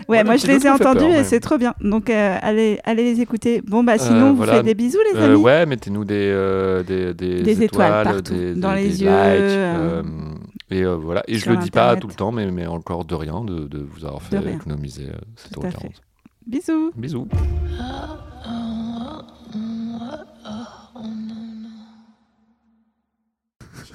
Ouais, 0.08 0.24
moi 0.24 0.36
je 0.36 0.46
les 0.46 0.66
ai 0.66 0.70
entendus 0.70 0.98
peur, 1.00 1.10
et 1.14 1.24
c'est 1.24 1.40
trop 1.40 1.58
bien. 1.58 1.74
Donc 1.80 2.10
euh, 2.10 2.36
allez, 2.42 2.80
allez 2.84 3.04
les 3.14 3.20
écouter. 3.20 3.60
Bon, 3.60 3.84
bah 3.84 3.98
sinon, 3.98 4.26
Euh, 4.26 4.30
vous 4.30 4.36
voilà. 4.36 4.54
faites 4.54 4.64
des 4.66 4.74
bisous, 4.74 4.98
les 5.12 5.18
Euh, 5.20 5.24
amis. 5.34 5.42
ouais, 5.42 5.66
mettez-nous 5.66 6.04
des, 6.04 6.14
euh, 6.32 6.82
des, 6.82 7.14
des, 7.14 7.42
Des 7.42 7.62
étoiles 7.62 7.88
étoiles, 8.02 8.04
partout, 8.04 8.32
des, 8.34 8.54
dans 8.54 8.74
des- 8.74 8.82
les 8.82 8.88
des 8.88 9.02
yeux, 9.02 9.08
likes, 9.10 9.16
euh, 9.18 10.02
euh, 10.02 10.02
et 10.70 10.82
euh, 10.84 10.96
voilà. 10.96 11.22
Et 11.28 11.34
je 11.36 11.48
le 11.50 11.56
dis 11.58 11.70
pas 11.70 11.96
tout 11.96 12.08
le 12.08 12.14
temps, 12.14 12.32
mais, 12.32 12.50
mais 12.50 12.66
encore 12.66 13.04
de 13.04 13.14
rien 13.14 13.42
de, 13.44 13.66
de 13.68 13.78
vous 13.78 14.04
avoir 14.04 14.22
fait 14.22 14.36
économiser 14.54 15.04
euh, 15.08 15.18
7,40 15.36 15.52
Tout 15.54 15.66
à 15.66 15.70
fait. 15.70 15.90
Bisous. 16.46 16.90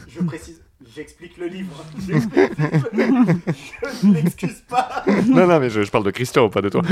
Je 0.08 0.22
précise, 0.24 0.62
j'explique 0.96 1.38
le 1.38 1.48
livre. 1.48 1.84
Je 2.08 2.14
ne 4.08 4.14
m'excuse 4.14 4.64
pas. 4.68 5.04
non, 5.28 5.48
non, 5.48 5.60
mais 5.60 5.70
je, 5.70 5.84
je 5.84 5.92
parle 5.92 6.06
de 6.06 6.12
Christian, 6.12 6.50
pas 6.50 6.62
de 6.62 6.70
toi. 6.70 6.82